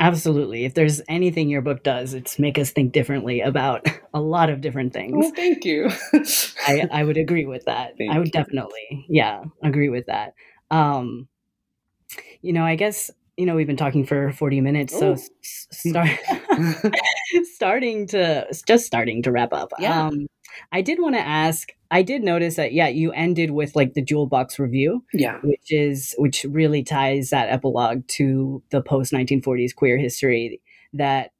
Absolutely. 0.00 0.64
If 0.64 0.72
there's 0.72 1.02
anything 1.08 1.50
your 1.50 1.60
book 1.60 1.82
does, 1.82 2.14
it's 2.14 2.38
make 2.38 2.58
us 2.58 2.70
think 2.70 2.92
differently 2.92 3.42
about 3.42 3.86
a 4.14 4.20
lot 4.20 4.48
of 4.48 4.62
different 4.62 4.94
things. 4.94 5.12
Well, 5.14 5.32
thank 5.36 5.66
you. 5.66 5.90
I, 6.66 6.88
I 6.90 7.04
would 7.04 7.18
agree 7.18 7.44
with 7.44 7.66
that. 7.66 7.98
Thank 7.98 8.10
I 8.10 8.18
would 8.18 8.28
you. 8.28 8.32
definitely, 8.32 9.04
yeah, 9.10 9.44
agree 9.62 9.90
with 9.90 10.06
that. 10.06 10.32
Um, 10.70 11.28
you 12.40 12.54
know, 12.54 12.64
I 12.64 12.76
guess 12.76 13.10
you 13.40 13.46
know 13.46 13.56
we've 13.56 13.66
been 13.66 13.76
talking 13.76 14.04
for 14.04 14.32
40 14.32 14.60
minutes 14.60 14.96
so 14.96 15.16
start 15.40 16.10
starting 17.54 18.06
to 18.08 18.46
just 18.66 18.84
starting 18.84 19.22
to 19.22 19.32
wrap 19.32 19.54
up. 19.54 19.72
Yeah. 19.78 20.08
um 20.08 20.26
i 20.72 20.82
did 20.82 21.00
want 21.00 21.14
to 21.14 21.20
ask 21.20 21.70
i 21.90 22.02
did 22.02 22.22
notice 22.22 22.56
that 22.56 22.74
yeah 22.74 22.88
you 22.88 23.12
ended 23.12 23.52
with 23.52 23.74
like 23.74 23.94
the 23.94 24.02
Jewel 24.02 24.26
Box 24.26 24.58
Revue 24.58 25.02
yeah. 25.14 25.38
which 25.42 25.72
is 25.72 26.14
which 26.18 26.44
really 26.50 26.82
ties 26.82 27.30
that 27.30 27.48
epilogue 27.48 28.06
to 28.08 28.62
the 28.70 28.82
post 28.82 29.10
1940s 29.12 29.74
queer 29.74 29.96
history 29.96 30.60
that 30.92 31.30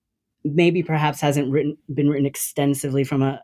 maybe 0.42 0.82
perhaps 0.82 1.20
hasn't 1.20 1.50
written 1.50 1.76
been 1.92 2.08
written 2.08 2.26
extensively 2.26 3.04
from 3.04 3.22
a 3.22 3.42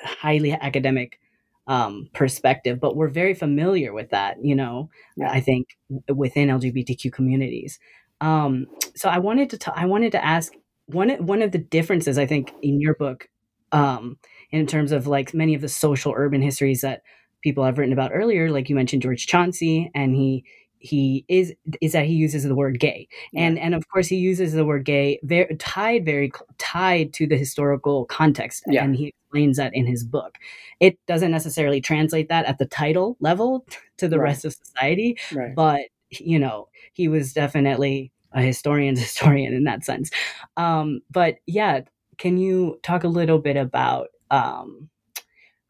highly 0.00 0.52
academic 0.52 1.18
um, 1.66 2.08
perspective, 2.12 2.78
but 2.80 2.96
we're 2.96 3.08
very 3.08 3.34
familiar 3.34 3.92
with 3.92 4.10
that, 4.10 4.36
you 4.42 4.54
know, 4.54 4.88
yeah. 5.16 5.30
I 5.30 5.40
think 5.40 5.76
within 6.08 6.48
LGBTQ 6.48 7.12
communities. 7.12 7.78
Um, 8.20 8.66
so 8.94 9.08
I 9.08 9.18
wanted 9.18 9.50
to, 9.50 9.58
t- 9.58 9.72
I 9.74 9.86
wanted 9.86 10.12
to 10.12 10.24
ask 10.24 10.52
one, 10.86 11.10
one 11.26 11.42
of 11.42 11.52
the 11.52 11.58
differences 11.58 12.18
I 12.18 12.26
think 12.26 12.52
in 12.62 12.80
your 12.80 12.94
book, 12.94 13.28
um, 13.72 14.18
in 14.52 14.66
terms 14.66 14.92
of 14.92 15.06
like 15.06 15.34
many 15.34 15.54
of 15.54 15.60
the 15.60 15.68
social 15.68 16.14
urban 16.16 16.40
histories 16.40 16.80
that 16.82 17.02
people 17.42 17.64
have 17.64 17.78
written 17.78 17.92
about 17.92 18.12
earlier, 18.14 18.50
like 18.50 18.68
you 18.68 18.76
mentioned 18.76 19.02
George 19.02 19.26
Chauncey, 19.26 19.90
and 19.94 20.14
he, 20.14 20.44
he 20.86 21.24
is 21.28 21.52
is 21.80 21.92
that 21.92 22.06
he 22.06 22.14
uses 22.14 22.44
the 22.44 22.54
word 22.54 22.78
gay 22.78 23.08
and 23.34 23.58
and 23.58 23.74
of 23.74 23.88
course 23.88 24.06
he 24.06 24.16
uses 24.16 24.52
the 24.52 24.64
word 24.64 24.84
gay 24.84 25.18
very 25.22 25.54
tied 25.56 26.04
very 26.04 26.30
tied 26.58 27.12
to 27.12 27.26
the 27.26 27.36
historical 27.36 28.04
context 28.06 28.62
yeah. 28.68 28.84
and 28.84 28.96
he 28.96 29.08
explains 29.08 29.56
that 29.56 29.74
in 29.74 29.86
his 29.86 30.04
book 30.04 30.38
it 30.80 30.98
doesn't 31.06 31.32
necessarily 31.32 31.80
translate 31.80 32.28
that 32.28 32.46
at 32.46 32.58
the 32.58 32.66
title 32.66 33.16
level 33.20 33.66
to 33.96 34.08
the 34.08 34.18
right. 34.18 34.26
rest 34.26 34.44
of 34.44 34.52
society 34.52 35.18
right. 35.32 35.54
but 35.54 35.82
you 36.10 36.38
know 36.38 36.68
he 36.92 37.08
was 37.08 37.32
definitely 37.32 38.12
a 38.32 38.42
historian's 38.42 39.00
historian 39.08 39.52
in 39.52 39.64
that 39.64 39.84
sense 39.84 40.10
um, 40.56 41.00
but 41.10 41.36
yeah 41.46 41.80
can 42.18 42.38
you 42.38 42.78
talk 42.82 43.04
a 43.04 43.08
little 43.08 43.38
bit 43.38 43.56
about 43.56 44.08
um, 44.30 44.88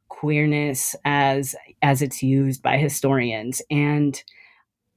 queerness 0.08 0.94
as 1.04 1.54
as 1.82 2.02
it's 2.02 2.22
used 2.22 2.62
by 2.62 2.76
historians 2.76 3.60
and 3.70 4.22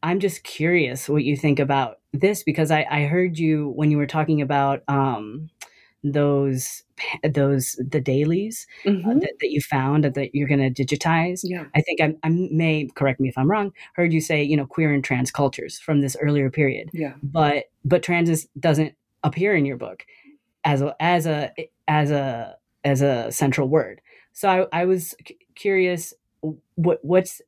I'm 0.02 0.20
just 0.20 0.44
curious 0.44 1.10
what 1.10 1.24
you 1.24 1.36
think 1.36 1.60
about 1.60 2.00
this 2.14 2.44
because 2.44 2.72
I, 2.72 2.86
I 2.90 3.04
heard 3.04 3.38
you 3.38 3.70
when 3.76 3.92
you 3.92 3.98
were 3.98 4.08
talking 4.08 4.42
about 4.42 4.84
um, 4.88 5.50
those 6.04 6.84
those 7.24 7.80
the 7.80 8.00
dailies 8.00 8.68
uh, 8.86 8.90
mm-hmm. 8.90 9.10
uh, 9.10 9.14
that, 9.16 9.34
that, 9.40 9.52
you 9.52 9.62
found 9.62 10.04
that 10.06 10.36
you're 10.36 10.48
going 10.48 10.74
to 10.74 10.86
digitize. 10.86 11.42
Yeah, 11.44 11.66
I 11.76 11.82
think 11.82 12.02
I, 12.02 12.16
I, 12.24 12.30
may 12.30 12.90
correct 12.96 13.20
me 13.20 13.30
if 13.30 13.38
I'm 13.38 13.50
wrong. 13.50 13.72
Heard 13.96 14.14
you 14.14 14.22
say 14.22 14.42
you 14.44 14.56
know 14.56 14.66
queer 14.66 14.94
and 14.94 15.04
trans 15.04 15.32
cultures 15.32 15.80
from 15.80 16.02
this 16.02 16.16
earlier 16.22 16.50
period. 16.50 16.90
Yeah, 16.94 17.14
but 17.22 17.66
but 17.84 18.04
trans 18.04 18.46
doesn't 18.60 18.96
appear 19.24 19.56
in 19.56 19.66
your 19.66 19.78
book 19.78 20.06
as 20.64 20.82
a 20.82 20.96
as 21.02 21.26
a 21.26 21.52
as 21.88 22.12
a 22.12 22.56
as 22.84 23.02
a 23.02 23.32
central 23.32 23.68
word. 23.68 24.02
So 24.32 24.68
I, 24.72 24.82
I 24.82 24.86
was 24.86 25.16
curious 25.56 26.14
what 26.76 27.00
what's 27.04 27.42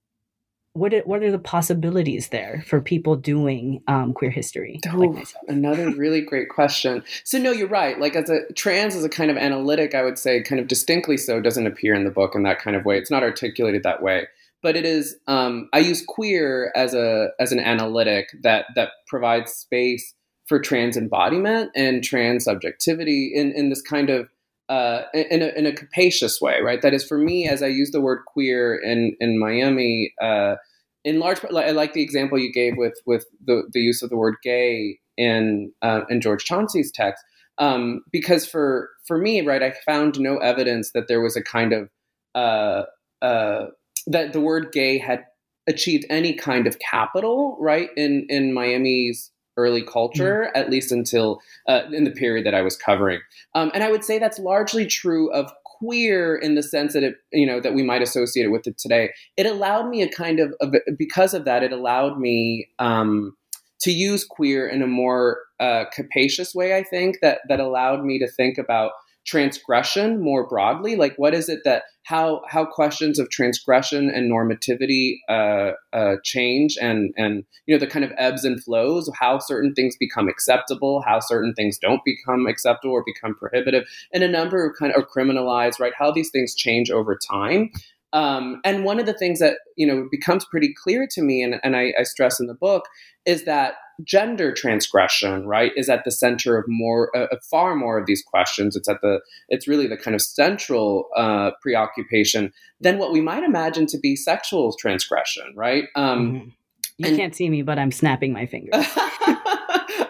what 0.73 0.93
are, 0.93 1.01
what 1.01 1.21
are 1.21 1.31
the 1.31 1.39
possibilities 1.39 2.29
there 2.29 2.63
for 2.65 2.79
people 2.79 3.15
doing 3.15 3.83
um, 3.87 4.13
queer 4.13 4.31
history? 4.31 4.79
Oh, 4.91 4.97
like 4.97 5.27
another 5.47 5.91
really 5.95 6.21
great 6.21 6.49
question. 6.49 7.03
So 7.23 7.37
no, 7.37 7.51
you're 7.51 7.67
right. 7.67 7.99
Like 7.99 8.15
as 8.15 8.29
a 8.29 8.51
trans 8.53 8.95
as 8.95 9.03
a 9.03 9.09
kind 9.09 9.29
of 9.29 9.37
analytic, 9.37 9.93
I 9.93 10.03
would 10.03 10.17
say 10.17 10.41
kind 10.41 10.61
of 10.61 10.67
distinctly 10.67 11.17
so 11.17 11.41
doesn't 11.41 11.67
appear 11.67 11.93
in 11.93 12.05
the 12.05 12.11
book 12.11 12.35
in 12.35 12.43
that 12.43 12.59
kind 12.59 12.75
of 12.75 12.85
way. 12.85 12.97
It's 12.97 13.11
not 13.11 13.23
articulated 13.23 13.83
that 13.83 14.01
way. 14.01 14.27
But 14.63 14.75
it 14.77 14.85
is. 14.85 15.15
Um, 15.27 15.69
I 15.73 15.79
use 15.79 16.05
queer 16.07 16.71
as 16.75 16.93
a 16.93 17.29
as 17.39 17.51
an 17.51 17.59
analytic 17.59 18.29
that 18.43 18.65
that 18.75 18.89
provides 19.07 19.51
space 19.51 20.13
for 20.45 20.59
trans 20.59 20.95
embodiment 20.95 21.71
and 21.75 22.03
trans 22.03 22.45
subjectivity 22.45 23.31
in 23.33 23.51
in 23.53 23.69
this 23.69 23.81
kind 23.81 24.11
of 24.11 24.29
uh, 24.71 25.03
in, 25.13 25.41
a, 25.41 25.47
in 25.57 25.65
a 25.65 25.73
capacious 25.73 26.39
way, 26.39 26.61
right? 26.61 26.81
That 26.81 26.93
is 26.93 27.03
for 27.03 27.17
me, 27.17 27.45
as 27.45 27.61
I 27.61 27.67
use 27.67 27.91
the 27.91 27.99
word 27.99 28.19
queer 28.25 28.73
in 28.73 29.17
in 29.19 29.37
Miami, 29.37 30.13
uh, 30.21 30.55
in 31.03 31.19
large 31.19 31.41
part, 31.41 31.53
I 31.53 31.71
like 31.71 31.91
the 31.91 32.01
example 32.01 32.39
you 32.39 32.53
gave 32.53 32.77
with 32.77 32.93
with 33.05 33.25
the, 33.45 33.63
the 33.73 33.81
use 33.81 34.01
of 34.01 34.09
the 34.09 34.15
word 34.15 34.35
gay 34.41 34.99
in 35.17 35.73
uh, 35.81 36.01
in 36.09 36.21
George 36.21 36.45
Chauncey's 36.45 36.89
text, 36.89 37.21
um, 37.57 38.01
because 38.13 38.45
for 38.45 38.89
for 39.05 39.17
me, 39.17 39.41
right, 39.41 39.61
I 39.61 39.73
found 39.85 40.17
no 40.21 40.37
evidence 40.37 40.93
that 40.93 41.09
there 41.09 41.19
was 41.19 41.35
a 41.35 41.43
kind 41.43 41.73
of 41.73 41.89
uh, 42.33 42.83
uh, 43.21 43.65
that 44.07 44.31
the 44.31 44.39
word 44.39 44.71
gay 44.71 44.97
had 44.97 45.25
achieved 45.67 46.05
any 46.09 46.31
kind 46.33 46.65
of 46.65 46.79
capital, 46.79 47.57
right, 47.59 47.89
in 47.97 48.25
in 48.29 48.53
Miami's 48.53 49.31
early 49.57 49.83
culture, 49.83 50.49
mm. 50.53 50.59
at 50.59 50.69
least 50.69 50.91
until 50.91 51.39
uh, 51.67 51.81
in 51.91 52.03
the 52.03 52.11
period 52.11 52.45
that 52.45 52.55
I 52.55 52.61
was 52.61 52.77
covering. 52.77 53.19
Um, 53.55 53.71
and 53.73 53.83
I 53.83 53.91
would 53.91 54.03
say 54.03 54.19
that's 54.19 54.39
largely 54.39 54.85
true 54.85 55.31
of 55.31 55.51
queer 55.65 56.35
in 56.35 56.55
the 56.55 56.63
sense 56.63 56.93
that 56.93 57.03
it, 57.03 57.15
you 57.31 57.45
know, 57.45 57.59
that 57.59 57.73
we 57.73 57.83
might 57.83 58.01
associate 58.01 58.45
it 58.45 58.49
with 58.51 58.67
it 58.67 58.77
today. 58.77 59.09
It 59.37 59.45
allowed 59.45 59.89
me 59.89 60.01
a 60.01 60.09
kind 60.09 60.39
of, 60.39 60.53
of 60.61 60.75
because 60.97 61.33
of 61.33 61.45
that, 61.45 61.63
it 61.63 61.71
allowed 61.71 62.19
me 62.19 62.67
um, 62.79 63.35
to 63.81 63.91
use 63.91 64.23
queer 64.23 64.67
in 64.67 64.81
a 64.81 64.87
more 64.87 65.39
uh, 65.59 65.85
capacious 65.91 66.53
way. 66.53 66.77
I 66.77 66.83
think 66.83 67.17
that 67.21 67.39
that 67.49 67.59
allowed 67.59 68.05
me 68.05 68.19
to 68.19 68.27
think 68.27 68.57
about 68.57 68.91
transgression 69.25 70.21
more 70.21 70.47
broadly? 70.47 70.95
Like 70.95 71.15
what 71.17 71.33
is 71.33 71.49
it 71.49 71.59
that 71.65 71.83
how 72.03 72.41
how 72.47 72.65
questions 72.65 73.19
of 73.19 73.29
transgression 73.29 74.09
and 74.09 74.31
normativity 74.31 75.17
uh, 75.29 75.71
uh, 75.93 76.15
change 76.23 76.77
and 76.81 77.13
and 77.15 77.43
you 77.65 77.75
know 77.75 77.79
the 77.79 77.87
kind 77.87 78.03
of 78.03 78.11
ebbs 78.17 78.43
and 78.43 78.63
flows 78.63 79.09
how 79.19 79.37
certain 79.37 79.73
things 79.73 79.95
become 79.99 80.27
acceptable 80.27 81.01
how 81.05 81.19
certain 81.19 81.53
things 81.53 81.77
don't 81.77 82.03
become 82.03 82.47
acceptable 82.47 82.93
or 82.93 83.03
become 83.05 83.35
prohibitive 83.35 83.83
and 84.13 84.23
a 84.23 84.27
number 84.27 84.65
of 84.65 84.75
kind 84.77 84.93
of 84.95 85.05
criminalized 85.15 85.79
right 85.79 85.93
how 85.97 86.11
these 86.11 86.31
things 86.31 86.55
change 86.55 86.89
over 86.89 87.17
time 87.29 87.69
um, 88.13 88.59
and 88.63 88.83
one 88.83 88.99
of 88.99 89.05
the 89.05 89.13
things 89.13 89.39
that 89.39 89.57
you 89.77 89.87
know 89.87 90.07
becomes 90.11 90.45
pretty 90.45 90.73
clear 90.73 91.07
to 91.11 91.21
me, 91.21 91.41
and, 91.41 91.59
and 91.63 91.75
I, 91.75 91.93
I, 91.97 92.03
stress 92.03 92.39
in 92.39 92.47
the 92.47 92.53
book, 92.53 92.85
is 93.25 93.45
that 93.45 93.75
gender 94.03 94.53
transgression, 94.53 95.45
right, 95.45 95.71
is 95.75 95.89
at 95.89 96.03
the 96.03 96.11
center 96.11 96.57
of 96.57 96.65
more, 96.67 97.15
uh, 97.15 97.27
far 97.49 97.75
more 97.75 97.97
of 97.97 98.05
these 98.05 98.23
questions. 98.23 98.75
It's 98.75 98.89
at 98.89 99.01
the, 99.01 99.21
it's 99.49 99.67
really 99.67 99.87
the 99.87 99.97
kind 99.97 100.15
of 100.15 100.21
central 100.21 101.07
uh, 101.15 101.51
preoccupation 101.61 102.51
than 102.79 102.97
what 102.97 103.11
we 103.11 103.21
might 103.21 103.43
imagine 103.43 103.85
to 103.87 103.99
be 103.99 104.15
sexual 104.15 104.75
transgression, 104.75 105.53
right? 105.55 105.85
Um, 105.95 106.33
mm-hmm. 106.33 106.49
You 106.97 107.07
and, 107.07 107.17
can't 107.17 107.35
see 107.35 107.49
me, 107.49 107.61
but 107.61 107.79
I'm 107.79 107.91
snapping 107.91 108.33
my 108.33 108.45
fingers. 108.45 108.85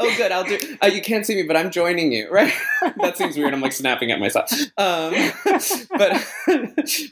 oh, 0.02 0.18
good. 0.18 0.32
I'll 0.32 0.43
do. 0.43 0.58
Uh, 0.82 0.88
you 0.88 1.02
can't 1.02 1.26
see 1.26 1.36
me, 1.36 1.43
but 1.43 1.56
I'm 1.56 1.72
joining 1.72 2.12
you. 2.12 2.30
Right? 2.30 2.54
that 3.02 3.18
seems 3.18 3.38
weird. 3.38 3.54
I'm 3.54 3.62
like 3.62 3.74
snapping 3.74 4.12
at 4.12 4.20
myself. 4.20 4.52
Um, 4.78 5.14
but, 5.97 6.28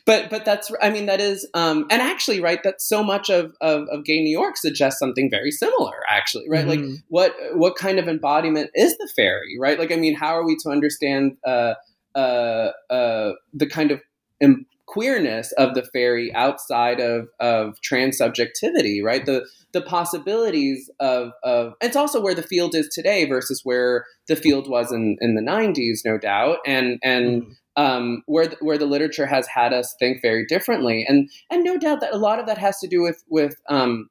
but, 0.06 0.30
but 0.30 0.46
that's. 0.46 0.72
I 0.82 0.90
mean, 0.90 1.06
that 1.06 1.22
is. 1.22 1.48
Um, 1.54 1.86
and 1.90 2.02
actually, 2.02 2.42
right. 2.42 2.62
That 2.64 2.82
so 2.82 3.04
much 3.04 3.30
of, 3.30 3.56
of, 3.62 3.88
of 3.90 4.04
gay 4.06 4.22
New 4.22 4.32
York 4.32 4.58
suggests 4.58 5.00
something 5.00 5.30
very 5.30 5.52
similar. 5.52 5.96
Actually, 6.10 6.50
right? 6.50 6.66
Mm-hmm. 6.66 6.92
Like, 6.92 7.00
what 7.08 7.36
what 7.54 7.76
kind 7.76 8.00
of 8.00 8.08
embodiment 8.08 8.72
is 8.76 8.98
the 8.98 9.10
fairy? 9.16 9.58
Right? 9.60 9.80
Like, 9.80 9.92
I 9.92 9.96
mean, 9.96 10.16
how 10.16 10.38
are 10.38 10.46
we 10.46 10.58
to 10.64 10.70
understand 10.70 11.38
uh, 11.46 11.74
uh, 12.16 12.72
uh, 12.90 13.34
the 13.54 13.68
kind 13.68 13.92
of 13.92 14.02
queerness 14.90 15.52
of 15.52 15.76
the 15.76 15.84
fairy 15.94 16.34
outside 16.34 17.00
of 17.00 17.28
of 17.40 17.80
trans 17.82 18.18
subjectivity, 18.18 19.02
right? 19.04 19.26
The 19.26 19.48
the 19.72 19.82
possibilities 19.82 20.90
of 21.00 21.32
of 21.44 21.74
it's 21.80 21.96
also 21.96 22.20
where 22.20 22.34
the 22.34 22.44
field 22.44 22.74
is 22.74 22.90
today 22.90 23.26
versus 23.26 23.62
where 23.64 24.06
the 24.28 24.36
field 24.36 24.68
was 24.68 24.92
in 24.92 25.18
in 25.22 25.36
the 25.36 25.42
90s, 25.42 26.00
no 26.04 26.18
doubt, 26.18 26.58
and 26.66 27.00
and 27.04 27.44
mm. 27.44 27.52
Um, 27.76 28.24
where 28.26 28.46
the, 28.46 28.58
where 28.60 28.78
the 28.78 28.86
literature 28.86 29.26
has 29.26 29.48
had 29.48 29.72
us 29.72 29.96
think 30.00 30.22
very 30.22 30.46
differently, 30.46 31.06
and 31.08 31.30
and 31.50 31.64
no 31.64 31.78
doubt 31.78 32.02
that 32.02 32.14
a 32.14 32.18
lot 32.18 32.38
of 32.38 32.46
that 32.48 32.58
has 32.58 32.78
to 32.80 32.88
do 32.88 33.02
with 33.02 33.24
with 33.30 33.56
um, 33.70 34.10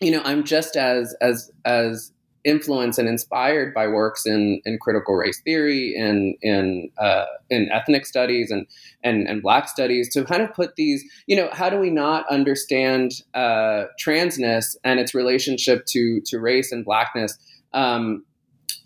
you 0.00 0.10
know 0.10 0.22
I'm 0.24 0.42
just 0.42 0.74
as 0.76 1.14
as 1.20 1.48
as 1.64 2.10
influenced 2.46 2.98
and 2.98 3.08
inspired 3.08 3.74
by 3.74 3.88
works 3.88 4.24
in, 4.24 4.62
in 4.64 4.78
critical 4.78 5.16
race 5.16 5.40
theory 5.40 5.94
and 5.96 6.36
in 6.40 6.88
uh, 6.96 7.24
in 7.50 7.68
ethnic 7.72 8.06
studies 8.06 8.50
and, 8.50 8.66
and 9.02 9.28
and 9.28 9.42
black 9.42 9.68
studies 9.68 10.08
to 10.14 10.24
kind 10.24 10.42
of 10.42 10.54
put 10.54 10.76
these 10.76 11.04
you 11.26 11.36
know 11.36 11.48
how 11.52 11.68
do 11.68 11.76
we 11.76 11.90
not 11.90 12.24
understand 12.30 13.10
uh, 13.34 13.84
transness 14.00 14.76
and 14.84 15.00
its 15.00 15.14
relationship 15.14 15.84
to 15.86 16.20
to 16.24 16.38
race 16.38 16.70
and 16.70 16.84
blackness 16.84 17.36
um, 17.74 18.24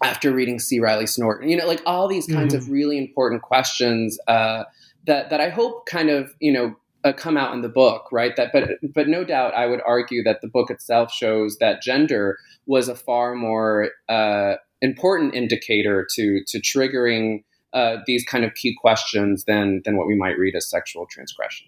after 0.03 0.33
reading 0.33 0.59
C. 0.59 0.81
Riley 0.81 1.05
Snorton 1.05 1.51
you 1.51 1.57
know 1.57 1.67
like 1.67 1.83
all 1.85 2.09
these 2.09 2.27
kinds 2.27 2.55
mm-hmm. 2.55 2.65
of 2.65 2.71
really 2.71 2.97
important 2.97 3.43
questions 3.43 4.19
uh, 4.27 4.65
that 5.07 5.29
that 5.29 5.41
I 5.41 5.51
hope 5.51 5.85
kind 5.85 6.09
of 6.09 6.33
you 6.41 6.53
know 6.53 6.75
uh, 7.05 7.13
come 7.13 7.37
out 7.37 7.55
in 7.55 7.63
the 7.63 7.69
book, 7.69 8.09
right? 8.13 8.37
That, 8.37 8.51
but 8.53 8.65
but 8.95 9.09
no 9.09 9.25
doubt, 9.25 9.55
I 9.55 9.67
would 9.67 9.81
argue 9.87 10.23
that 10.25 10.41
the 10.41 10.49
book 10.49 10.71
itself 10.71 11.13
shows 11.13 11.59
that 11.59 11.83
gender 11.83 12.39
was 12.67 12.89
a 12.89 12.95
far 12.95 13.35
more 13.35 13.91
uh, 14.09 14.55
important 14.83 15.35
indicator 15.35 16.07
to 16.15 16.43
to 16.47 16.61
triggering 16.61 17.45
uh, 17.73 17.97
these 18.07 18.25
kind 18.25 18.45
of 18.45 18.55
key 18.55 18.77
questions 18.81 19.45
than 19.45 19.83
than 19.85 19.97
what 19.97 20.07
we 20.07 20.17
might 20.17 20.39
read 20.39 20.55
as 20.55 20.69
sexual 20.69 21.07
transgression. 21.07 21.67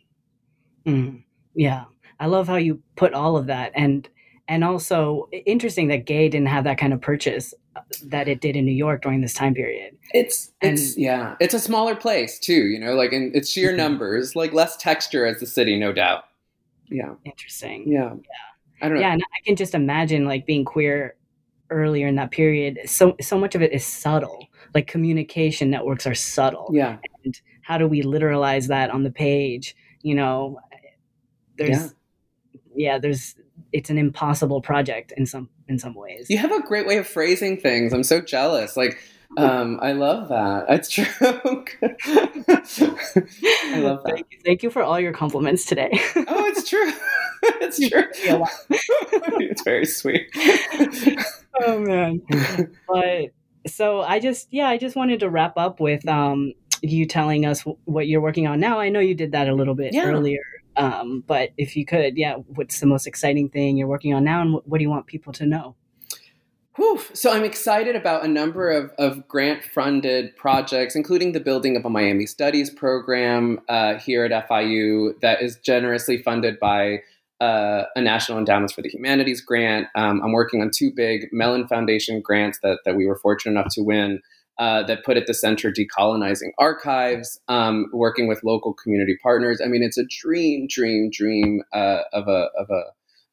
Mm, 0.86 1.22
yeah, 1.54 1.84
I 2.20 2.26
love 2.26 2.48
how 2.48 2.56
you 2.56 2.82
put 2.96 3.14
all 3.14 3.36
of 3.36 3.46
that, 3.46 3.72
and 3.74 4.08
and 4.52 4.64
also 4.64 5.30
interesting 5.46 5.88
that 5.88 6.04
Gay 6.04 6.28
didn't 6.28 6.48
have 6.48 6.64
that 6.64 6.76
kind 6.76 6.92
of 6.92 7.00
purchase 7.00 7.54
that 8.04 8.28
it 8.28 8.42
did 8.42 8.54
in 8.54 8.66
New 8.66 8.72
York 8.72 9.00
during 9.00 9.22
this 9.22 9.32
time 9.32 9.54
period. 9.54 9.96
It's 10.12 10.52
and, 10.60 10.74
it's 10.74 10.94
yeah, 10.98 11.36
it's 11.40 11.54
a 11.54 11.58
smaller 11.58 11.96
place 11.96 12.38
too, 12.38 12.66
you 12.66 12.78
know, 12.78 12.92
like 12.92 13.14
in 13.14 13.32
it's 13.34 13.48
sheer 13.48 13.70
mm-hmm. 13.70 13.78
numbers, 13.78 14.36
like 14.36 14.52
less 14.52 14.76
texture 14.76 15.24
as 15.24 15.40
the 15.40 15.46
city, 15.46 15.78
no 15.78 15.90
doubt. 15.90 16.24
Yeah. 16.88 17.14
Interesting. 17.24 17.90
Yeah. 17.90 18.12
Yeah. 18.12 18.82
I 18.82 18.88
don't 18.88 18.96
know. 18.96 19.00
Yeah, 19.00 19.14
and 19.14 19.22
I 19.22 19.40
can 19.46 19.56
just 19.56 19.74
imagine 19.74 20.26
like 20.26 20.44
being 20.44 20.66
queer 20.66 21.16
earlier 21.70 22.06
in 22.06 22.16
that 22.16 22.30
period. 22.30 22.78
So 22.84 23.16
so 23.22 23.38
much 23.38 23.54
of 23.54 23.62
it 23.62 23.72
is 23.72 23.86
subtle. 23.86 24.48
Like 24.74 24.86
communication 24.86 25.70
networks 25.70 26.06
are 26.06 26.14
subtle. 26.14 26.68
Yeah. 26.74 26.98
And 27.24 27.40
how 27.62 27.78
do 27.78 27.88
we 27.88 28.02
literalize 28.02 28.68
that 28.68 28.90
on 28.90 29.02
the 29.02 29.10
page? 29.10 29.74
You 30.02 30.14
know, 30.14 30.60
there's 31.56 31.70
yeah, 31.70 31.88
yeah 32.74 32.98
there's 32.98 33.34
it's 33.72 33.90
an 33.90 33.98
impossible 33.98 34.60
project 34.60 35.12
in 35.16 35.26
some 35.26 35.48
in 35.68 35.78
some 35.78 35.94
ways. 35.94 36.26
You 36.28 36.38
have 36.38 36.52
a 36.52 36.60
great 36.62 36.86
way 36.86 36.98
of 36.98 37.06
phrasing 37.06 37.58
things. 37.58 37.92
I'm 37.92 38.04
so 38.04 38.20
jealous. 38.20 38.76
Like 38.76 38.98
um, 39.36 39.78
I 39.82 39.92
love 39.92 40.28
that. 40.28 40.66
It's 40.68 40.90
true. 40.90 41.06
I 43.74 43.78
love 43.78 44.02
that. 44.04 44.12
Thank 44.14 44.26
you, 44.30 44.38
thank 44.44 44.62
you, 44.62 44.70
for 44.70 44.82
all 44.82 45.00
your 45.00 45.12
compliments 45.12 45.64
today. 45.64 45.90
oh, 46.16 46.46
it's 46.46 46.68
true. 46.68 46.92
it's 47.60 47.78
true. 47.88 48.04
it's 49.40 49.62
very 49.62 49.86
sweet. 49.86 50.28
oh 51.62 51.78
man. 51.78 52.20
But 52.88 53.30
so 53.66 54.02
I 54.02 54.20
just 54.20 54.48
yeah, 54.50 54.68
I 54.68 54.76
just 54.76 54.96
wanted 54.96 55.20
to 55.20 55.30
wrap 55.30 55.56
up 55.56 55.80
with 55.80 56.06
um 56.06 56.52
you 56.82 57.06
telling 57.06 57.46
us 57.46 57.62
what 57.84 58.08
you're 58.08 58.20
working 58.20 58.46
on 58.46 58.60
now. 58.60 58.80
I 58.80 58.90
know 58.90 59.00
you 59.00 59.14
did 59.14 59.32
that 59.32 59.48
a 59.48 59.54
little 59.54 59.74
bit 59.74 59.94
yeah. 59.94 60.04
earlier 60.04 60.42
um, 60.76 61.24
but 61.26 61.50
if 61.58 61.76
you 61.76 61.84
could, 61.84 62.16
yeah, 62.16 62.34
what's 62.34 62.80
the 62.80 62.86
most 62.86 63.06
exciting 63.06 63.48
thing 63.48 63.76
you're 63.76 63.88
working 63.88 64.14
on 64.14 64.24
now, 64.24 64.40
and 64.40 64.52
what, 64.54 64.68
what 64.68 64.78
do 64.78 64.82
you 64.82 64.90
want 64.90 65.06
people 65.06 65.32
to 65.34 65.46
know? 65.46 65.76
Whew. 66.76 67.02
So 67.12 67.30
I'm 67.30 67.44
excited 67.44 67.96
about 67.96 68.24
a 68.24 68.28
number 68.28 68.70
of, 68.70 68.92
of 68.98 69.28
grant-funded 69.28 70.36
projects, 70.36 70.96
including 70.96 71.32
the 71.32 71.40
building 71.40 71.76
of 71.76 71.84
a 71.84 71.90
Miami 71.90 72.24
Studies 72.24 72.70
program 72.70 73.60
uh, 73.68 73.98
here 73.98 74.24
at 74.24 74.48
FIU 74.48 75.20
that 75.20 75.42
is 75.42 75.56
generously 75.56 76.22
funded 76.22 76.58
by 76.58 77.02
uh, 77.42 77.84
a 77.94 78.00
National 78.00 78.38
Endowments 78.38 78.72
for 78.72 78.80
the 78.80 78.88
Humanities 78.88 79.42
grant. 79.42 79.88
Um, 79.94 80.22
I'm 80.22 80.32
working 80.32 80.62
on 80.62 80.70
two 80.70 80.92
big 80.94 81.26
Mellon 81.30 81.68
Foundation 81.68 82.22
grants 82.22 82.58
that, 82.62 82.78
that 82.86 82.96
we 82.96 83.06
were 83.06 83.16
fortunate 83.16 83.52
enough 83.52 83.74
to 83.74 83.82
win 83.82 84.22
uh, 84.58 84.82
that 84.84 85.04
put 85.04 85.16
at 85.16 85.26
the 85.26 85.34
center 85.34 85.72
decolonizing 85.72 86.50
archives, 86.58 87.40
um, 87.48 87.86
working 87.92 88.28
with 88.28 88.44
local 88.44 88.74
community 88.74 89.16
partners. 89.22 89.60
I 89.64 89.68
mean, 89.68 89.82
it's 89.82 89.98
a 89.98 90.04
dream, 90.04 90.66
dream, 90.68 91.10
dream 91.10 91.62
uh, 91.72 92.02
of 92.12 92.28
a 92.28 92.48
of 92.58 92.70
a 92.70 92.82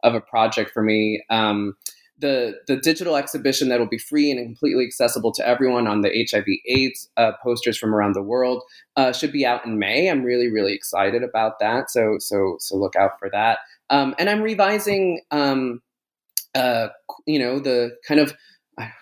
of 0.03 0.15
a 0.15 0.21
project 0.21 0.71
for 0.71 0.81
me. 0.81 1.23
Um, 1.29 1.75
the 2.19 2.55
the 2.67 2.75
digital 2.75 3.15
exhibition 3.15 3.69
that 3.69 3.79
will 3.79 3.87
be 3.87 3.97
free 3.97 4.29
and 4.31 4.45
completely 4.45 4.85
accessible 4.85 5.31
to 5.33 5.47
everyone 5.47 5.87
on 5.87 6.01
the 6.01 6.27
HIV/AIDS 6.31 7.09
uh, 7.17 7.31
posters 7.41 7.77
from 7.77 7.95
around 7.95 8.13
the 8.13 8.21
world 8.21 8.63
uh, 8.97 9.13
should 9.13 9.31
be 9.31 9.45
out 9.45 9.65
in 9.65 9.79
May. 9.79 10.09
I'm 10.09 10.23
really 10.23 10.51
really 10.51 10.73
excited 10.73 11.23
about 11.23 11.59
that. 11.59 11.89
So 11.89 12.17
so 12.19 12.57
so 12.59 12.75
look 12.75 12.95
out 12.95 13.19
for 13.19 13.29
that. 13.31 13.59
Um, 13.89 14.13
and 14.19 14.29
I'm 14.29 14.41
revising, 14.41 15.21
um, 15.31 15.81
uh, 16.53 16.89
you 17.25 17.39
know, 17.39 17.59
the 17.59 17.97
kind 18.07 18.19
of 18.19 18.33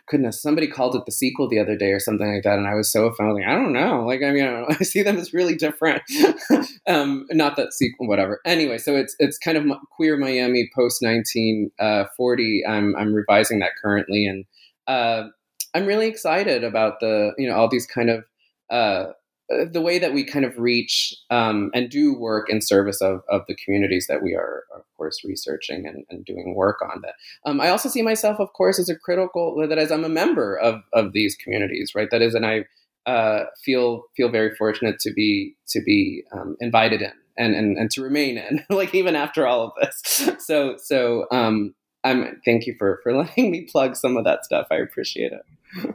goodness, 0.08 0.42
somebody 0.42 0.68
called 0.68 0.96
it 0.96 1.06
the 1.06 1.12
sequel 1.12 1.48
the 1.48 1.60
other 1.60 1.76
day 1.76 1.92
or 1.92 2.00
something 2.00 2.34
like 2.34 2.44
that, 2.44 2.58
and 2.58 2.68
I 2.68 2.76
was 2.76 2.92
so 2.92 3.06
offended. 3.06 3.36
Like, 3.36 3.48
I 3.48 3.56
don't 3.56 3.74
know. 3.74 4.06
Like, 4.06 4.22
I 4.24 4.32
mean, 4.32 4.46
I, 4.46 4.66
I 4.80 4.84
see 4.84 5.04
them 5.04 5.18
as 5.18 5.34
really 5.34 5.56
different. 5.56 6.02
um, 6.88 7.26
not 7.32 7.56
that 7.58 7.74
sequel, 7.74 8.08
whatever. 8.08 8.42
Anyway, 8.46 8.78
so 8.78 8.96
it's 8.96 9.16
it's 9.20 9.38
kind 9.38 9.58
of 9.58 9.66
queer 9.96 10.18
Miami 10.18 10.70
post 10.76 11.02
nineteen 11.02 11.72
uh, 11.80 12.06
forty. 12.16 12.64
I'm 12.68 12.96
I'm 12.96 13.14
revising 13.14 13.60
that 13.60 13.72
currently, 13.82 14.26
and 14.26 14.46
uh, 14.88 15.30
I'm 15.74 15.86
really 15.86 16.08
excited 16.08 16.64
about 16.64 17.00
the 17.00 17.32
you 17.38 17.48
know 17.48 17.56
all 17.56 17.70
these 17.70 17.88
kind 17.88 18.10
of 18.10 18.24
uh, 18.70 18.74
uh, 18.74 19.12
the 19.50 19.82
way 19.82 19.98
that 19.98 20.14
we 20.14 20.24
kind 20.24 20.46
of 20.46 20.58
reach 20.58 21.16
um, 21.30 21.72
and 21.74 21.90
do 21.90 22.14
work 22.14 22.50
in 22.50 22.62
service 22.62 23.02
of, 23.02 23.22
of 23.30 23.44
the 23.48 23.56
communities 23.56 24.08
that 24.08 24.22
we 24.22 24.36
are, 24.36 24.64
of 24.76 24.84
course, 24.98 25.22
researching 25.24 25.88
and, 25.88 26.06
and 26.10 26.26
doing 26.26 26.54
work 26.56 26.82
on. 26.82 27.02
That 27.02 27.16
um, 27.46 27.62
I 27.62 27.70
also 27.70 27.88
see 27.88 28.02
myself, 28.02 28.40
of 28.40 28.52
course, 28.54 28.78
as 28.78 28.90
a 28.90 28.96
critical 28.96 29.56
that 29.68 29.78
as 29.78 29.92
I'm 29.92 30.04
a 30.04 30.10
member 30.10 30.58
of 30.58 30.82
of 30.94 31.14
these 31.14 31.36
communities, 31.36 31.94
right? 31.96 32.10
That 32.12 32.22
is, 32.22 32.34
and 32.34 32.46
I 32.46 32.66
uh, 33.06 33.46
feel 33.64 34.04
feel 34.18 34.30
very 34.30 34.54
fortunate 34.56 35.00
to 35.00 35.14
be 35.14 35.56
to 35.70 35.82
be 35.82 36.24
um, 36.34 36.58
invited 36.60 37.02
in 37.02 37.14
and, 37.38 37.56
and 37.56 37.78
and 37.78 37.90
to 37.92 38.02
remain 38.02 38.38
in, 38.38 38.66
like 38.76 38.94
even 38.94 39.16
after 39.16 39.48
all 39.48 39.64
of 39.64 39.72
this. 39.82 40.30
So 40.46 40.76
so 40.78 41.26
um, 41.32 41.74
I'm 42.04 42.42
thank 42.44 42.66
you 42.68 42.76
for 42.78 43.00
for 43.02 43.14
letting 43.18 43.50
me 43.50 43.68
plug 43.72 43.96
some 43.96 44.18
of 44.18 44.26
that 44.26 44.44
stuff. 44.44 44.68
I 44.72 44.76
appreciate 44.76 45.32
it 45.32 45.42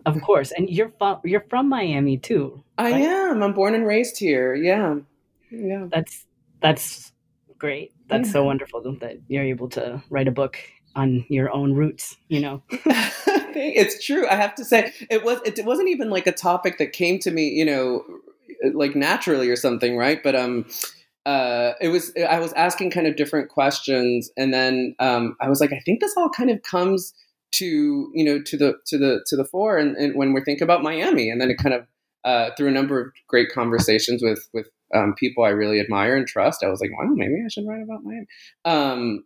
of 0.07 0.21
course, 0.23 0.53
and 0.53 0.69
you're 0.69 0.93
from 0.99 1.21
you're 1.25 1.45
from 1.49 1.69
Miami 1.69 2.19
too. 2.19 2.63
Right? 2.79 2.95
I 2.95 2.99
am. 2.99 3.43
I'm 3.43 3.53
born 3.53 3.75
and 3.75 3.87
raised 3.87 4.19
here. 4.19 4.55
Yeah, 4.55 4.97
yeah. 5.51 5.87
That's 5.91 6.27
that's 6.61 7.13
great. 7.59 7.93
That's 8.09 8.29
yeah. 8.29 8.33
so 8.33 8.45
wonderful 8.45 8.83
that 9.01 9.19
you're 9.29 9.45
able 9.45 9.69
to 9.71 10.03
write 10.11 10.29
a 10.29 10.33
book 10.33 10.59
on 10.95 11.25
your 11.29 11.51
own 11.51 11.73
roots. 11.75 12.17
You 12.29 12.41
know, 12.41 12.63
it's 12.71 14.05
true. 14.05 14.29
I 14.29 14.35
have 14.35 14.55
to 14.57 14.65
say, 14.65 14.93
it 15.11 15.25
was 15.25 15.41
it 15.45 15.65
wasn't 15.65 15.89
even 15.89 16.11
like 16.11 16.27
a 16.27 16.33
topic 16.33 16.79
that 16.79 16.93
came 16.93 17.19
to 17.21 17.31
me. 17.31 17.49
You 17.49 17.65
know, 17.65 18.05
like 18.75 18.95
naturally 18.95 19.49
or 19.49 19.57
something, 19.57 19.97
right? 19.97 20.23
But 20.23 20.37
um 20.37 20.67
uh, 21.25 21.75
it 21.81 21.89
was 21.89 22.13
I 22.29 22.41
was 22.41 22.53
asking 22.55 22.91
kind 22.91 23.07
of 23.07 23.17
different 23.17 23.49
questions, 23.49 24.31
and 24.37 24.53
then 24.53 24.95
um, 24.99 25.37
I 25.41 25.49
was 25.49 25.61
like, 25.61 25.73
I 25.73 25.79
think 25.79 26.01
this 26.01 26.15
all 26.17 26.29
kind 26.29 26.51
of 26.51 26.63
comes 26.63 27.15
to 27.53 28.11
you 28.15 28.25
know 28.25 28.41
to 28.43 28.57
the 28.57 28.75
to 28.87 28.99
the 28.99 29.25
to 29.27 29.37
the 29.37 29.45
fore 29.45 29.79
and, 29.79 29.97
and 29.97 30.15
when 30.17 30.33
we're 30.33 30.45
thinking 30.45 30.65
about 30.65 30.83
Miami. 30.83 31.31
And 31.31 31.41
then 31.41 31.51
it 31.51 31.59
kind 31.59 31.75
of 31.75 31.87
uh, 32.25 32.51
through 32.57 32.69
a 32.69 32.73
number 32.73 33.01
of 33.01 33.13
great 33.29 33.51
conversations 33.53 34.23
with 34.23 34.49
with 34.53 34.69
um, 34.95 35.15
people 35.15 35.45
I 35.45 35.51
really 35.51 35.81
admire 35.81 36.17
and 36.17 36.27
trust 36.27 36.63
I 36.63 36.69
was 36.69 36.81
like 36.81 36.91
wow 36.93 37.11
maybe 37.15 37.43
I 37.45 37.49
should 37.49 37.67
write 37.67 37.83
about 37.83 38.05
Miami. 38.05 38.27
Um, 38.65 39.25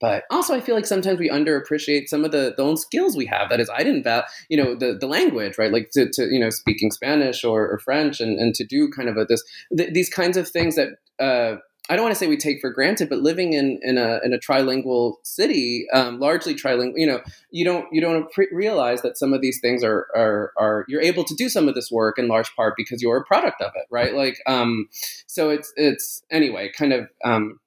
but 0.00 0.24
also 0.30 0.54
I 0.54 0.60
feel 0.60 0.74
like 0.74 0.86
sometimes 0.86 1.18
we 1.18 1.30
underappreciate 1.30 2.08
some 2.08 2.24
of 2.24 2.32
the, 2.32 2.52
the 2.56 2.62
own 2.62 2.76
skills 2.76 3.16
we 3.16 3.26
have. 3.26 3.48
That 3.48 3.60
is 3.60 3.70
I 3.70 3.82
didn't 3.82 4.02
val 4.02 4.24
you 4.48 4.56
know 4.56 4.74
the, 4.74 4.96
the 4.98 5.06
language 5.06 5.58
right? 5.58 5.72
Like 5.72 5.90
to, 5.92 6.08
to 6.10 6.24
you 6.30 6.40
know 6.40 6.50
speaking 6.50 6.90
Spanish 6.90 7.44
or, 7.44 7.68
or 7.68 7.78
French 7.78 8.20
and, 8.20 8.38
and 8.38 8.54
to 8.54 8.64
do 8.64 8.90
kind 8.90 9.08
of 9.08 9.16
a, 9.16 9.24
this 9.24 9.42
th- 9.76 9.92
these 9.92 10.10
kinds 10.10 10.36
of 10.36 10.48
things 10.48 10.76
that 10.76 10.88
uh, 11.18 11.56
I 11.90 11.96
don't 11.96 12.04
want 12.04 12.14
to 12.14 12.18
say 12.18 12.26
we 12.26 12.38
take 12.38 12.62
for 12.62 12.70
granted, 12.70 13.10
but 13.10 13.18
living 13.18 13.52
in, 13.52 13.78
in 13.82 13.98
a 13.98 14.18
in 14.24 14.32
a 14.32 14.38
trilingual 14.38 15.16
city, 15.22 15.86
um, 15.92 16.18
largely 16.18 16.54
trilingual, 16.54 16.94
you 16.96 17.06
know, 17.06 17.20
you 17.50 17.62
don't 17.64 17.86
you 17.92 18.00
don't 18.00 18.30
pre- 18.32 18.48
realize 18.52 19.02
that 19.02 19.18
some 19.18 19.34
of 19.34 19.42
these 19.42 19.60
things 19.60 19.84
are, 19.84 20.06
are 20.16 20.52
are 20.56 20.86
you're 20.88 21.02
able 21.02 21.24
to 21.24 21.34
do 21.34 21.50
some 21.50 21.68
of 21.68 21.74
this 21.74 21.90
work 21.90 22.18
in 22.18 22.26
large 22.26 22.54
part 22.56 22.74
because 22.76 23.02
you're 23.02 23.18
a 23.18 23.24
product 23.24 23.60
of 23.60 23.72
it, 23.74 23.86
right? 23.90 24.14
Like, 24.14 24.40
um, 24.46 24.88
so 25.26 25.50
it's 25.50 25.74
it's 25.76 26.22
anyway, 26.30 26.72
kind 26.76 26.94
of 26.94 27.08
um, 27.22 27.60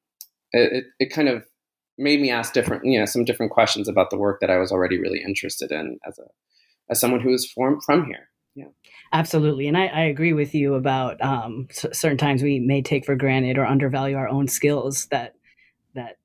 it 0.52 0.86
it 1.00 1.14
kind 1.14 1.30
of 1.30 1.46
made 2.00 2.20
me 2.20 2.32
ask 2.32 2.54
different, 2.54 2.86
you 2.86 3.00
know, 3.00 3.06
some 3.06 3.24
different 3.24 3.52
questions 3.52 3.88
about 3.88 4.10
the 4.10 4.18
work 4.18 4.40
that 4.40 4.50
I 4.50 4.58
was 4.58 4.72
already 4.72 5.00
really 5.00 5.22
interested 5.24 5.72
in 5.72 6.00
as 6.08 6.18
a 6.18 6.26
as 6.90 7.00
someone 7.00 7.22
who 7.22 7.34
is 7.34 7.52
from 7.52 7.80
from 7.82 8.06
here. 8.06 8.30
Yeah. 8.58 8.70
Absolutely. 9.14 9.68
And 9.68 9.78
I, 9.78 9.86
I 9.86 10.02
agree 10.06 10.34
with 10.34 10.56
you 10.56 10.74
about 10.74 11.22
um, 11.22 11.68
c- 11.70 11.94
certain 11.94 12.18
times 12.18 12.42
we 12.42 12.58
may 12.60 12.82
take 12.82 13.06
for 13.06 13.16
granted 13.16 13.60
or 13.60 13.68
undervalue 13.68 14.16
our 14.18 14.28
own 14.28 14.48
skills 14.48 15.06
that, 15.12 15.36
that 15.94 16.18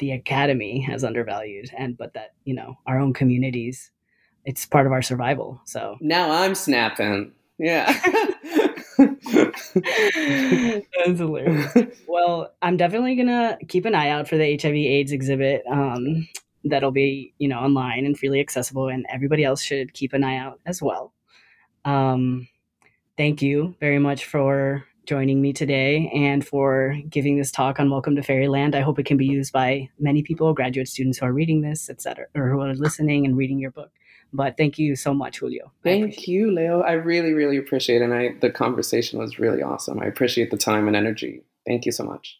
the 0.00 0.10
academy 0.10 0.80
has 0.80 1.04
undervalued 1.04 1.70
and, 1.78 1.96
but 1.96 2.12
that, 2.14 2.34
you 2.44 2.54
know, 2.54 2.76
our 2.88 2.98
own 2.98 3.14
communities, 3.14 3.92
it's 4.44 4.66
part 4.66 4.86
of 4.86 4.92
our 4.92 5.00
survival. 5.00 5.60
So 5.64 5.96
now 6.00 6.28
I'm 6.32 6.56
snapping. 6.56 7.30
Yeah. 7.56 7.86
That's 8.98 9.62
hilarious. 11.20 11.72
Well, 12.08 12.52
I'm 12.62 12.76
definitely 12.76 13.14
gonna 13.14 13.58
keep 13.68 13.84
an 13.84 13.94
eye 13.94 14.08
out 14.08 14.28
for 14.28 14.36
the 14.36 14.58
HIV 14.60 14.74
AIDS 14.74 15.12
exhibit. 15.12 15.62
Um, 15.70 16.28
that'll 16.64 16.90
be 16.90 17.32
you 17.38 17.48
know 17.48 17.58
online 17.58 18.04
and 18.06 18.18
freely 18.18 18.40
accessible, 18.40 18.88
and 18.88 19.06
everybody 19.08 19.44
else 19.44 19.62
should 19.62 19.94
keep 19.94 20.12
an 20.12 20.24
eye 20.24 20.36
out 20.36 20.60
as 20.66 20.82
well. 20.82 21.12
Um, 21.86 22.48
thank 23.16 23.40
you 23.40 23.76
very 23.78 24.00
much 24.00 24.24
for 24.24 24.84
joining 25.06 25.40
me 25.40 25.52
today 25.52 26.10
and 26.12 26.44
for 26.44 26.96
giving 27.08 27.38
this 27.38 27.52
talk 27.52 27.78
on 27.78 27.88
Welcome 27.90 28.16
to 28.16 28.22
Fairyland. 28.22 28.74
I 28.74 28.80
hope 28.80 28.98
it 28.98 29.06
can 29.06 29.16
be 29.16 29.24
used 29.24 29.52
by 29.52 29.88
many 30.00 30.24
people, 30.24 30.52
graduate 30.52 30.88
students 30.88 31.18
who 31.18 31.26
are 31.26 31.32
reading 31.32 31.60
this, 31.60 31.88
etc., 31.88 32.26
or 32.34 32.50
who 32.50 32.60
are 32.60 32.74
listening 32.74 33.24
and 33.24 33.36
reading 33.36 33.60
your 33.60 33.70
book. 33.70 33.92
But 34.32 34.56
thank 34.56 34.78
you 34.78 34.96
so 34.96 35.14
much, 35.14 35.38
Julio. 35.38 35.70
Thank 35.84 36.26
you, 36.26 36.52
Leo. 36.52 36.80
I 36.80 36.92
really, 36.92 37.32
really 37.32 37.56
appreciate 37.56 38.02
it. 38.02 38.04
And 38.04 38.12
I, 38.12 38.34
the 38.40 38.50
conversation 38.50 39.20
was 39.20 39.38
really 39.38 39.62
awesome. 39.62 40.00
I 40.00 40.06
appreciate 40.06 40.50
the 40.50 40.56
time 40.56 40.88
and 40.88 40.96
energy. 40.96 41.44
Thank 41.64 41.86
you 41.86 41.92
so 41.92 42.02
much. 42.02 42.36